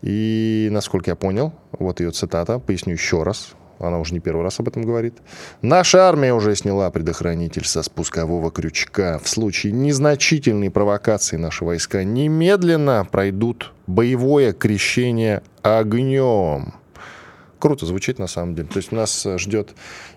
И, 0.00 0.68
насколько 0.72 1.10
я 1.10 1.14
понял, 1.14 1.52
вот 1.72 2.00
ее 2.00 2.10
цитата, 2.10 2.58
поясню 2.58 2.94
еще 2.94 3.22
раз 3.22 3.54
она 3.78 3.98
уже 3.98 4.14
не 4.14 4.20
первый 4.20 4.42
раз 4.42 4.60
об 4.60 4.68
этом 4.68 4.82
говорит. 4.82 5.14
Наша 5.62 6.08
армия 6.08 6.32
уже 6.32 6.54
сняла 6.56 6.90
предохранитель 6.90 7.64
со 7.64 7.82
спускового 7.82 8.50
крючка. 8.50 9.18
В 9.22 9.28
случае 9.28 9.72
незначительной 9.72 10.70
провокации 10.70 11.36
наши 11.36 11.64
войска 11.64 12.04
немедленно 12.04 13.06
пройдут 13.10 13.72
боевое 13.86 14.52
крещение 14.52 15.42
огнем. 15.62 16.74
Круто 17.58 17.86
звучит 17.86 18.18
на 18.18 18.26
самом 18.26 18.54
деле. 18.54 18.68
То 18.68 18.76
есть 18.76 18.92
нас 18.92 19.26
ждет 19.36 19.70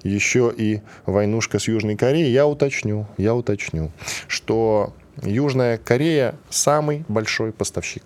еще 0.04 0.54
и 0.56 0.82
войнушка 1.06 1.60
с 1.60 1.68
Южной 1.68 1.96
Кореей. 1.96 2.32
Я 2.32 2.46
уточню, 2.46 3.08
я 3.18 3.34
уточню, 3.34 3.92
что 4.28 4.94
Южная 5.24 5.78
Корея 5.78 6.36
самый 6.50 7.06
большой 7.08 7.52
поставщик 7.52 8.04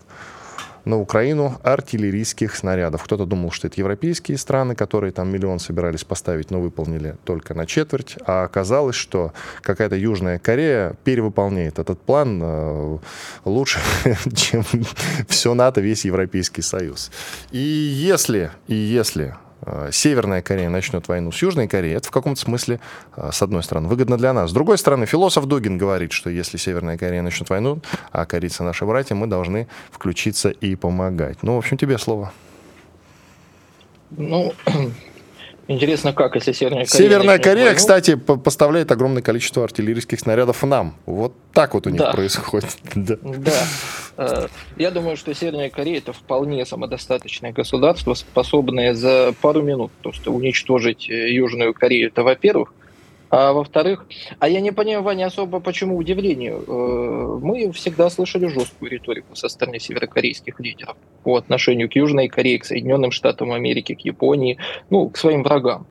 на 0.85 0.99
Украину 0.99 1.59
артиллерийских 1.63 2.55
снарядов. 2.55 3.03
Кто-то 3.03 3.25
думал, 3.25 3.51
что 3.51 3.67
это 3.67 3.79
европейские 3.79 4.37
страны, 4.37 4.75
которые 4.75 5.11
там 5.11 5.29
миллион 5.31 5.59
собирались 5.59 6.03
поставить, 6.03 6.51
но 6.51 6.59
выполнили 6.59 7.15
только 7.23 7.53
на 7.53 7.65
четверть. 7.65 8.17
А 8.25 8.43
оказалось, 8.43 8.95
что 8.95 9.33
какая-то 9.61 9.95
Южная 9.95 10.39
Корея 10.39 10.95
перевыполняет 11.03 11.79
этот 11.79 12.01
план 12.01 12.39
э, 12.43 12.97
лучше, 13.45 13.79
чем 14.35 14.63
все 15.27 15.53
НАТО, 15.53 15.81
весь 15.81 16.05
Европейский 16.05 16.61
Союз. 16.61 17.11
И 17.51 17.59
если, 17.59 18.51
и 18.67 18.75
если 18.75 19.35
Северная 19.91 20.41
Корея 20.41 20.69
начнет 20.69 21.07
войну 21.07 21.31
с 21.31 21.41
Южной 21.41 21.67
Кореей, 21.67 21.97
это 21.97 22.07
в 22.07 22.11
каком-то 22.11 22.39
смысле, 22.39 22.79
э, 23.15 23.29
с 23.31 23.41
одной 23.41 23.63
стороны, 23.63 23.87
выгодно 23.87 24.17
для 24.17 24.33
нас. 24.33 24.49
С 24.49 24.53
другой 24.53 24.77
стороны, 24.77 25.05
философ 25.05 25.45
Дугин 25.45 25.77
говорит, 25.77 26.11
что 26.11 26.29
если 26.29 26.57
Северная 26.57 26.97
Корея 26.97 27.21
начнет 27.21 27.49
войну, 27.49 27.79
а 28.11 28.25
корейцы 28.25 28.63
наши 28.63 28.85
братья, 28.85 29.15
мы 29.15 29.27
должны 29.27 29.67
включиться 29.91 30.49
и 30.49 30.75
помогать. 30.75 31.43
Ну, 31.43 31.55
в 31.55 31.57
общем, 31.59 31.77
тебе 31.77 31.97
слово. 31.97 32.31
Ну, 34.11 34.53
Интересно, 35.71 36.11
как, 36.11 36.35
если 36.35 36.51
Северная 36.51 36.85
Корея... 36.85 37.09
Северная 37.09 37.39
Корея, 37.39 37.65
войну? 37.65 37.77
кстати, 37.77 38.15
поставляет 38.15 38.91
огромное 38.91 39.21
количество 39.21 39.63
артиллерийских 39.63 40.19
снарядов 40.19 40.63
нам. 40.63 40.95
Вот 41.05 41.33
так 41.53 41.73
вот 41.73 41.87
у 41.87 41.89
них 41.89 41.99
да. 41.99 42.11
происходит. 42.11 42.69
Да. 42.95 43.15
да. 43.21 43.63
Э, 44.17 44.47
я 44.77 44.91
думаю, 44.91 45.15
что 45.15 45.33
Северная 45.33 45.69
Корея 45.69 45.99
это 45.99 46.13
вполне 46.13 46.65
самодостаточное 46.65 47.53
государство, 47.53 48.13
способное 48.13 48.93
за 48.93 49.33
пару 49.41 49.61
минут 49.61 49.91
просто 50.03 50.29
уничтожить 50.29 51.09
э, 51.09 51.31
Южную 51.31 51.73
Корею. 51.73 52.07
Это 52.07 52.23
во-первых. 52.23 52.73
А 53.31 53.53
во-вторых, 53.53 54.07
а 54.39 54.49
я 54.49 54.59
не 54.59 54.71
понимаю, 54.71 55.03
Ваня, 55.03 55.27
особо 55.27 55.61
почему 55.61 55.95
удивлению. 55.95 56.65
Э, 56.67 57.39
мы 57.41 57.71
всегда 57.71 58.09
слышали 58.09 58.47
жесткую 58.47 58.91
риторику 58.91 59.37
со 59.37 59.47
стороны 59.47 59.79
северокорейских 59.79 60.59
лидеров 60.59 60.97
по 61.23 61.37
отношению 61.37 61.89
к 61.89 61.95
Южной 61.95 62.27
Корее, 62.27 62.59
к 62.59 62.65
Соединенным 62.65 63.11
Штатам 63.11 63.53
Америки, 63.53 63.95
к 63.95 64.01
Японии, 64.01 64.57
ну, 64.89 65.09
к 65.09 65.17
своим 65.17 65.43
врагам. 65.43 65.87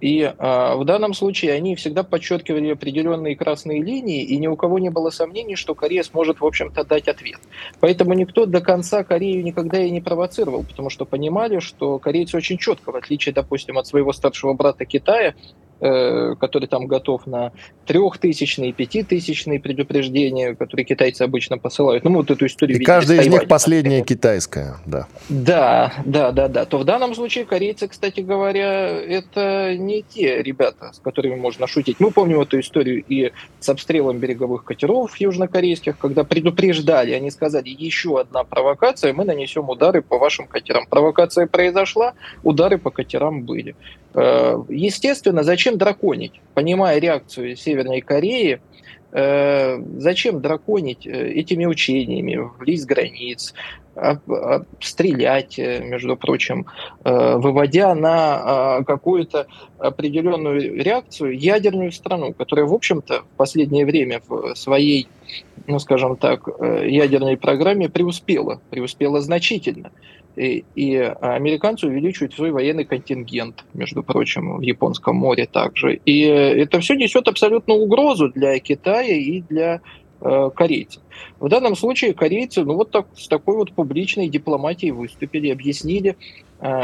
И 0.00 0.22
а, 0.38 0.76
в 0.76 0.84
данном 0.84 1.14
случае 1.14 1.52
они 1.54 1.74
всегда 1.74 2.04
подчеркивали 2.04 2.70
определенные 2.70 3.34
красные 3.34 3.82
линии, 3.82 4.22
и 4.22 4.36
ни 4.36 4.46
у 4.46 4.54
кого 4.54 4.78
не 4.78 4.90
было 4.90 5.10
сомнений, 5.10 5.56
что 5.56 5.74
Корея 5.74 6.02
сможет, 6.04 6.40
в 6.40 6.46
общем-то, 6.46 6.84
дать 6.84 7.08
ответ. 7.08 7.40
Поэтому 7.80 8.12
никто 8.12 8.46
до 8.46 8.60
конца 8.60 9.02
Корею 9.02 9.42
никогда 9.42 9.82
и 9.82 9.90
не 9.90 10.00
провоцировал, 10.00 10.62
потому 10.62 10.90
что 10.90 11.06
понимали, 11.06 11.58
что 11.58 11.98
корейцы 11.98 12.36
очень 12.36 12.58
четко, 12.58 12.92
в 12.92 12.96
отличие, 12.96 13.34
допустим, 13.34 13.78
от 13.78 13.86
своего 13.86 14.12
старшего 14.12 14.52
брата 14.52 14.84
Китая, 14.84 15.34
Э, 15.34 15.63
который 15.80 16.66
там 16.66 16.86
готов 16.86 17.26
на 17.26 17.52
трехтысячные, 17.86 18.72
пятитысячные 18.72 19.60
предупреждения, 19.60 20.54
которые 20.54 20.86
китайцы 20.86 21.22
обычно 21.22 21.58
посылают. 21.58 22.04
Ну, 22.04 22.10
мы 22.10 22.16
вот 22.18 22.30
эту 22.30 22.46
историю 22.46 22.80
И 22.80 22.84
каждая 22.84 23.20
из 23.20 23.26
них 23.26 23.46
последняя 23.48 23.98
например. 23.98 24.06
китайская, 24.06 24.76
да. 24.86 25.06
Да, 25.28 25.92
да, 26.04 26.32
да, 26.32 26.48
да. 26.48 26.64
То 26.64 26.78
в 26.78 26.84
данном 26.84 27.14
случае 27.14 27.44
корейцы, 27.44 27.88
кстати 27.88 28.20
говоря, 28.20 28.88
это 28.88 29.76
не 29.76 30.02
те 30.02 30.42
ребята, 30.42 30.92
с 30.92 30.98
которыми 30.98 31.36
можно 31.36 31.66
шутить. 31.66 32.00
Мы 32.00 32.10
помним 32.10 32.40
эту 32.40 32.60
историю 32.60 33.04
и 33.06 33.32
с 33.60 33.68
обстрелом 33.68 34.18
береговых 34.18 34.64
катеров 34.64 35.16
южнокорейских, 35.16 35.98
когда 35.98 36.24
предупреждали, 36.24 37.12
они 37.12 37.30
сказали, 37.30 37.68
еще 37.68 38.20
одна 38.20 38.44
провокация, 38.44 39.12
мы 39.12 39.24
нанесем 39.24 39.68
удары 39.68 40.02
по 40.02 40.18
вашим 40.18 40.46
катерам. 40.46 40.86
Провокация 40.86 41.46
произошла, 41.46 42.14
удары 42.42 42.78
по 42.78 42.90
катерам 42.90 43.42
были. 43.42 43.76
Э, 44.14 44.62
естественно, 44.68 45.42
зачем 45.42 45.76
драконить? 45.76 46.40
Понимая 46.54 46.98
реакцию 46.98 47.56
Северной 47.56 48.00
Кореи, 48.00 48.60
э, 49.12 49.78
зачем 49.98 50.40
драконить 50.40 51.06
э, 51.06 51.32
этими 51.32 51.66
учениями, 51.66 52.38
влезть 52.58 52.86
границ, 52.86 53.54
стрелять, 54.80 55.56
между 55.56 56.16
прочим, 56.16 56.66
выводя 57.04 57.94
на 57.94 58.82
какую-то 58.84 59.46
определенную 59.78 60.82
реакцию 60.82 61.38
ядерную 61.38 61.92
страну, 61.92 62.32
которая, 62.32 62.66
в 62.66 62.74
общем-то, 62.74 63.20
в 63.20 63.36
последнее 63.36 63.86
время 63.86 64.20
в 64.26 64.56
своей, 64.56 65.06
ну, 65.68 65.78
скажем 65.78 66.16
так, 66.16 66.48
ядерной 66.84 67.36
программе 67.36 67.88
преуспела, 67.88 68.60
преуспела 68.68 69.20
значительно. 69.20 69.92
И, 70.36 70.64
и 70.74 70.96
американцы 70.96 71.86
увеличивают 71.86 72.34
свой 72.34 72.50
военный 72.50 72.84
контингент, 72.84 73.64
между 73.72 74.02
прочим, 74.02 74.58
в 74.58 74.62
Японском 74.62 75.16
море 75.16 75.46
также. 75.46 75.94
И 76.04 76.20
это 76.22 76.80
все 76.80 76.94
несет 76.94 77.28
абсолютно 77.28 77.74
угрозу 77.74 78.28
для 78.28 78.58
Китая 78.58 79.16
и 79.16 79.40
для 79.40 79.80
э, 80.20 80.50
корейцев. 80.54 81.02
В 81.38 81.48
данном 81.48 81.76
случае 81.76 82.14
корейцы 82.14 82.64
ну, 82.64 82.74
вот 82.74 82.90
так, 82.90 83.06
с 83.16 83.28
такой 83.28 83.56
вот 83.56 83.72
публичной 83.72 84.28
дипломатией 84.28 84.92
выступили, 84.92 85.50
объяснили, 85.50 86.10
э, 86.10 86.14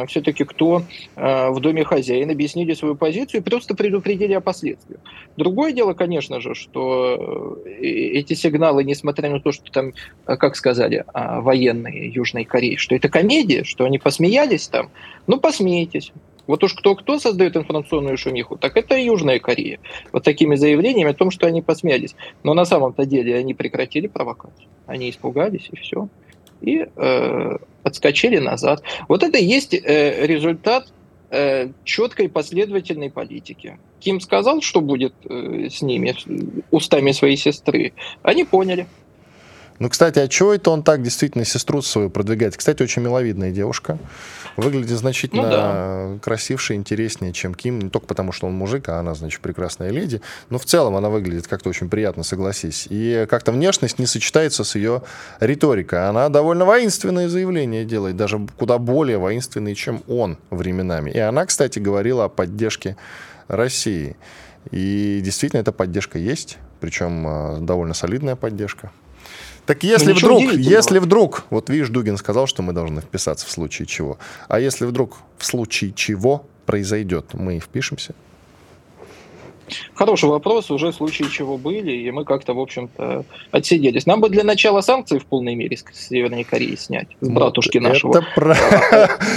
все-таки 0.09 0.45
кто 0.45 0.83
э, 1.17 1.51
в 1.51 1.61
доме 1.61 1.85
хозяин, 1.85 2.31
объяснили 2.31 2.75
свою 2.75 2.97
позицию 2.97 3.41
и 3.41 3.45
просто 3.45 3.75
предупредили 3.75 4.35
о 4.35 4.41
последствиях. 4.41 5.01
Другое 5.37 5.73
дело, 5.73 5.95
конечно 5.95 6.41
же, 6.41 6.55
что 6.55 7.63
э, 7.65 7.83
эти 7.83 8.35
сигналы, 8.35 8.85
несмотря 8.85 9.31
на 9.31 9.41
то, 9.41 9.53
что 9.53 9.71
там, 9.71 9.93
э, 10.27 10.37
как 10.37 10.57
сказали 10.57 11.05
э, 11.15 11.41
военные 11.41 12.09
Южной 12.11 12.45
Кореи, 12.45 12.77
что 12.77 12.95
это 12.95 13.09
комедия, 13.09 13.65
что 13.65 13.85
они 13.85 13.99
посмеялись 13.99 14.69
там, 14.69 14.91
ну 15.27 15.41
посмейтесь. 15.41 16.13
Вот 16.47 16.65
уж 16.65 16.75
кто-кто 16.75 17.19
создает 17.19 17.57
информационную 17.57 18.17
шумиху, 18.17 18.57
так 18.57 18.77
это 18.77 18.97
и 18.97 19.05
Южная 19.05 19.39
Корея. 19.39 19.79
Вот 20.13 20.25
такими 20.25 20.57
заявлениями 20.57 21.13
о 21.13 21.15
том, 21.15 21.31
что 21.31 21.47
они 21.47 21.63
посмеялись. 21.63 22.17
Но 22.43 22.55
на 22.55 22.65
самом-то 22.65 23.07
деле 23.07 23.37
они 23.37 23.55
прекратили 23.55 24.09
провокацию. 24.09 24.67
Они 24.87 25.11
испугались 25.11 25.69
и 25.71 25.77
все. 25.77 26.09
И 26.61 26.87
э, 26.97 27.57
отскочили 27.83 28.39
назад. 28.39 28.83
Вот 29.09 29.23
это 29.23 29.39
и 29.39 29.45
есть 29.45 29.75
э, 29.75 30.27
результат 30.27 30.93
э, 31.31 31.69
четкой 31.85 32.29
последовательной 32.29 33.11
политики. 33.11 33.79
Ким 34.01 34.21
сказал, 34.21 34.63
что 34.63 34.81
будет 34.81 35.15
э, 35.25 35.69
с 35.71 35.83
ними, 35.83 36.15
устами 36.71 37.13
своей 37.13 37.37
сестры. 37.37 37.93
Они 38.23 38.45
поняли. 38.45 38.87
Ну, 39.81 39.89
кстати, 39.89 40.19
а 40.19 40.29
чего 40.29 40.53
это 40.53 40.71
он 40.71 40.83
так 40.83 41.03
действительно 41.03 41.47
сестру 41.47 41.81
свою 41.81 42.11
продвигает? 42.11 42.55
Кстати, 42.55 42.83
очень 42.83 43.01
миловидная 43.01 43.51
девушка. 43.51 43.99
Выглядит 44.57 44.99
значительно 44.99 45.43
ну, 45.43 45.49
да. 45.49 46.19
красивше, 46.23 46.75
интереснее, 46.75 47.33
чем 47.33 47.55
Ким. 47.55 47.79
Не 47.79 47.89
только 47.89 48.07
потому, 48.07 48.31
что 48.31 48.47
он 48.47 48.53
мужик, 48.53 48.91
а 48.91 49.01
она, 49.01 49.15
значит, 49.15 49.41
прекрасная 49.41 49.91
леди. 49.91 50.21
Но 50.51 50.59
в 50.59 50.67
целом 50.67 50.97
она 50.97 51.09
выглядит 51.09 51.49
как-то 51.49 51.71
очень 51.71 51.89
приятно, 51.89 52.25
согласись. 52.25 52.89
И 52.91 53.27
как-то 53.31 53.53
внешность 53.53 53.99
не 53.99 54.05
сочетается 54.05 54.65
с 54.65 54.75
ее 54.75 55.03
риторикой. 55.41 56.07
Она 56.07 56.29
довольно 56.29 56.67
воинственные 56.67 57.31
заявления 57.31 57.87
делает, 57.87 58.17
даже 58.17 58.39
куда 58.59 58.77
более 58.77 59.17
воинственные, 59.17 59.75
чем 59.75 60.03
он 60.07 60.37
временами. 60.51 61.11
И 61.11 61.19
она, 61.19 61.47
кстати, 61.47 61.79
говорила 61.79 62.25
о 62.25 62.29
поддержке 62.29 62.99
России. 63.49 64.17
И 64.73 65.23
действительно, 65.25 65.61
эта 65.61 65.73
поддержка 65.73 66.19
есть, 66.19 66.59
причем 66.81 67.25
а, 67.27 67.59
довольно 67.61 67.95
солидная 67.95 68.37
поддержка. 68.37 68.91
Так 69.71 69.85
если 69.85 70.11
ну, 70.11 70.19
вдруг, 70.19 70.53
если 70.55 70.99
вдруг, 70.99 71.45
вот 71.49 71.71
видишь, 71.71 71.91
Дугин 71.91 72.17
сказал, 72.17 72.49
что 72.49 72.61
мы 72.61 72.73
должны 72.73 73.03
вписаться 73.03 73.47
в 73.47 73.51
случае 73.53 73.87
чего. 73.87 74.19
А 74.49 74.59
если 74.59 74.85
вдруг 74.85 75.19
в 75.39 75.47
случае 75.47 75.93
чего 75.93 76.45
произойдет, 76.67 77.35
мы 77.35 77.61
впишемся? 77.61 78.17
Хороший 79.95 80.29
вопрос, 80.29 80.71
уже 80.71 80.93
случаи 80.93 81.25
чего 81.25 81.57
были, 81.57 81.93
и 81.93 82.11
мы 82.11 82.25
как-то, 82.25 82.55
в 82.55 82.61
общем-то, 82.61 83.25
отсиделись. 83.51 84.07
Нам 84.07 84.21
бы 84.21 84.29
для 84.29 84.45
начала 84.45 84.81
санкции 84.81 85.19
в 85.19 85.27
полной 85.27 85.55
мере 85.55 85.77
с 85.77 85.85
Северной 85.93 86.45
Кореи 86.45 86.77
снять, 86.77 87.09
с 87.21 87.27
ну, 87.29 87.35
братушки 87.35 87.79
нашего. 87.79 88.11
Это, 88.21 88.27
про... 88.35 88.57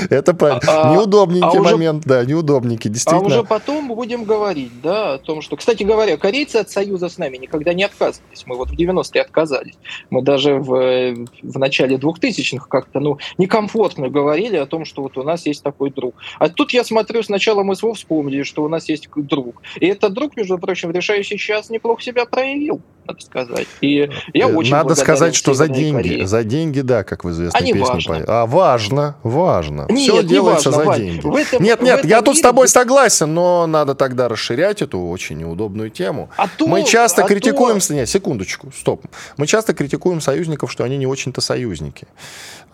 это 0.09 0.33
правильно. 0.33 0.61
А, 0.67 0.93
неудобненький 0.93 1.59
а 1.59 1.61
момент, 1.61 2.03
да, 2.05 2.25
неудобненький, 2.25 2.89
действительно. 2.89 3.35
А 3.35 3.39
уже 3.39 3.43
потом 3.43 3.87
будем 3.87 4.23
говорить, 4.23 4.81
да, 4.81 5.13
о 5.13 5.17
том, 5.17 5.41
что... 5.41 5.55
Кстати 5.55 5.83
говоря, 5.83 6.17
корейцы 6.17 6.57
от 6.57 6.69
союза 6.69 7.09
с 7.09 7.17
нами 7.17 7.37
никогда 7.37 7.73
не 7.73 7.83
отказывались. 7.83 8.43
Мы 8.45 8.55
вот 8.57 8.69
в 8.69 8.73
90-е 8.73 9.21
отказались. 9.21 9.75
Мы 10.09 10.21
даже 10.21 10.55
в, 10.55 11.15
в 11.41 11.59
начале 11.59 11.97
2000-х 11.97 12.67
как-то, 12.67 12.99
ну, 12.99 13.17
некомфортно 13.37 14.09
говорили 14.09 14.57
о 14.57 14.65
том, 14.65 14.85
что 14.85 15.03
вот 15.03 15.17
у 15.17 15.23
нас 15.23 15.45
есть 15.45 15.63
такой 15.63 15.91
друг. 15.91 16.15
А 16.39 16.49
тут 16.49 16.71
я 16.71 16.83
смотрю, 16.83 17.23
сначала 17.23 17.63
мы 17.63 17.75
с 17.75 17.83
вспомнили, 17.93 18.43
что 18.43 18.63
у 18.63 18.69
нас 18.69 18.87
есть 18.89 19.09
друг. 19.15 19.61
И 19.79 19.87
этот 19.87 20.13
друг, 20.13 20.22
между 20.35 20.57
прочим, 20.57 20.89
в 20.89 20.95
решающий 20.95 21.37
час 21.37 21.69
неплохо 21.69 22.01
себя 22.01 22.25
проявил, 22.25 22.81
надо 23.07 23.21
сказать. 23.21 23.67
И 23.81 24.09
я 24.33 24.47
э, 24.47 24.53
очень 24.53 24.71
Надо 24.71 24.95
сказать, 24.95 25.35
что 25.35 25.53
за 25.53 25.67
деньги, 25.67 26.01
Корее. 26.01 26.27
за 26.27 26.43
деньги, 26.43 26.81
да, 26.81 27.03
как 27.03 27.23
в 27.23 27.31
известной 27.31 27.59
а 27.59 27.63
песне. 27.63 27.83
Важно. 27.83 28.23
А 28.27 28.45
важно, 28.45 29.15
важно. 29.23 29.85
Нет, 29.89 30.11
Все 30.11 30.23
делается 30.23 30.71
важно, 30.71 30.83
за 30.83 30.89
Вань. 30.89 30.99
деньги. 30.99 31.25
В 31.25 31.35
этом, 31.35 31.63
нет, 31.63 31.81
нет, 31.81 32.05
я 32.05 32.21
тут 32.21 32.37
с 32.37 32.41
тобой 32.41 32.67
согласен, 32.67 33.33
но 33.33 33.67
надо 33.67 33.95
тогда 33.95 34.27
расширять 34.27 34.81
эту 34.81 34.99
очень 34.99 35.37
неудобную 35.37 35.89
тему. 35.89 36.29
А 36.37 36.47
то, 36.47 36.67
Мы 36.67 36.83
часто 36.83 37.23
а 37.23 37.27
критикуем... 37.27 37.79
То... 37.79 37.93
Нет, 37.93 38.09
секундочку, 38.09 38.71
стоп. 38.71 39.05
Мы 39.37 39.47
часто 39.47 39.73
критикуем 39.73 40.21
союзников, 40.21 40.71
что 40.71 40.83
они 40.83 40.97
не 40.97 41.07
очень-то 41.07 41.41
союзники. 41.41 42.07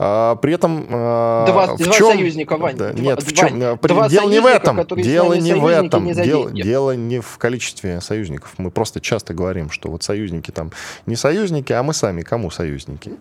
А, 0.01 0.35
при 0.37 0.53
этом 0.53 0.85
а, 0.89 1.45
два, 1.45 1.75
в 1.75 1.77
два 1.77 1.93
чем... 1.93 2.11
союзника, 2.13 2.55
Вань. 2.55 2.77
Да, 2.77 2.93
два, 2.93 3.01
нет, 3.01 3.21
в 3.21 3.33
чем... 3.33 3.59
Вань, 3.59 3.77
два 3.81 4.07
дело 4.07 4.29
не 4.29 4.39
в 4.39 4.45
этом. 4.45 4.85
Дело 4.95 5.33
не 5.33 5.53
в 5.53 5.65
этом. 5.65 6.05
Не 6.05 6.13
дело, 6.13 6.51
дело 6.51 6.95
не 6.95 7.19
в 7.19 7.37
количестве 7.37 7.99
союзников. 7.99 8.53
Мы 8.57 8.71
просто 8.71 9.01
часто 9.01 9.33
говорим, 9.33 9.69
что 9.69 9.89
вот 9.89 10.03
союзники 10.03 10.18
там 10.51 10.71
не 11.05 11.15
союзники, 11.15 11.73
а 11.73 11.83
мы 11.83 11.93
сами 11.93 12.21
кому 12.21 12.51
союзники? 12.51 13.13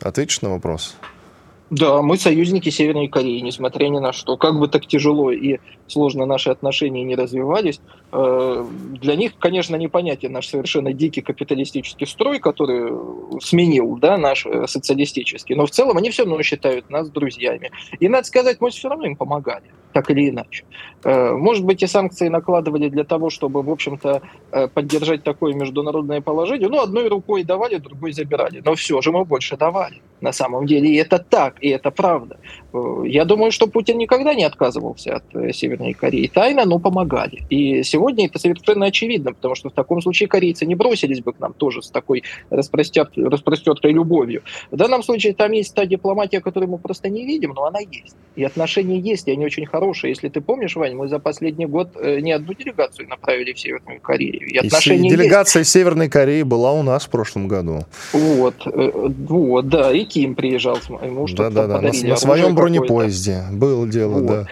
Ответишь 0.00 0.42
на 0.42 0.50
вопрос? 0.50 0.96
Да, 1.70 2.02
мы 2.02 2.18
союзники 2.18 2.68
Северной 2.68 3.06
Кореи, 3.06 3.38
несмотря 3.40 3.86
ни 3.86 3.98
на 4.00 4.12
что. 4.12 4.36
Как 4.36 4.58
бы 4.58 4.66
так 4.66 4.86
тяжело 4.86 5.30
и 5.30 5.58
сложно 5.86 6.26
наши 6.26 6.50
отношения 6.50 7.04
не 7.04 7.14
развивались, 7.14 7.80
для 8.12 9.14
них, 9.14 9.38
конечно, 9.38 9.76
непонятен 9.76 10.32
наш 10.32 10.48
совершенно 10.48 10.92
дикий 10.92 11.20
капиталистический 11.20 12.06
строй, 12.06 12.40
который 12.40 12.92
сменил 13.40 13.96
да, 13.98 14.16
наш 14.16 14.46
э, 14.46 14.66
социалистический. 14.66 15.54
Но 15.54 15.66
в 15.66 15.70
целом 15.70 15.96
они 15.96 16.10
все 16.10 16.24
равно 16.24 16.42
считают 16.42 16.90
нас 16.90 17.08
друзьями. 17.08 17.70
И, 18.00 18.08
надо 18.08 18.26
сказать, 18.26 18.60
мы 18.60 18.70
все 18.70 18.88
равно 18.88 19.06
им 19.06 19.14
помогали, 19.14 19.64
так 19.92 20.10
или 20.10 20.28
иначе. 20.28 20.64
Э, 21.04 21.32
может 21.32 21.64
быть, 21.64 21.84
и 21.84 21.86
санкции 21.86 22.28
накладывали 22.28 22.88
для 22.88 23.04
того, 23.04 23.30
чтобы, 23.30 23.62
в 23.62 23.70
общем-то, 23.70 24.22
поддержать 24.74 25.22
такое 25.22 25.54
международное 25.54 26.20
положение. 26.20 26.68
Ну, 26.68 26.80
одной 26.80 27.08
рукой 27.08 27.44
давали, 27.44 27.76
другой 27.76 28.12
забирали. 28.12 28.60
Но 28.64 28.74
все 28.74 29.00
же 29.00 29.12
мы 29.12 29.24
больше 29.24 29.56
давали, 29.56 30.02
на 30.20 30.32
самом 30.32 30.66
деле. 30.66 30.88
И 30.90 30.96
это 30.96 31.18
так 31.18 31.62
и 31.62 31.68
это 31.68 31.92
правда. 31.92 32.38
Э, 32.72 33.02
я 33.06 33.24
думаю, 33.24 33.52
что 33.52 33.66
Путин 33.66 33.98
никогда 33.98 34.34
не 34.34 34.44
отказывался 34.44 35.16
от 35.16 35.24
э, 35.34 35.52
Северной 35.52 35.92
Кореи. 35.92 36.30
Тайно, 36.32 36.64
но 36.64 36.78
помогали. 36.78 37.42
И 37.50 37.82
сегодня 37.82 38.26
это 38.26 38.38
совершенно 38.38 38.86
очевидно, 38.86 39.32
потому 39.32 39.54
что 39.54 39.70
в 39.70 39.72
таком 39.72 40.00
случае 40.00 40.28
корейцы 40.28 40.66
не 40.66 40.74
бросились 40.74 41.20
бы 41.20 41.32
к 41.32 41.40
нам 41.40 41.52
тоже 41.52 41.82
с 41.82 41.90
такой 41.90 42.22
распростертой, 42.50 43.24
распростертой 43.28 43.92
любовью. 43.92 44.42
В 44.70 44.76
данном 44.76 45.02
случае 45.02 45.34
там 45.34 45.52
есть 45.52 45.74
та 45.74 45.86
дипломатия, 45.86 46.40
которую 46.40 46.70
мы 46.70 46.78
просто 46.78 47.08
не 47.08 47.26
видим, 47.26 47.52
но 47.54 47.64
она 47.64 47.80
есть. 47.80 48.16
И 48.36 48.44
отношения 48.44 48.98
есть, 48.98 49.28
и 49.28 49.32
они 49.32 49.44
очень 49.44 49.66
хорошие. 49.66 50.10
Если 50.10 50.28
ты 50.28 50.40
помнишь, 50.40 50.76
Вань, 50.76 50.94
мы 50.94 51.08
за 51.08 51.18
последний 51.18 51.66
год 51.66 51.90
э, 51.96 52.20
не 52.20 52.32
одну 52.32 52.54
делегацию 52.54 53.08
направили 53.08 53.52
в 53.52 53.60
Северную 53.60 54.00
Корею. 54.00 54.46
И, 54.46 54.58
отношения 54.58 55.08
и 55.08 55.10
делегация 55.10 55.60
есть. 55.60 55.70
Северной 55.70 56.08
Кореи 56.08 56.42
была 56.42 56.72
у 56.72 56.82
нас 56.82 57.06
в 57.06 57.10
прошлом 57.10 57.48
году. 57.48 57.80
Вот, 58.12 58.54
вот, 58.64 59.68
да, 59.68 59.92
и 59.92 60.04
Ким 60.04 60.34
приезжал 60.34 60.76
с 60.76 60.88
моим 60.88 61.26
да, 61.34 61.50
да, 61.50 61.66
да, 61.66 61.80
на, 61.80 61.90
на 61.92 62.16
своем 62.16 62.54
бронепоезде. 62.60 63.44
Было 63.50 63.86
дело, 63.86 64.14
вот. 64.14 64.26
да. 64.26 64.46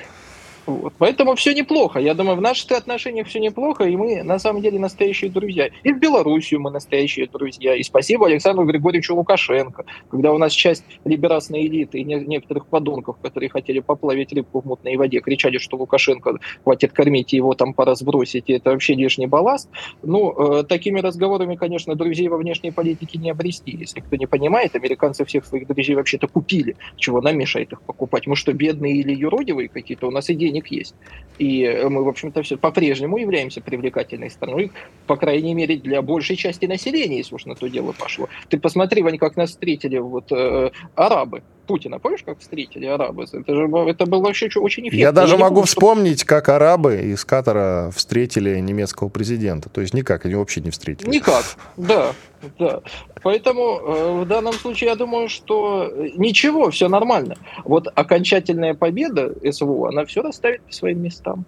Вот. 0.69 0.93
Поэтому 0.99 1.35
все 1.35 1.55
неплохо. 1.55 1.99
Я 1.99 2.13
думаю, 2.13 2.37
в 2.37 2.43
наших 2.43 2.71
отношениях 2.73 3.27
все 3.27 3.41
неплохо, 3.41 3.85
и 3.85 3.97
мы 3.97 4.23
на 4.23 4.39
самом 4.39 4.61
деле 4.61 4.79
настоящие 4.79 5.31
друзья. 5.31 5.71
И 5.83 5.93
в 5.95 5.99
Белоруссию 5.99 6.61
мы 6.61 6.71
настоящие 6.71 7.27
друзья. 7.27 7.75
И 7.75 7.83
спасибо 7.83 8.27
Александру 8.27 8.67
Григорьевичу 8.67 9.17
Лукашенко, 9.17 9.87
когда 10.11 10.31
у 10.31 10.37
нас 10.37 10.53
часть 10.53 10.85
либерасной 11.07 11.67
элиты 11.67 12.01
и 12.01 12.05
некоторых 12.05 12.67
подонков, 12.67 13.17
которые 13.23 13.49
хотели 13.49 13.81
поплавить 13.81 14.31
рыбку 14.35 14.61
в 14.61 14.67
мутной 14.67 14.97
воде, 14.97 15.21
кричали, 15.21 15.57
что 15.57 15.79
Лукашенко 15.79 16.39
хватит 16.63 16.93
кормить 16.93 17.33
его 17.33 17.55
там 17.55 17.73
пора 17.73 17.95
сбросить, 17.95 18.45
и 18.49 18.53
это 18.53 18.71
вообще 18.71 18.93
лишний 18.93 19.27
балласт. 19.27 19.71
Ну, 20.03 20.59
э, 20.59 20.65
такими 20.65 21.01
разговорами, 21.01 21.57
конечно, 21.57 21.95
друзей 21.95 22.29
во 22.29 22.37
внешней 22.37 22.73
политике 22.73 23.19
не 23.19 23.31
обрести. 23.31 23.75
Если 23.75 24.01
кто 24.01 24.17
не 24.17 24.27
понимает, 24.27 24.77
американцы 24.77 25.25
всех 25.25 25.47
своих 25.47 25.67
друзей 25.67 25.97
вообще-то 25.97 26.29
купили. 26.29 26.77
Чего 26.97 27.23
нам 27.23 27.39
мешает 27.39 27.73
их 27.73 27.81
покупать? 27.81 28.27
Мы 28.27 28.37
что, 28.37 28.53
бедные 28.53 28.97
или 28.97 29.15
юродивые 29.15 29.71
какие-то? 29.71 30.09
У 30.09 30.11
нас 30.11 30.29
и 30.29 30.35
денег 30.59 30.71
есть. 30.71 30.95
И 31.39 31.69
мы, 31.89 32.03
в 32.03 32.09
общем-то, 32.09 32.43
все 32.43 32.57
по-прежнему 32.57 33.17
являемся 33.17 33.61
привлекательной 33.61 34.29
страной, 34.29 34.73
по 35.07 35.17
крайней 35.17 35.55
мере, 35.55 35.77
для 35.77 36.03
большей 36.03 36.35
части 36.35 36.67
населения, 36.67 37.19
если 37.19 37.35
уж 37.37 37.47
на 37.47 37.55
то 37.55 37.69
дело 37.69 37.95
пошло. 37.97 38.29
Ты 38.49 38.59
посмотри, 38.59 39.03
Вань, 39.03 39.19
как 39.19 39.37
нас 39.37 39.51
встретили 39.51 39.99
вот 39.99 40.33
э, 40.33 40.71
арабы. 40.97 41.43
Путина, 41.69 41.99
помнишь, 41.99 42.23
как 42.25 42.41
встретили 42.41 42.87
арабы? 42.87 43.27
Это 43.31 43.55
же 43.55 43.69
это 43.87 44.07
было 44.07 44.23
вообще 44.23 44.49
очень 44.57 44.85
эффектно. 44.85 44.99
Я 44.99 45.13
даже 45.13 45.35
Я 45.35 45.39
могу 45.39 45.57
помню, 45.57 45.67
вспомнить, 45.67 46.21
что... 46.21 46.27
как 46.27 46.49
арабы 46.49 46.97
из 46.97 47.25
Катара 47.25 47.93
встретили 47.95 48.59
немецкого 48.59 49.11
президента. 49.11 49.69
То 49.69 49.83
есть 49.83 49.93
никак, 49.95 50.25
они 50.25 50.35
вообще 50.35 50.63
не 50.63 50.71
встретили. 50.71 51.09
Никак, 51.09 51.45
да. 51.77 52.13
Да. 52.59 52.81
Поэтому 53.23 53.81
э, 53.81 54.23
в 54.23 54.27
данном 54.27 54.55
случае 54.55 54.91
я 54.91 54.97
думаю, 54.97 55.29
что 55.29 55.93
ничего, 56.17 56.71
все 56.71 56.89
нормально. 56.89 57.37
Вот 57.65 57.89
окончательная 57.95 58.75
победа 58.75 59.35
СВО, 59.53 59.89
она 59.89 60.07
все 60.07 60.23
расставит 60.23 60.63
по 60.63 60.73
своим 60.73 61.03
местам. 61.03 61.45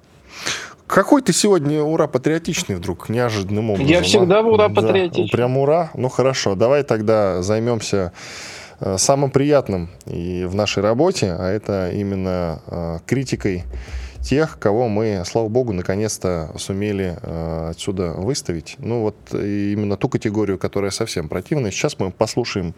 Какой 0.86 1.22
ты 1.22 1.32
сегодня 1.32 1.82
ура 1.82 2.08
патриотичный 2.08 2.74
вдруг, 2.74 3.08
неожиданным 3.08 3.70
образом. 3.70 3.86
Я 3.86 4.02
всегда 4.02 4.40
ура 4.40 4.68
патриотичный. 4.68 5.30
Да, 5.30 5.36
прям 5.36 5.56
ура? 5.56 5.90
Ну 5.94 6.08
хорошо, 6.08 6.56
давай 6.56 6.82
тогда 6.82 7.42
займемся 7.42 8.12
э, 8.12 8.59
самым 8.96 9.30
приятным 9.30 9.90
и 10.06 10.44
в 10.44 10.54
нашей 10.54 10.82
работе, 10.82 11.36
а 11.38 11.48
это 11.48 11.90
именно 11.90 12.60
э, 12.66 12.98
критикой 13.06 13.64
тех, 14.22 14.58
кого 14.58 14.88
мы, 14.88 15.22
слава 15.26 15.48
богу, 15.48 15.72
наконец-то 15.72 16.52
сумели 16.56 17.18
э, 17.20 17.68
отсюда 17.70 18.12
выставить. 18.12 18.76
Ну 18.78 19.02
вот 19.02 19.16
именно 19.32 19.96
ту 19.96 20.08
категорию, 20.08 20.58
которая 20.58 20.90
совсем 20.90 21.28
противная. 21.28 21.70
Сейчас 21.70 21.98
мы 21.98 22.10
послушаем 22.10 22.74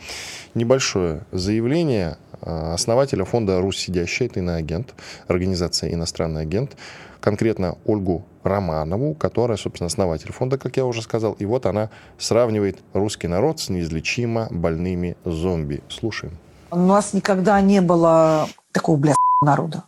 небольшое 0.55 1.25
заявление 1.33 2.17
э, 2.41 2.73
основателя 2.73 3.25
фонда 3.25 3.61
«Русь 3.61 3.79
сидящая», 3.79 4.29
это 4.29 4.41
иноагент, 4.41 4.95
организация 5.27 5.93
«Иностранный 5.93 6.43
агент», 6.43 6.77
конкретно 7.21 7.77
Ольгу 7.85 8.25
Романову, 8.43 9.15
которая, 9.15 9.57
собственно, 9.57 9.87
основатель 9.87 10.33
фонда, 10.33 10.59
как 10.59 10.77
я 10.77 10.85
уже 10.85 11.03
сказал. 11.03 11.33
И 11.35 11.45
вот 11.45 11.67
она 11.67 11.91
сравнивает 12.19 12.79
русский 12.93 13.29
народ 13.29 13.61
с 13.61 13.69
неизлечимо 13.69 14.49
больными 14.51 15.17
зомби. 15.25 15.83
Слушаем. 15.89 16.37
У 16.71 16.77
нас 16.77 17.13
никогда 17.13 17.61
не 17.61 17.81
было 17.81 18.49
такого, 18.73 18.97
бля, 18.97 19.15
народа. 19.41 19.85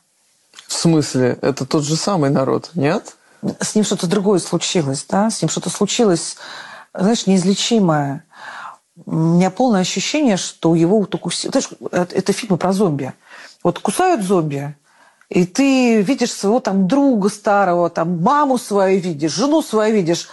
В 0.74 0.76
смысле? 0.76 1.38
Это 1.40 1.66
тот 1.66 1.84
же 1.84 1.94
самый 1.94 2.30
народ, 2.30 2.70
нет? 2.74 3.14
С 3.60 3.76
ним 3.76 3.84
что-то 3.84 4.08
другое 4.08 4.40
случилось, 4.40 5.06
да? 5.08 5.30
С 5.30 5.40
ним 5.40 5.48
что-то 5.48 5.70
случилось, 5.70 6.36
знаешь, 6.92 7.28
неизлечимое. 7.28 8.24
У 9.06 9.14
меня 9.14 9.50
полное 9.50 9.82
ощущение, 9.82 10.36
что 10.36 10.74
его 10.74 10.98
вот 10.98 11.14
укусили. 11.14 11.52
Знаешь, 11.52 11.68
это, 11.92 12.16
это 12.16 12.32
фильмы 12.32 12.56
про 12.56 12.72
зомби. 12.72 13.12
Вот 13.62 13.78
кусают 13.78 14.22
зомби, 14.22 14.76
и 15.28 15.46
ты 15.46 16.02
видишь 16.02 16.32
своего 16.32 16.58
там 16.58 16.88
друга 16.88 17.28
старого, 17.28 17.88
там 17.88 18.20
маму 18.20 18.58
свою 18.58 18.98
видишь, 18.98 19.32
жену 19.32 19.62
свою 19.62 19.94
видишь, 19.94 20.28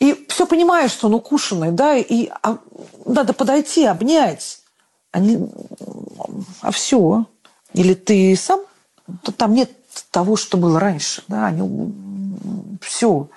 и 0.00 0.26
все 0.28 0.44
понимаешь, 0.46 0.90
что 0.90 1.06
он 1.06 1.14
укушенный, 1.14 1.70
да, 1.70 1.94
и 1.94 2.28
а, 2.42 2.58
надо 3.06 3.32
подойти, 3.32 3.84
обнять. 3.84 4.58
Они, 5.12 5.48
а 6.62 6.72
все. 6.72 7.26
Или 7.74 7.94
ты 7.94 8.34
сам 8.34 8.60
там 9.36 9.54
нет 9.54 9.70
того, 10.10 10.36
что 10.36 10.58
было 10.58 10.78
раньше. 10.80 11.22
Да, 11.28 11.46
они, 11.46 11.92
все. 12.80 13.28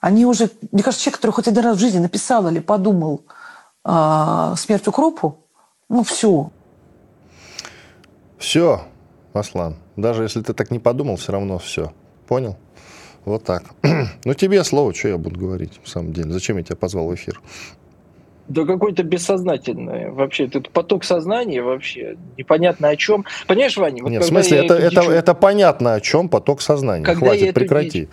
Они 0.00 0.24
уже, 0.26 0.50
мне 0.72 0.82
кажется, 0.82 1.04
человек, 1.04 1.18
который 1.18 1.32
хоть 1.32 1.48
один 1.48 1.64
раз 1.64 1.76
в 1.76 1.80
жизни 1.80 1.98
написал 1.98 2.48
или 2.48 2.58
подумал 2.58 3.22
э, 3.84 4.54
смерть 4.56 4.88
укропу, 4.88 5.38
ну 5.88 6.02
все. 6.02 6.50
Все, 8.38 8.82
Аслан. 9.34 9.76
Даже 9.96 10.22
если 10.22 10.40
ты 10.40 10.54
так 10.54 10.70
не 10.70 10.78
подумал, 10.78 11.16
все 11.16 11.32
равно 11.32 11.58
все. 11.58 11.92
Понял? 12.26 12.56
Вот 13.24 13.44
так. 13.44 13.64
ну, 14.24 14.34
тебе 14.34 14.64
слово, 14.64 14.94
что 14.94 15.08
я 15.08 15.18
буду 15.18 15.38
говорить, 15.38 15.78
в 15.82 15.88
самом 15.88 16.12
деле. 16.12 16.32
Зачем 16.32 16.56
я 16.56 16.62
тебя 16.62 16.76
позвал 16.76 17.08
в 17.08 17.14
эфир? 17.14 17.40
Да 18.50 18.64
какой-то 18.64 19.04
бессознательный 19.04 20.10
вообще. 20.10 20.44
Этот 20.44 20.70
поток 20.70 21.04
сознания 21.04 21.62
вообще 21.62 22.16
непонятно 22.36 22.88
о 22.88 22.96
чем. 22.96 23.24
Понимаешь, 23.46 23.76
Ваня? 23.76 24.02
Вот 24.02 24.10
Нет, 24.10 24.22
в 24.22 24.26
смысле, 24.26 24.58
это, 24.58 24.74
это, 24.74 25.02
дичь... 25.02 25.10
это 25.10 25.34
понятно 25.34 25.94
о 25.94 26.00
чем 26.00 26.28
поток 26.28 26.60
сознания. 26.60 27.04
Когда 27.04 27.26
Хватит, 27.26 27.54
прекрати. 27.54 28.00
Дичь, 28.00 28.08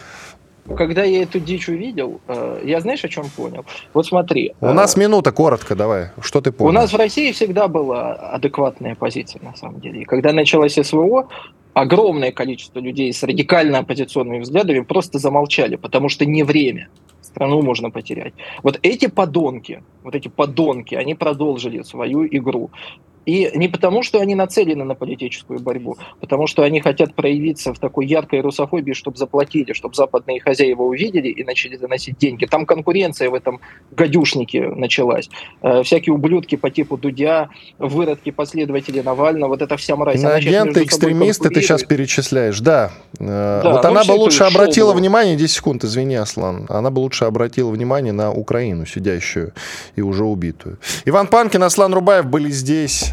когда 0.78 1.04
я 1.04 1.24
эту 1.24 1.40
дичь 1.40 1.70
увидел, 1.70 2.22
э, 2.28 2.62
я 2.66 2.80
знаешь, 2.82 3.04
о 3.04 3.08
чем 3.08 3.26
понял? 3.36 3.66
Вот 3.94 4.06
смотри. 4.06 4.54
У 4.62 4.68
э, 4.68 4.74
нас 4.74 4.96
минута, 4.96 5.32
коротко 5.32 5.76
давай. 5.76 6.10
Что 6.22 6.40
ты 6.40 6.52
понял? 6.52 6.70
У 6.70 6.74
нас 6.74 6.94
в 6.94 6.96
России 6.96 7.32
всегда 7.32 7.68
была 7.68 8.14
адекватная 8.14 8.94
позиция, 8.94 9.42
на 9.42 9.56
самом 9.56 9.80
деле. 9.80 10.02
И 10.02 10.06
когда 10.06 10.34
началось 10.34 10.76
СВО, 10.76 11.30
огромное 11.74 12.32
количество 12.32 12.80
людей 12.80 13.12
с 13.12 13.24
радикально 13.24 13.80
оппозиционными 13.80 14.40
взглядами 14.40 14.82
просто 14.82 15.18
замолчали, 15.18 15.78
потому 15.78 16.10
что 16.10 16.26
не 16.26 16.44
время 16.44 16.90
страну 17.28 17.62
можно 17.62 17.92
потерять. 17.92 18.34
Вот 18.64 18.80
эти 18.82 19.08
подонки, 19.08 19.84
вот 20.04 20.16
эти 20.16 20.30
подонки, 20.30 20.96
они 20.96 21.16
продолжили 21.16 21.84
свою 21.84 22.26
игру. 22.26 22.72
И 23.28 23.52
не 23.56 23.68
потому, 23.68 24.04
что 24.04 24.22
они 24.22 24.36
нацелены 24.36 24.86
на 24.86 24.96
политическую 24.96 25.60
борьбу, 25.60 25.98
потому 26.22 26.48
что 26.48 26.64
они 26.64 26.80
хотят 26.80 27.14
проявиться 27.14 27.74
в 27.74 27.80
такой 27.80 28.08
яркой 28.08 28.40
русофобии, 28.40 28.94
чтобы 28.94 29.18
заплатили, 29.18 29.74
чтобы 29.74 29.96
западные 29.96 30.40
хозяева 30.40 30.84
увидели 30.84 31.28
и 31.28 31.44
начали 31.44 31.76
заносить 31.76 32.18
деньги. 32.18 32.46
Там 32.46 32.66
конкуренция 32.66 33.30
в 33.30 33.34
этом 33.34 33.60
гадюшнике 33.92 34.70
началась. 34.70 35.30
Э, 35.62 35.84
всякие 35.84 36.14
ублюдки 36.16 36.56
по 36.56 36.70
типу 36.70 36.96
Дудя, 36.96 37.50
выродки 37.78 38.32
последователи 38.32 39.02
Навального, 39.02 39.50
вот 39.50 39.62
эта 39.62 39.76
вся 39.76 39.98
мразь. 39.98 40.24
Агенты, 40.24 40.84
экстремисты 40.84 41.50
ты 41.50 41.62
сейчас 41.62 41.84
перечисляешь, 41.84 42.62
да. 42.62 42.92
Э, 43.20 43.60
да 43.62 43.72
вот 43.74 43.84
она 43.84 44.06
бы 44.06 44.14
лучше 44.14 44.46
обратила 44.46 44.94
было. 44.94 45.00
внимание, 45.00 45.36
10 45.36 45.54
секунд, 45.54 45.84
извини, 45.84 46.16
Аслан, 46.16 46.66
она 46.70 46.92
бы 46.92 47.00
лучше 47.00 47.26
обратила 47.26 47.72
внимание 47.72 48.14
на 48.14 48.32
Украину, 48.32 48.86
сидящую 48.86 49.52
и 49.98 50.02
уже 50.02 50.24
убитую. 50.24 50.78
Иван 51.04 51.28
Панкин, 51.28 51.62
Аслан 51.64 51.94
Рубаев 51.94 52.26
были 52.28 52.50
здесь 52.50 53.12